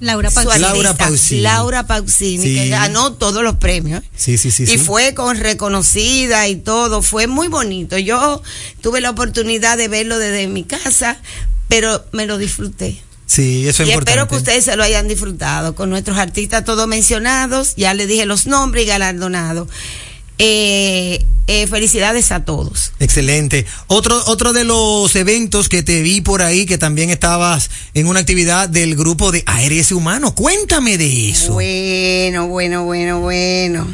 Laura 0.00 0.30
Pausini. 0.30 0.58
Laura 0.60 0.94
Pausini. 0.94 1.40
Laura 1.42 1.86
Pausini, 1.86 2.42
Sí. 2.44 2.54
que 2.56 2.68
ganó 2.68 3.12
todos 3.12 3.42
los 3.44 3.56
premios. 3.56 4.02
Sí, 4.16 4.36
sí, 4.36 4.50
sí. 4.50 4.64
y 4.64 4.66
sí. 4.66 4.78
fue 4.78 5.14
con 5.14 5.36
reconocida 5.38 6.48
y 6.48 6.56
todo, 6.56 7.02
fue 7.02 7.26
muy 7.28 7.48
bonito. 7.48 7.96
Yo 7.98 8.42
tuve 8.80 9.00
la 9.00 9.10
oportunidad 9.10 9.76
de 9.76 9.88
verlo 9.88 10.18
desde 10.18 10.48
mi 10.48 10.64
casa, 10.64 11.18
pero 11.68 12.04
me 12.12 12.26
lo 12.26 12.38
disfruté. 12.38 13.00
Sí, 13.26 13.66
eso 13.68 13.82
es 13.84 13.88
y 13.88 13.92
importante. 13.92 14.10
espero 14.10 14.28
que 14.28 14.34
ustedes 14.36 14.64
se 14.64 14.76
lo 14.76 14.82
hayan 14.82 15.08
disfrutado 15.08 15.74
con 15.74 15.88
nuestros 15.88 16.18
artistas 16.18 16.64
todos 16.64 16.86
mencionados, 16.88 17.74
ya 17.76 17.94
les 17.94 18.08
dije 18.08 18.26
los 18.26 18.46
nombres 18.46 18.84
y 18.84 18.88
galardonados. 18.88 19.68
Eh, 20.38 21.24
eh, 21.46 21.66
felicidades 21.66 22.32
a 22.32 22.44
todos. 22.44 22.92
Excelente. 23.00 23.66
Otro, 23.88 24.20
otro 24.26 24.52
de 24.52 24.64
los 24.64 25.14
eventos 25.16 25.68
que 25.68 25.82
te 25.82 26.02
vi 26.02 26.20
por 26.20 26.42
ahí, 26.42 26.66
que 26.66 26.78
también 26.78 27.10
estabas 27.10 27.70
en 27.94 28.06
una 28.06 28.20
actividad 28.20 28.68
del 28.68 28.96
grupo 28.96 29.32
de 29.32 29.42
ARS 29.46 29.92
Humano. 29.92 30.34
Cuéntame 30.34 30.98
de 30.98 31.30
eso. 31.30 31.54
Bueno, 31.54 32.48
bueno, 32.48 32.84
bueno, 32.84 33.20
bueno. 33.20 33.86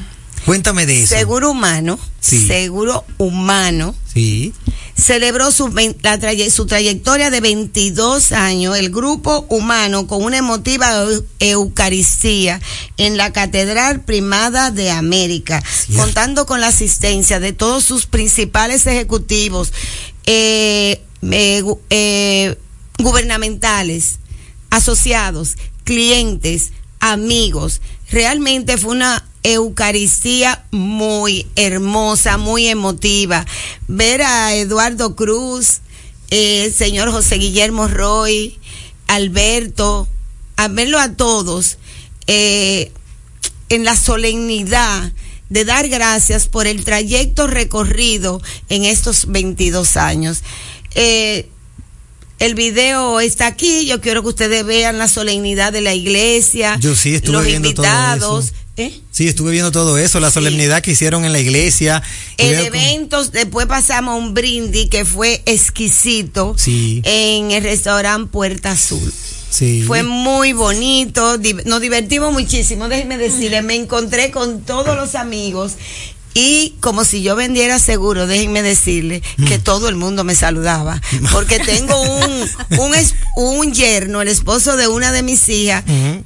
Cuéntame 0.49 0.87
de 0.87 1.03
eso. 1.03 1.15
Seguro 1.15 1.51
humano, 1.51 1.99
Sí. 2.21 2.47
seguro 2.47 3.05
humano. 3.19 3.95
Sí. 4.13 4.53
celebró 4.97 5.53
su, 5.53 5.69
la 6.03 6.19
su 6.51 6.67
trayectoria 6.67 7.31
de 7.31 7.41
22 7.41 8.33
años, 8.33 8.77
el 8.77 8.91
grupo 8.91 9.47
humano, 9.49 10.09
con 10.09 10.25
una 10.25 10.39
emotiva 10.39 11.05
eu- 11.05 11.25
Eucaristía 11.39 12.61
en 12.97 13.17
la 13.17 13.33
Catedral 13.33 14.01
Primada 14.05 14.73
de 14.73 14.91
América, 14.91 15.63
contando 15.95 16.47
con 16.47 16.61
la 16.61 16.67
asistencia 16.69 17.39
de 17.39 17.53
todos 17.53 17.85
sus 17.85 18.07
principales 18.07 18.87
ejecutivos 18.89 19.73
eh, 20.27 21.01
eh, 21.31 21.63
eh, 21.91 22.57
gubernamentales, 22.99 24.19
asociados, 24.71 25.57
clientes, 25.85 26.73
amigos. 26.99 27.81
Realmente 28.11 28.79
fue 28.79 28.91
una 28.97 29.28
Eucaristía 29.43 30.65
muy 30.71 31.47
hermosa, 31.57 32.37
muy 32.39 32.67
emotiva. 32.67 33.47
Ver 33.87 34.23
a 34.23 34.55
Eduardo 34.55 35.15
Cruz, 35.17 35.81
eh, 36.31 36.65
el 36.67 36.75
señor 36.75 37.11
José 37.11 37.37
Guillermo 37.37 37.89
Roy, 37.89 38.59
Alberto, 39.07 40.09
a 40.57 40.69
verlo 40.69 40.99
a 40.99 41.13
todos 41.15 41.79
eh, 42.27 42.93
en 43.69 43.85
la 43.85 43.97
solemnidad 43.97 45.13
de 45.49 45.65
dar 45.65 45.89
gracias 45.89 46.47
por 46.47 46.67
el 46.67 46.85
trayecto 46.85 47.47
recorrido 47.47 48.43
en 48.69 48.85
estos 48.85 49.27
22 49.27 49.97
años. 49.97 50.43
Eh, 50.95 51.49
el 52.39 52.55
video 52.55 53.19
está 53.21 53.47
aquí, 53.47 53.87
yo 53.87 54.01
quiero 54.01 54.23
que 54.23 54.29
ustedes 54.29 54.65
vean 54.65 54.99
la 54.99 55.09
solemnidad 55.09 55.73
de 55.73 55.81
la 55.81 55.95
iglesia, 55.95 56.77
Yo 56.79 56.95
sí 56.95 57.15
estuve 57.15 57.33
los 57.33 57.45
todo 57.45 57.55
invitados. 57.57 58.45
eso. 58.47 58.55
¿Eh? 58.79 59.01
Sí, 59.11 59.29
estuve 59.29 59.53
viendo 59.53 59.73
todo 59.73 59.99
eso, 59.99 60.21
la 60.21 60.31
solemnidad 60.31 60.83
que 60.83 60.93
hicieron 60.93 61.25
en 61.25 61.33
la 61.33 61.41
iglesia. 61.41 62.03
El 62.37 62.55
evento, 62.67 63.25
después 63.25 63.67
pasamos 63.67 64.13
a 64.15 64.17
un 64.17 64.35
brindis 64.35 64.89
que 64.89 65.05
fue 65.05 65.43
exquisito 65.47 66.55
Sí. 66.57 67.01
en 67.05 67.51
el 67.51 67.63
restaurante 67.63 68.31
Puerta 68.31 68.73
Azul. 68.73 69.13
Sí. 69.51 69.83
Fue 69.87 70.03
muy 70.03 70.53
bonito, 70.53 71.39
nos 71.65 71.81
divertimos 71.81 72.33
muchísimo. 72.33 72.89
Déjenme 72.89 73.17
decirles, 73.17 73.65
me 73.65 73.75
encontré 73.75 74.31
con 74.31 74.61
todos 74.63 74.95
los 74.97 75.15
amigos 75.15 75.73
y 76.39 76.75
como 76.81 77.05
si 77.05 77.23
yo 77.23 77.35
vendiera 77.35 77.79
seguro, 77.81 78.27
déjenme 78.29 78.63
decirle 78.63 79.23
Mm. 79.39 79.45
que 79.47 79.59
todo 79.59 79.89
el 79.89 79.97
mundo 79.97 80.23
me 80.25 80.35
saludaba. 80.37 81.01
Porque 81.33 81.59
tengo 81.59 82.01
un, 82.01 82.49
un, 82.79 82.95
es- 82.95 83.15
un 83.37 83.73
yerno, 83.73 84.21
el 84.23 84.29
esposo 84.29 84.77
de 84.77 84.87
una 84.89 85.11
de 85.13 85.23
mis 85.23 85.49
hijas, 85.49 85.85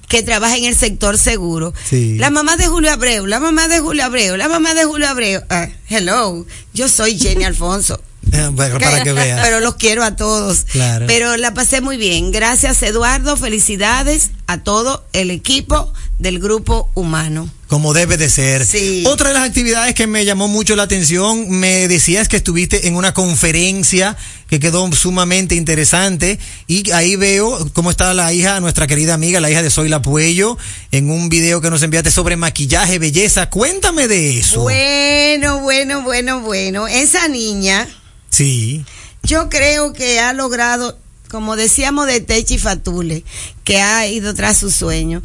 que 0.08 0.22
trabaja 0.22 0.56
en 0.58 0.64
el 0.64 0.76
sector 0.76 1.16
seguro. 1.16 1.72
Sí. 1.88 2.18
La 2.18 2.30
mamá 2.30 2.56
de 2.56 2.66
Julio 2.66 2.92
Abreu, 2.92 3.26
la 3.26 3.40
mamá 3.40 3.68
de 3.68 3.80
Julio 3.80 4.04
Abreu, 4.04 4.36
la 4.36 4.48
mamá 4.48 4.74
de 4.74 4.84
Julio 4.84 5.08
Abreu. 5.08 5.40
Ah, 5.48 5.68
hello, 5.88 6.44
yo 6.74 6.88
soy 6.88 7.18
Jenny 7.18 7.44
Alfonso. 7.44 8.00
Bueno, 8.52 8.78
para 8.78 9.02
que 9.02 9.12
veas. 9.12 9.40
Pero 9.42 9.60
los 9.60 9.74
quiero 9.74 10.04
a 10.04 10.14
todos. 10.16 10.64
Claro. 10.70 11.06
Pero 11.08 11.36
la 11.36 11.54
pasé 11.54 11.80
muy 11.80 11.96
bien. 11.96 12.30
Gracias, 12.30 12.82
Eduardo. 12.82 13.36
Felicidades 13.36 14.30
a 14.46 14.58
todo 14.62 15.04
el 15.12 15.30
equipo 15.30 15.92
del 16.18 16.38
Grupo 16.38 16.88
Humano. 16.94 17.50
Como 17.72 17.94
debe 17.94 18.18
de 18.18 18.28
ser. 18.28 18.66
Sí. 18.66 19.02
Otra 19.06 19.28
de 19.28 19.34
las 19.34 19.48
actividades 19.48 19.94
que 19.94 20.06
me 20.06 20.26
llamó 20.26 20.46
mucho 20.46 20.76
la 20.76 20.82
atención, 20.82 21.48
me 21.48 21.88
decías 21.88 22.28
que 22.28 22.36
estuviste 22.36 22.86
en 22.86 22.96
una 22.96 23.14
conferencia 23.14 24.14
que 24.46 24.60
quedó 24.60 24.92
sumamente 24.92 25.54
interesante 25.54 26.38
y 26.66 26.90
ahí 26.90 27.16
veo 27.16 27.70
cómo 27.72 27.90
está 27.90 28.12
la 28.12 28.30
hija, 28.30 28.60
nuestra 28.60 28.86
querida 28.86 29.14
amiga, 29.14 29.40
la 29.40 29.50
hija 29.50 29.62
de 29.62 29.70
Zoila 29.70 30.02
Puello, 30.02 30.58
en 30.90 31.10
un 31.10 31.30
video 31.30 31.62
que 31.62 31.70
nos 31.70 31.82
enviaste 31.82 32.10
sobre 32.10 32.36
maquillaje, 32.36 32.98
belleza. 32.98 33.48
Cuéntame 33.48 34.06
de 34.06 34.38
eso. 34.40 34.60
Bueno, 34.60 35.60
bueno, 35.62 36.02
bueno, 36.02 36.40
bueno. 36.42 36.88
Esa 36.88 37.26
niña, 37.28 37.88
Sí. 38.28 38.84
yo 39.22 39.48
creo 39.48 39.94
que 39.94 40.20
ha 40.20 40.34
logrado, 40.34 40.98
como 41.30 41.56
decíamos 41.56 42.06
de 42.06 42.20
Techi 42.20 42.58
Fatule, 42.58 43.24
que 43.64 43.80
ha 43.80 44.06
ido 44.06 44.34
tras 44.34 44.58
su 44.58 44.70
sueño. 44.70 45.22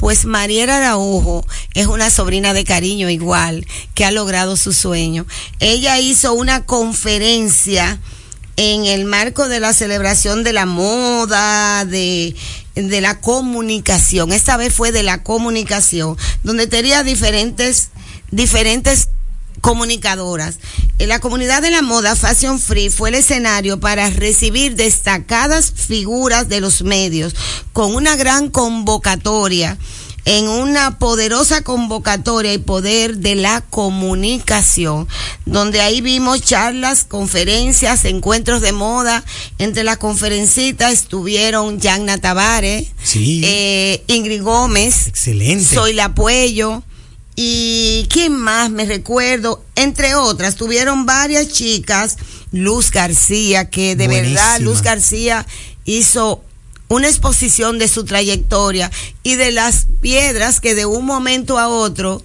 Pues 0.00 0.24
Mariela 0.24 0.78
Araujo 0.78 1.46
es 1.74 1.86
una 1.86 2.08
sobrina 2.08 2.54
de 2.54 2.64
cariño 2.64 3.10
igual, 3.10 3.66
que 3.94 4.06
ha 4.06 4.10
logrado 4.10 4.56
su 4.56 4.72
sueño. 4.72 5.26
Ella 5.60 6.00
hizo 6.00 6.32
una 6.32 6.64
conferencia 6.64 8.00
en 8.56 8.86
el 8.86 9.04
marco 9.04 9.46
de 9.46 9.60
la 9.60 9.74
celebración 9.74 10.42
de 10.42 10.54
la 10.54 10.64
moda, 10.64 11.84
de, 11.84 12.34
de 12.74 13.00
la 13.02 13.20
comunicación. 13.20 14.32
Esta 14.32 14.56
vez 14.56 14.72
fue 14.72 14.90
de 14.90 15.02
la 15.02 15.22
comunicación, 15.22 16.16
donde 16.44 16.66
tenía 16.66 17.02
diferentes, 17.02 17.90
diferentes 18.30 19.08
comunicadoras. 19.60 20.58
En 20.98 21.08
la 21.08 21.18
comunidad 21.20 21.62
de 21.62 21.70
la 21.70 21.82
moda 21.82 22.16
Fashion 22.16 22.58
Free 22.58 22.90
fue 22.90 23.08
el 23.10 23.14
escenario 23.16 23.80
para 23.80 24.10
recibir 24.10 24.74
destacadas 24.76 25.72
figuras 25.74 26.48
de 26.48 26.60
los 26.60 26.82
medios 26.82 27.34
con 27.72 27.94
una 27.94 28.16
gran 28.16 28.50
convocatoria 28.50 29.78
en 30.26 30.48
una 30.48 30.98
poderosa 30.98 31.62
convocatoria 31.62 32.52
y 32.52 32.58
poder 32.58 33.16
de 33.16 33.36
la 33.36 33.62
comunicación, 33.62 35.08
donde 35.46 35.80
ahí 35.80 36.02
vimos 36.02 36.42
charlas, 36.42 37.04
conferencias, 37.04 38.04
encuentros 38.04 38.60
de 38.60 38.72
moda. 38.72 39.24
Entre 39.58 39.82
las 39.82 39.96
conferencistas 39.96 40.92
estuvieron 40.92 41.80
Yanna 41.80 42.18
Tavares, 42.18 42.88
Sí. 43.02 43.40
eh, 43.44 44.04
Ingrid 44.08 44.42
Gómez, 44.42 45.06
Excelente. 45.08 45.64
Soy 45.74 45.94
la 45.94 46.14
Puello. 46.14 46.82
Y 47.42 48.06
quién 48.10 48.36
más 48.36 48.68
me 48.70 48.84
recuerdo, 48.84 49.64
entre 49.74 50.14
otras, 50.14 50.56
tuvieron 50.56 51.06
varias 51.06 51.48
chicas, 51.48 52.18
Luz 52.52 52.90
García, 52.90 53.70
que 53.70 53.96
de 53.96 54.08
verdad. 54.08 54.60
Luz 54.60 54.82
García 54.82 55.46
hizo 55.86 56.44
una 56.88 57.08
exposición 57.08 57.78
de 57.78 57.88
su 57.88 58.04
trayectoria 58.04 58.90
y 59.22 59.36
de 59.36 59.52
las 59.52 59.86
piedras 60.02 60.60
que 60.60 60.74
de 60.74 60.84
un 60.84 61.06
momento 61.06 61.58
a 61.58 61.68
otro 61.68 62.22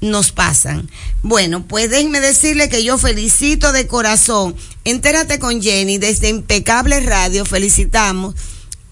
nos 0.00 0.32
pasan. 0.32 0.88
Bueno, 1.22 1.66
pues 1.66 1.90
déjenme 1.90 2.20
decirle 2.20 2.70
que 2.70 2.82
yo 2.82 2.96
felicito 2.96 3.70
de 3.70 3.86
corazón. 3.86 4.56
Entérate 4.84 5.38
con 5.38 5.60
Jenny 5.60 5.98
desde 5.98 6.30
Impecable 6.30 7.00
Radio. 7.00 7.44
Felicitamos 7.44 8.34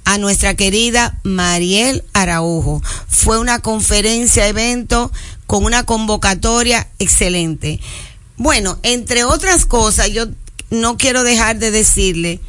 a 0.05 0.19
nuestra 0.19 0.55
querida 0.55 1.19
Mariel 1.23 2.05
Araujo. 2.13 2.83
Fue 3.09 3.39
una 3.39 3.61
conferencia, 3.61 4.49
evento 4.49 5.11
con 5.53 5.67
una 5.67 5.85
convocatoria 5.85 6.89
excelente. 6.99 7.79
Bueno, 8.39 8.79
entre 8.83 9.25
otras 9.25 9.67
cosas, 9.67 10.09
yo 10.11 10.25
no 10.71 10.97
quiero 10.97 11.25
dejar 11.25 11.59
de 11.59 11.71
decirle 11.71 12.41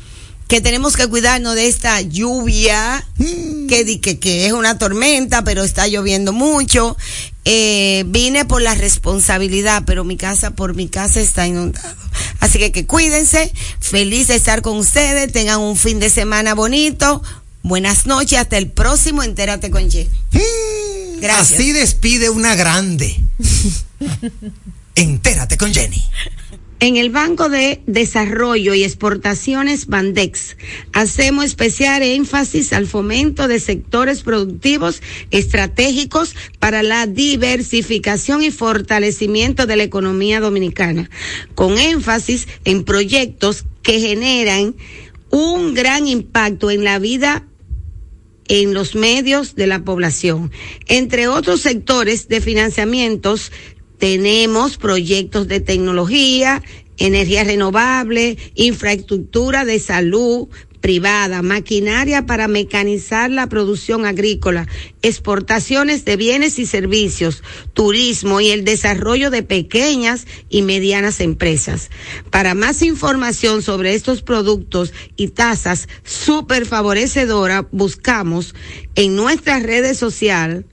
que 0.47 0.61
tenemos 0.61 0.95
que 0.95 1.07
cuidarnos 1.07 1.53
de 1.55 1.67
esta 1.67 1.99
lluvia, 1.99 3.05
que, 3.67 3.83
di- 3.83 3.97
que, 3.99 4.19
que 4.19 4.45
es 4.45 4.53
una 4.53 4.77
tormenta, 4.77 5.43
pero 5.43 5.65
está 5.65 5.85
lloviendo 5.89 6.31
mucho. 6.31 6.95
Eh, 7.43 8.05
vine 8.07 8.45
por 8.45 8.61
la 8.61 8.73
responsabilidad, 8.73 9.83
pero 9.85 10.05
mi 10.05 10.15
casa, 10.15 10.51
por 10.51 10.73
mi 10.73 10.87
casa 10.87 11.19
está 11.19 11.45
inundado. 11.45 11.93
Así 12.39 12.57
que 12.57 12.71
que 12.71 12.85
cuídense, 12.85 13.51
feliz 13.81 14.29
de 14.29 14.35
estar 14.35 14.61
con 14.61 14.77
ustedes, 14.77 15.29
tengan 15.33 15.59
un 15.59 15.75
fin 15.75 15.99
de 15.99 16.09
semana 16.09 16.53
bonito. 16.55 17.21
Buenas 17.63 18.05
noches, 18.05 18.39
hasta 18.39 18.57
el 18.57 18.71
próximo, 18.71 19.23
entérate 19.23 19.69
con 19.71 19.91
Jenny. 19.91 20.09
Gracias. 21.23 21.57
Así 21.57 21.71
despide 21.71 22.29
una 22.29 22.53
grande. 22.53 23.15
Entérate 24.95 25.57
con 25.57 25.73
Jenny. 25.73 26.03
En 26.81 26.97
el 26.97 27.11
Banco 27.11 27.47
de 27.47 27.81
Desarrollo 27.87 28.73
y 28.73 28.83
Exportaciones 28.83 29.87
Bandex 29.87 30.57
hacemos 30.91 31.45
especial 31.45 32.03
énfasis 32.03 32.73
al 32.73 32.87
fomento 32.87 33.47
de 33.47 33.61
sectores 33.61 34.21
productivos 34.21 35.01
estratégicos 35.31 36.35
para 36.59 36.83
la 36.83 37.07
diversificación 37.07 38.43
y 38.43 38.51
fortalecimiento 38.51 39.65
de 39.65 39.77
la 39.77 39.83
economía 39.83 40.41
dominicana, 40.41 41.09
con 41.55 41.77
énfasis 41.77 42.49
en 42.65 42.83
proyectos 42.83 43.63
que 43.81 44.01
generan 44.01 44.75
un 45.29 45.73
gran 45.73 46.05
impacto 46.05 46.69
en 46.69 46.83
la 46.83 46.99
vida 46.99 47.47
en 48.47 48.73
los 48.73 48.95
medios 48.95 49.55
de 49.55 49.67
la 49.67 49.83
población. 49.83 50.51
Entre 50.87 51.27
otros 51.27 51.61
sectores 51.61 52.27
de 52.27 52.41
financiamientos, 52.41 53.51
tenemos 53.97 54.77
proyectos 54.77 55.47
de 55.47 55.59
tecnología, 55.59 56.61
energía 56.97 57.43
renovable, 57.43 58.37
infraestructura 58.55 59.65
de 59.65 59.79
salud 59.79 60.49
privada, 60.83 61.41
maquinaria 61.41 62.25
para 62.25 62.49
mecanizar 62.49 63.31
la 63.31 63.47
producción 63.47 64.05
agrícola, 64.05 64.67
exportaciones 65.01 66.03
de 66.03 66.17
bienes 66.17 66.59
y 66.59 66.65
servicios, 66.65 67.41
turismo 67.71 68.41
y 68.41 68.49
el 68.49 68.65
desarrollo 68.65 69.29
de 69.29 69.43
pequeñas 69.43 70.27
y 70.49 70.61
medianas 70.61 71.21
empresas. 71.21 71.89
Para 72.31 72.53
más 72.53 72.81
información 72.81 73.61
sobre 73.61 73.93
estos 73.93 74.23
productos 74.23 74.91
y 75.15 75.29
tasas 75.29 75.87
súper 76.03 76.65
favorecedoras, 76.65 77.63
buscamos 77.71 78.53
en 78.95 79.15
nuestras 79.15 79.63
redes 79.63 79.97
sociales 79.97 80.65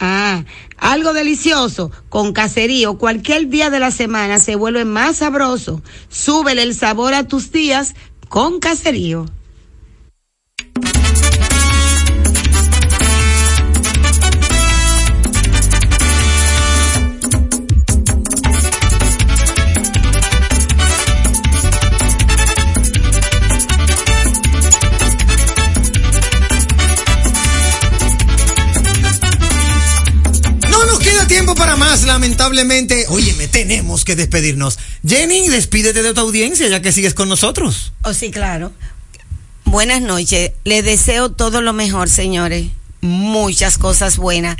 Ah, 0.00 0.44
algo 0.78 1.12
delicioso 1.12 1.92
con 2.08 2.32
caserío 2.32 2.98
cualquier 2.98 3.48
día 3.48 3.70
de 3.70 3.78
la 3.78 3.92
semana 3.92 4.40
se 4.40 4.56
vuelve 4.56 4.84
más 4.84 5.18
sabroso. 5.18 5.80
Súbele 6.08 6.64
el 6.64 6.74
sabor 6.74 7.14
a 7.14 7.28
tus 7.28 7.52
días 7.52 7.94
con 8.28 8.58
caserío. 8.58 9.26
Lamentablemente. 32.42 33.06
Óyeme, 33.08 33.48
tenemos 33.48 34.04
que 34.04 34.16
despedirnos. 34.16 34.78
Jenny, 35.06 35.48
despídete 35.48 36.02
de 36.02 36.12
tu 36.12 36.20
audiencia 36.20 36.68
ya 36.68 36.82
que 36.82 36.90
sigues 36.90 37.14
con 37.14 37.28
nosotros. 37.28 37.92
Oh, 38.02 38.12
sí, 38.12 38.30
claro. 38.30 38.72
Buenas 39.64 40.02
noches. 40.02 40.52
Les 40.64 40.84
deseo 40.84 41.30
todo 41.30 41.62
lo 41.62 41.72
mejor, 41.72 42.08
señores. 42.08 42.66
Muchas 43.00 43.78
cosas 43.78 44.16
buenas. 44.16 44.56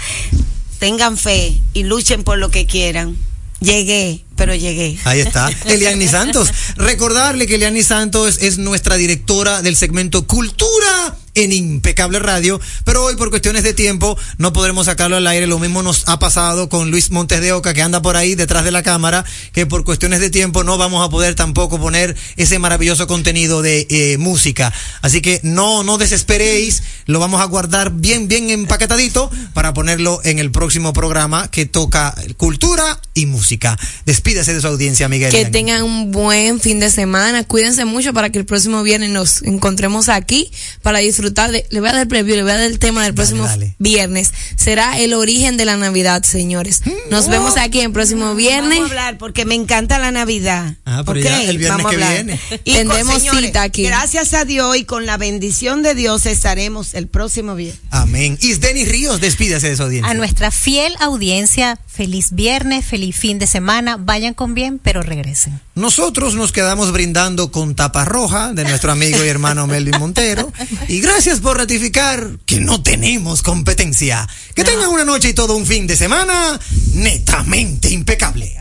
Tengan 0.78 1.16
fe 1.16 1.60
y 1.74 1.82
luchen 1.84 2.24
por 2.24 2.38
lo 2.38 2.50
que 2.50 2.66
quieran. 2.66 3.16
Llegué, 3.60 4.24
pero 4.36 4.54
llegué. 4.54 4.98
Ahí 5.04 5.20
está. 5.20 5.48
Eliani 5.66 6.08
Santos. 6.08 6.52
Recordarle 6.76 7.46
que 7.46 7.56
Eliani 7.56 7.82
Santos 7.82 8.38
es 8.40 8.58
nuestra 8.58 8.96
directora 8.96 9.62
del 9.62 9.76
segmento 9.76 10.26
Cultura 10.26 11.16
en 11.34 11.52
Impecable 11.52 12.18
Radio, 12.18 12.60
pero 12.84 13.04
hoy 13.04 13.16
por 13.16 13.30
cuestiones 13.30 13.62
de 13.62 13.72
tiempo 13.72 14.18
no 14.38 14.52
podremos 14.52 14.86
sacarlo 14.86 15.16
al 15.16 15.26
aire. 15.26 15.46
Lo 15.46 15.58
mismo 15.58 15.82
nos 15.82 16.08
ha 16.08 16.18
pasado 16.18 16.68
con 16.68 16.90
Luis 16.90 17.10
Montes 17.10 17.40
de 17.40 17.52
Oca, 17.52 17.72
que 17.72 17.82
anda 17.82 18.02
por 18.02 18.16
ahí 18.16 18.34
detrás 18.34 18.64
de 18.64 18.70
la 18.70 18.82
cámara, 18.82 19.24
que 19.52 19.66
por 19.66 19.84
cuestiones 19.84 20.20
de 20.20 20.30
tiempo 20.30 20.64
no 20.64 20.76
vamos 20.76 21.06
a 21.06 21.10
poder 21.10 21.34
tampoco 21.34 21.78
poner 21.78 22.16
ese 22.36 22.58
maravilloso 22.58 23.06
contenido 23.06 23.62
de 23.62 23.86
eh, 23.88 24.18
música. 24.18 24.72
Así 25.00 25.22
que 25.22 25.40
no, 25.42 25.82
no 25.82 25.96
desesperéis, 25.96 26.82
lo 27.06 27.18
vamos 27.18 27.40
a 27.40 27.44
guardar 27.46 27.92
bien, 27.92 28.28
bien 28.28 28.50
empaquetadito 28.50 29.30
para 29.54 29.72
ponerlo 29.72 30.20
en 30.24 30.38
el 30.38 30.50
próximo 30.50 30.92
programa 30.92 31.50
que 31.50 31.64
toca 31.64 32.14
cultura 32.36 33.00
y 33.14 33.26
música. 33.26 33.78
Despídase 34.04 34.54
de 34.54 34.60
su 34.60 34.66
audiencia, 34.66 35.08
Miguel. 35.08 35.30
Que 35.30 35.46
tengan 35.46 35.82
un 35.82 36.10
buen 36.10 36.60
fin 36.60 36.78
de 36.78 36.90
semana. 36.90 37.44
Cuídense 37.44 37.84
mucho 37.84 38.12
para 38.12 38.30
que 38.30 38.38
el 38.38 38.44
próximo 38.44 38.82
viernes 38.82 39.10
nos 39.10 39.42
encontremos 39.42 40.08
aquí 40.08 40.50
para 40.82 40.98
disfrutar 40.98 41.21
de. 41.30 41.66
Le 41.70 41.80
voy 41.80 41.88
a 41.88 41.92
dar 41.92 42.08
preview, 42.08 42.36
le 42.36 42.42
voy 42.42 42.52
a 42.52 42.56
dar 42.56 42.64
el 42.64 42.78
tema 42.78 43.04
del 43.04 43.14
próximo 43.14 43.46
viernes. 43.78 44.32
Será 44.56 44.98
el 44.98 45.14
origen 45.14 45.56
de 45.56 45.64
la 45.64 45.76
Navidad, 45.76 46.22
señores. 46.22 46.82
Nos 47.10 47.28
vemos 47.28 47.56
aquí 47.56 47.80
el 47.80 47.92
próximo 47.92 48.34
viernes. 48.34 48.78
Vamos 48.78 48.90
a 48.90 48.94
hablar 48.94 49.18
porque 49.18 49.44
me 49.44 49.54
encanta 49.54 49.98
la 49.98 50.10
Navidad. 50.10 50.74
Ah, 50.84 51.02
pero 51.06 51.18
Ok, 51.20 51.24
ya 51.26 51.42
el 51.42 51.58
viernes 51.58 51.82
vamos 51.84 51.92
a 51.92 51.96
que 51.96 52.12
viene. 52.14 52.40
Y 52.64 52.72
con- 52.72 52.74
Tendremos 52.74 53.18
señores, 53.18 53.44
cita 53.46 53.62
aquí. 53.62 53.82
Gracias 53.84 54.34
a 54.34 54.44
Dios 54.44 54.76
y 54.76 54.84
con 54.84 55.06
la 55.06 55.16
bendición 55.16 55.82
de 55.82 55.94
Dios 55.94 56.26
estaremos 56.26 56.94
el 56.94 57.06
próximo 57.08 57.54
viernes. 57.54 57.80
Amén. 57.90 58.38
Isdeni 58.40 58.84
Ríos, 58.84 59.20
despídase 59.20 59.68
de 59.70 59.76
su 59.76 59.82
audiencia. 59.84 60.10
A 60.10 60.14
nuestra 60.14 60.50
fiel 60.50 60.94
audiencia, 61.00 61.78
feliz 61.86 62.28
viernes, 62.32 62.84
feliz 62.84 63.16
fin 63.16 63.38
de 63.38 63.46
semana. 63.46 63.96
Vayan 63.96 64.34
con 64.34 64.54
bien, 64.54 64.78
pero 64.78 65.02
regresen. 65.02 65.60
Nosotros 65.74 66.34
nos 66.34 66.52
quedamos 66.52 66.92
brindando 66.92 67.50
con 67.50 67.74
tapa 67.74 68.04
roja 68.04 68.52
de 68.52 68.64
nuestro 68.64 68.92
amigo 68.92 69.24
y 69.24 69.28
hermano 69.28 69.66
Melvin 69.66 69.98
Montero. 69.98 70.52
Y 70.86 71.00
gracias 71.00 71.40
por 71.40 71.56
ratificar 71.56 72.28
que 72.44 72.60
no 72.60 72.82
tenemos 72.82 73.40
competencia. 73.42 74.28
Que 74.54 74.64
tengan 74.64 74.90
una 74.90 75.06
noche 75.06 75.30
y 75.30 75.34
todo 75.34 75.56
un 75.56 75.64
fin 75.64 75.86
de 75.86 75.96
semana 75.96 76.60
netamente 76.92 77.88
impecable. 77.88 78.54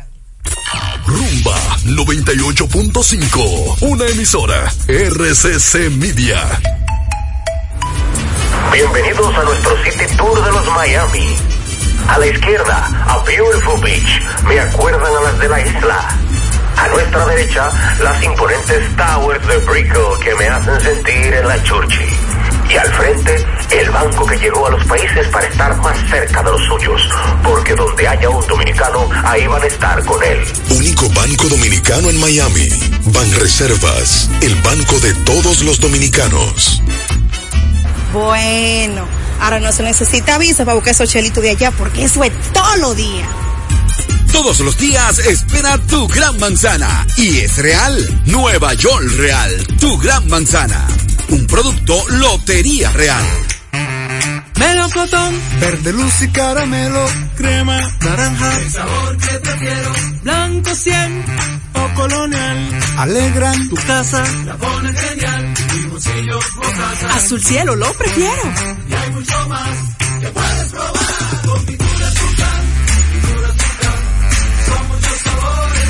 Rumba 1.05 1.59
98.5, 1.85 3.77
una 3.81 4.07
emisora 4.07 4.71
RCC 4.87 5.89
Media. 5.91 6.61
Bienvenidos 8.71 9.35
a 9.35 9.43
nuestro 9.43 9.83
City 9.83 10.05
Tour 10.15 10.45
de 10.45 10.51
los 10.51 10.65
Miami. 10.67 11.35
A 12.07 12.17
la 12.17 12.27
izquierda, 12.27 13.05
a 13.05 13.17
Beautiful 13.25 13.81
Beach. 13.81 14.21
Me 14.47 14.57
acuerdan 14.59 15.13
a 15.13 15.21
las 15.21 15.39
de 15.39 15.49
la 15.49 15.61
isla. 15.61 16.19
A 16.81 16.87
nuestra 16.87 17.25
derecha, 17.27 17.69
las 18.01 18.23
imponentes 18.23 18.97
towers 18.97 19.47
de 19.47 19.57
Brickell 19.57 20.19
que 20.23 20.33
me 20.33 20.47
hacen 20.47 20.81
sentir 20.81 21.31
en 21.31 21.47
la 21.47 21.61
Churchi. 21.61 22.05
Y 22.71 22.75
al 22.75 22.91
frente, 22.93 23.45
el 23.69 23.89
banco 23.91 24.25
que 24.25 24.35
llegó 24.37 24.65
a 24.65 24.71
los 24.71 24.83
países 24.85 25.27
para 25.27 25.45
estar 25.45 25.77
más 25.77 25.95
cerca 26.09 26.41
de 26.41 26.49
los 26.49 26.61
suyos. 26.63 27.01
Porque 27.43 27.75
donde 27.75 28.07
haya 28.07 28.29
un 28.31 28.47
dominicano, 28.47 29.07
ahí 29.25 29.45
van 29.45 29.61
a 29.61 29.67
estar 29.67 30.03
con 30.05 30.23
él. 30.23 30.39
Único 30.71 31.07
banco 31.09 31.47
dominicano 31.49 32.09
en 32.09 32.19
Miami. 32.19 32.69
Banreservas, 33.13 34.31
el 34.41 34.55
banco 34.55 34.99
de 35.01 35.13
todos 35.23 35.61
los 35.61 35.79
dominicanos. 35.79 36.81
Bueno, 38.11 39.05
ahora 39.39 39.59
no 39.59 39.71
se 39.71 39.83
necesita 39.83 40.39
visa 40.39 40.65
para 40.65 40.73
buscar 40.73 40.93
esos 40.93 41.09
chelitos 41.11 41.43
de 41.43 41.51
allá 41.51 41.69
porque 41.69 42.05
eso 42.05 42.23
es 42.23 42.31
todos 42.53 42.79
los 42.79 42.95
días. 42.95 43.27
Todos 44.31 44.59
los 44.61 44.77
días 44.77 45.19
espera 45.19 45.77
tu 45.77 46.07
gran 46.07 46.39
manzana. 46.39 47.05
Y 47.17 47.39
es 47.39 47.57
real. 47.57 48.21
Nueva 48.25 48.73
York 48.73 49.05
Real. 49.17 49.67
Tu 49.79 49.97
gran 49.97 50.27
manzana. 50.29 50.87
Un 51.29 51.45
producto 51.47 52.03
Lotería 52.09 52.91
Real. 52.91 53.23
melocotón, 54.57 55.33
verde 55.59 55.93
luz 55.93 56.21
y 56.21 56.27
caramelo, 56.29 57.05
crema, 57.35 57.79
naranja, 58.01 58.57
el 58.59 58.71
sabor 58.71 59.17
que 59.17 59.39
prefiero, 59.39 59.93
blanco 60.23 60.75
100 60.75 61.25
o 61.73 61.93
colonial, 61.95 62.79
alegran 62.97 63.69
tu 63.69 63.75
casa, 63.75 64.23
la 64.45 64.55
ponen 64.57 64.95
genial, 64.95 65.53
mi 65.73 65.83
bolsillo 65.89 66.37
o 66.37 66.61
casa, 66.61 67.13
azul 67.15 67.41
cielo 67.41 67.75
lo 67.75 67.91
prefiero, 67.93 68.43
y 68.89 68.93
hay 68.93 69.09
mucho 69.11 69.49
más 69.49 69.77
que 70.19 70.27
puedes 70.27 70.71
probar. 70.71 70.91
Con 71.47 71.65
pinturas 71.65 71.90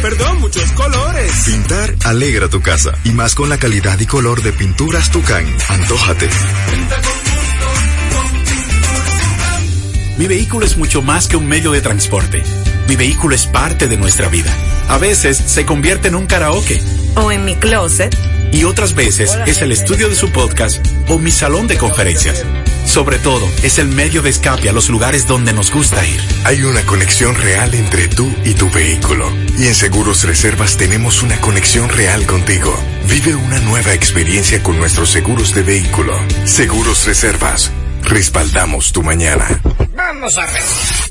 perdón, 0.02 0.40
muchos 0.40 0.72
colores. 0.72 1.32
Pintar 1.46 1.96
alegra 2.06 2.50
tu 2.50 2.62
casa 2.62 2.94
y 3.04 3.12
más 3.12 3.36
con 3.36 3.50
la 3.50 3.58
calidad 3.58 4.00
y 4.00 4.06
color 4.06 4.42
de 4.42 4.52
pinturas 4.52 5.12
Tucán. 5.12 5.46
Antójate. 5.70 6.28
pinta 6.72 6.96
con 6.96 7.14
gusto, 7.14 8.18
con 8.18 8.44
pinturas 8.44 9.22
Tucán. 9.22 10.18
Mi 10.18 10.28
vehículo 10.28 10.66
es 10.66 10.78
mucho 10.78 11.02
más 11.02 11.28
que 11.28 11.38
un 11.38 11.48
medio 11.48 11.72
de 11.72 11.82
transporte. 11.82 12.44
Mi 12.88 12.96
vehículo 12.96 13.36
es 13.36 13.46
parte 13.46 13.88
de 13.88 13.98
nuestra 13.98 14.28
vida. 14.28 14.54
A 14.90 14.98
veces 14.98 15.38
se 15.38 15.66
convierte 15.66 16.08
en 16.08 16.16
un 16.16 16.26
karaoke 16.26 16.82
o 17.16 17.32
en 17.32 17.46
mi 17.46 17.56
closet, 17.56 18.16
y 18.52 18.66
otras 18.66 18.94
veces 18.94 19.38
es 19.46 19.62
el 19.62 19.72
estudio 19.72 20.10
de 20.10 20.16
su 20.16 20.30
podcast 20.32 20.86
o 21.08 21.18
mi 21.18 21.32
salón 21.32 21.68
de 21.68 21.78
conferencias. 21.78 22.44
Sobre 22.86 23.20
todo, 23.20 23.48
es 23.64 23.80
el 23.80 23.88
medio 23.88 24.22
de 24.22 24.30
escape 24.30 24.68
a 24.68 24.74
los 24.74 24.90
lugares 24.90 25.28
donde 25.28 25.54
nos 25.54 25.72
gusta 25.72 26.06
ir. 26.06 26.22
Hay 26.44 26.64
una 26.64 26.82
conexión 26.86 27.36
real 27.36 27.74
entre 27.74 28.08
tú 28.08 28.30
y 28.44 28.54
tu 28.54 28.70
vehículo. 28.70 29.32
Y 29.58 29.68
en 29.68 29.76
Seguros 29.76 30.24
Reservas 30.24 30.78
tenemos 30.78 31.24
una 31.24 31.40
conexión 31.40 31.88
real 31.90 32.26
contigo. 32.26 32.76
Vive 33.08 33.36
una 33.36 33.60
nueva 33.60 33.94
experiencia 33.94 34.62
con 34.62 34.78
nuestros 34.78 35.10
seguros 35.10 35.56
de 35.56 35.64
vehículo. 35.64 36.14
Seguros 36.46 37.06
Reservas. 37.06 37.72
Respaldamos 38.04 38.92
tu 38.92 39.04
mañana. 39.04 39.62
Vamos 39.96 40.38
a 40.38 40.46
ver. 40.48 41.11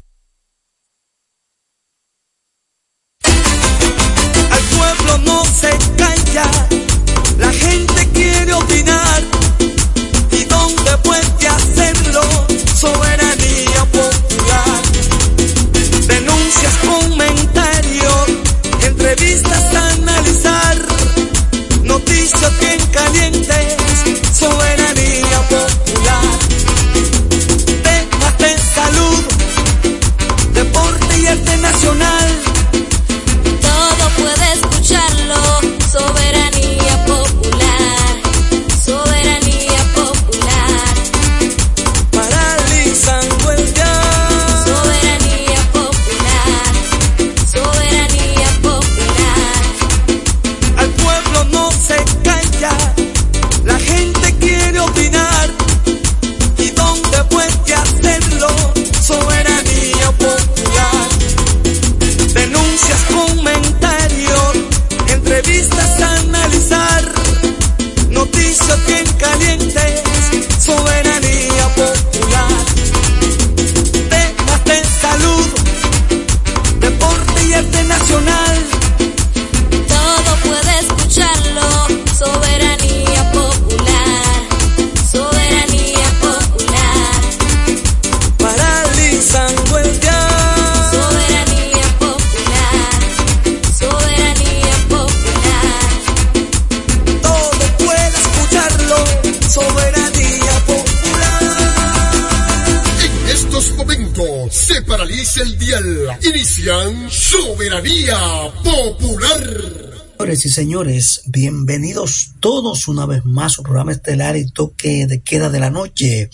Señores 110.51 111.21
bienvenidos 111.27 112.33
todos 112.41 112.89
una 112.89 113.05
vez 113.05 113.23
más 113.23 113.53
a 113.53 113.55
su 113.55 113.63
programa 113.63 113.93
estelar 113.93 114.35
y 114.35 114.51
toque 114.51 115.07
de 115.07 115.21
queda 115.21 115.49
de 115.49 115.61
la 115.61 115.69
noche. 115.69 116.29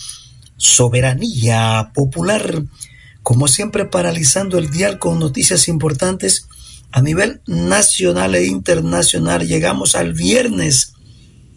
Soberanía 0.58 1.92
Popular. 1.94 2.64
Como 3.22 3.48
siempre, 3.48 3.86
paralizando 3.86 4.58
el 4.58 4.72
dial 4.72 4.98
con 4.98 5.20
noticias 5.20 5.68
importantes 5.68 6.48
a 6.92 7.04
nivel 7.04 7.42
nacional 7.46 8.34
e 8.34 8.46
internacional. 8.46 9.48
Llegamos 9.48 9.94
al 9.94 10.14
viernes, 10.14 10.94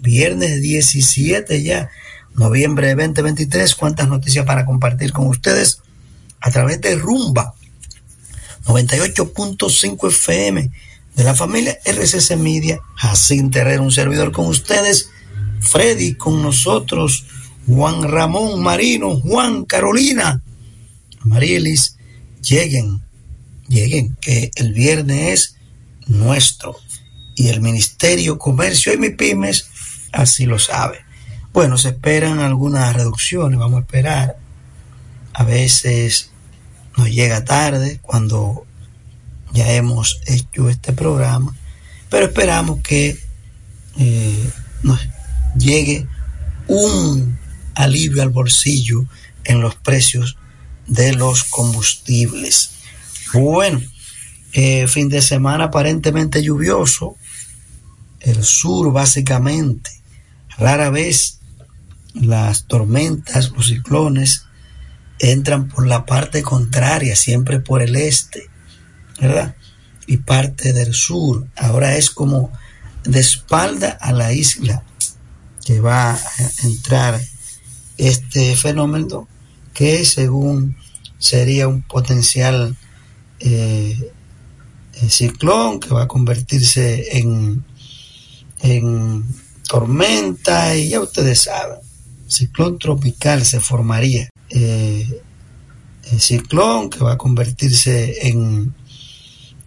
viernes 0.00 0.60
17 0.60 1.62
ya, 1.62 1.88
noviembre 2.34 2.88
de 2.88 2.94
2023. 2.94 3.74
¿Cuántas 3.74 4.06
noticias 4.06 4.44
para 4.44 4.66
compartir 4.66 5.12
con 5.12 5.28
ustedes? 5.28 5.80
A 6.40 6.50
través 6.50 6.78
de 6.82 6.94
Rumba 6.96 7.54
98.5 8.66 10.08
FM 10.08 10.70
de 11.20 11.26
la 11.26 11.34
familia 11.34 11.78
RCC 11.84 12.38
Media, 12.38 12.80
Jacín 12.96 13.50
Terrero, 13.50 13.82
un 13.82 13.92
servidor 13.92 14.32
con 14.32 14.46
ustedes, 14.46 15.10
Freddy 15.60 16.14
con 16.14 16.40
nosotros, 16.40 17.26
Juan 17.66 18.04
Ramón 18.04 18.62
Marino, 18.62 19.20
Juan 19.20 19.66
Carolina, 19.66 20.42
Marielis, 21.24 21.98
lleguen, 22.40 23.02
lleguen, 23.68 24.16
que 24.18 24.50
el 24.54 24.72
viernes 24.72 25.30
es 25.30 25.56
nuestro 26.06 26.78
y 27.36 27.48
el 27.48 27.60
Ministerio 27.60 28.38
Comercio 28.38 28.94
y 28.94 28.96
MIPIMES 28.96 29.68
así 30.12 30.46
lo 30.46 30.58
sabe. 30.58 31.00
Bueno, 31.52 31.76
se 31.76 31.90
esperan 31.90 32.38
algunas 32.38 32.96
reducciones, 32.96 33.58
vamos 33.58 33.76
a 33.76 33.80
esperar. 33.82 34.38
A 35.34 35.44
veces 35.44 36.30
nos 36.96 37.10
llega 37.10 37.44
tarde 37.44 38.00
cuando 38.00 38.64
ya 39.52 39.72
hemos 39.72 40.20
hecho 40.26 40.68
este 40.68 40.92
programa, 40.92 41.54
pero 42.08 42.26
esperamos 42.26 42.80
que 42.82 43.18
eh, 43.98 44.50
nos 44.82 45.00
llegue 45.56 46.06
un 46.66 47.38
alivio 47.74 48.22
al 48.22 48.30
bolsillo 48.30 49.06
en 49.44 49.60
los 49.60 49.74
precios 49.74 50.36
de 50.86 51.12
los 51.12 51.44
combustibles. 51.44 52.70
Bueno, 53.32 53.80
eh, 54.52 54.86
fin 54.88 55.08
de 55.08 55.22
semana 55.22 55.64
aparentemente 55.64 56.42
lluvioso, 56.42 57.16
el 58.20 58.42
sur 58.44 58.92
básicamente, 58.92 59.90
rara 60.58 60.90
vez 60.90 61.38
las 62.14 62.66
tormentas, 62.66 63.50
los 63.52 63.68
ciclones 63.68 64.44
entran 65.20 65.68
por 65.68 65.86
la 65.86 66.06
parte 66.06 66.42
contraria, 66.42 67.14
siempre 67.14 67.60
por 67.60 67.82
el 67.82 67.94
este, 67.96 68.49
¿verdad? 69.20 69.54
Y 70.06 70.18
parte 70.18 70.72
del 70.72 70.94
sur. 70.94 71.46
Ahora 71.56 71.96
es 71.96 72.10
como 72.10 72.50
de 73.04 73.20
espalda 73.20 73.90
a 74.00 74.12
la 74.12 74.32
isla 74.32 74.82
que 75.64 75.80
va 75.80 76.12
a 76.14 76.20
entrar 76.64 77.20
este 77.96 78.56
fenómeno 78.56 79.28
que 79.74 80.04
según 80.04 80.76
sería 81.18 81.68
un 81.68 81.82
potencial 81.82 82.76
eh, 83.40 84.12
ciclón 85.08 85.80
que 85.80 85.90
va 85.90 86.04
a 86.04 86.08
convertirse 86.08 87.18
en 87.18 87.64
en 88.62 89.24
tormenta 89.68 90.76
y 90.76 90.90
ya 90.90 91.00
ustedes 91.00 91.42
saben, 91.42 91.78
ciclón 92.26 92.78
tropical 92.78 93.44
se 93.44 93.60
formaría. 93.60 94.28
Eh, 94.50 95.22
el 96.10 96.20
ciclón 96.20 96.90
que 96.90 96.98
va 97.00 97.12
a 97.12 97.18
convertirse 97.18 98.28
en, 98.28 98.74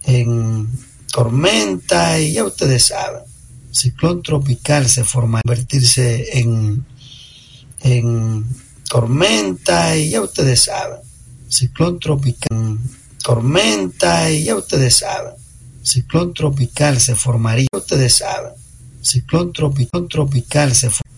en 0.06 0.68
tormenta 1.12 2.20
y 2.20 2.32
ya 2.32 2.44
ustedes 2.44 2.86
saben, 2.86 3.22
ciclón 3.70 4.22
tropical 4.22 4.88
se 4.88 5.04
forma, 5.04 5.40
convertirse 5.42 6.38
en, 6.38 6.84
en 7.80 8.44
tormenta 8.88 9.96
y 9.96 10.10
ya 10.10 10.20
ustedes 10.20 10.62
saben, 10.62 10.98
ciclón 11.48 11.98
tropical, 11.98 12.78
tormenta 13.22 14.30
y 14.30 14.44
ya 14.44 14.56
ustedes 14.56 14.96
saben, 14.96 15.34
ciclón 15.82 16.34
tropical 16.34 17.00
se 17.00 17.14
formaría, 17.14 17.68
ustedes 17.72 18.16
saben, 18.16 18.52
ciclón 19.02 19.52
tropical, 19.52 20.08
tropical 20.08 20.74
se 20.74 20.90
formaría. 20.90 21.13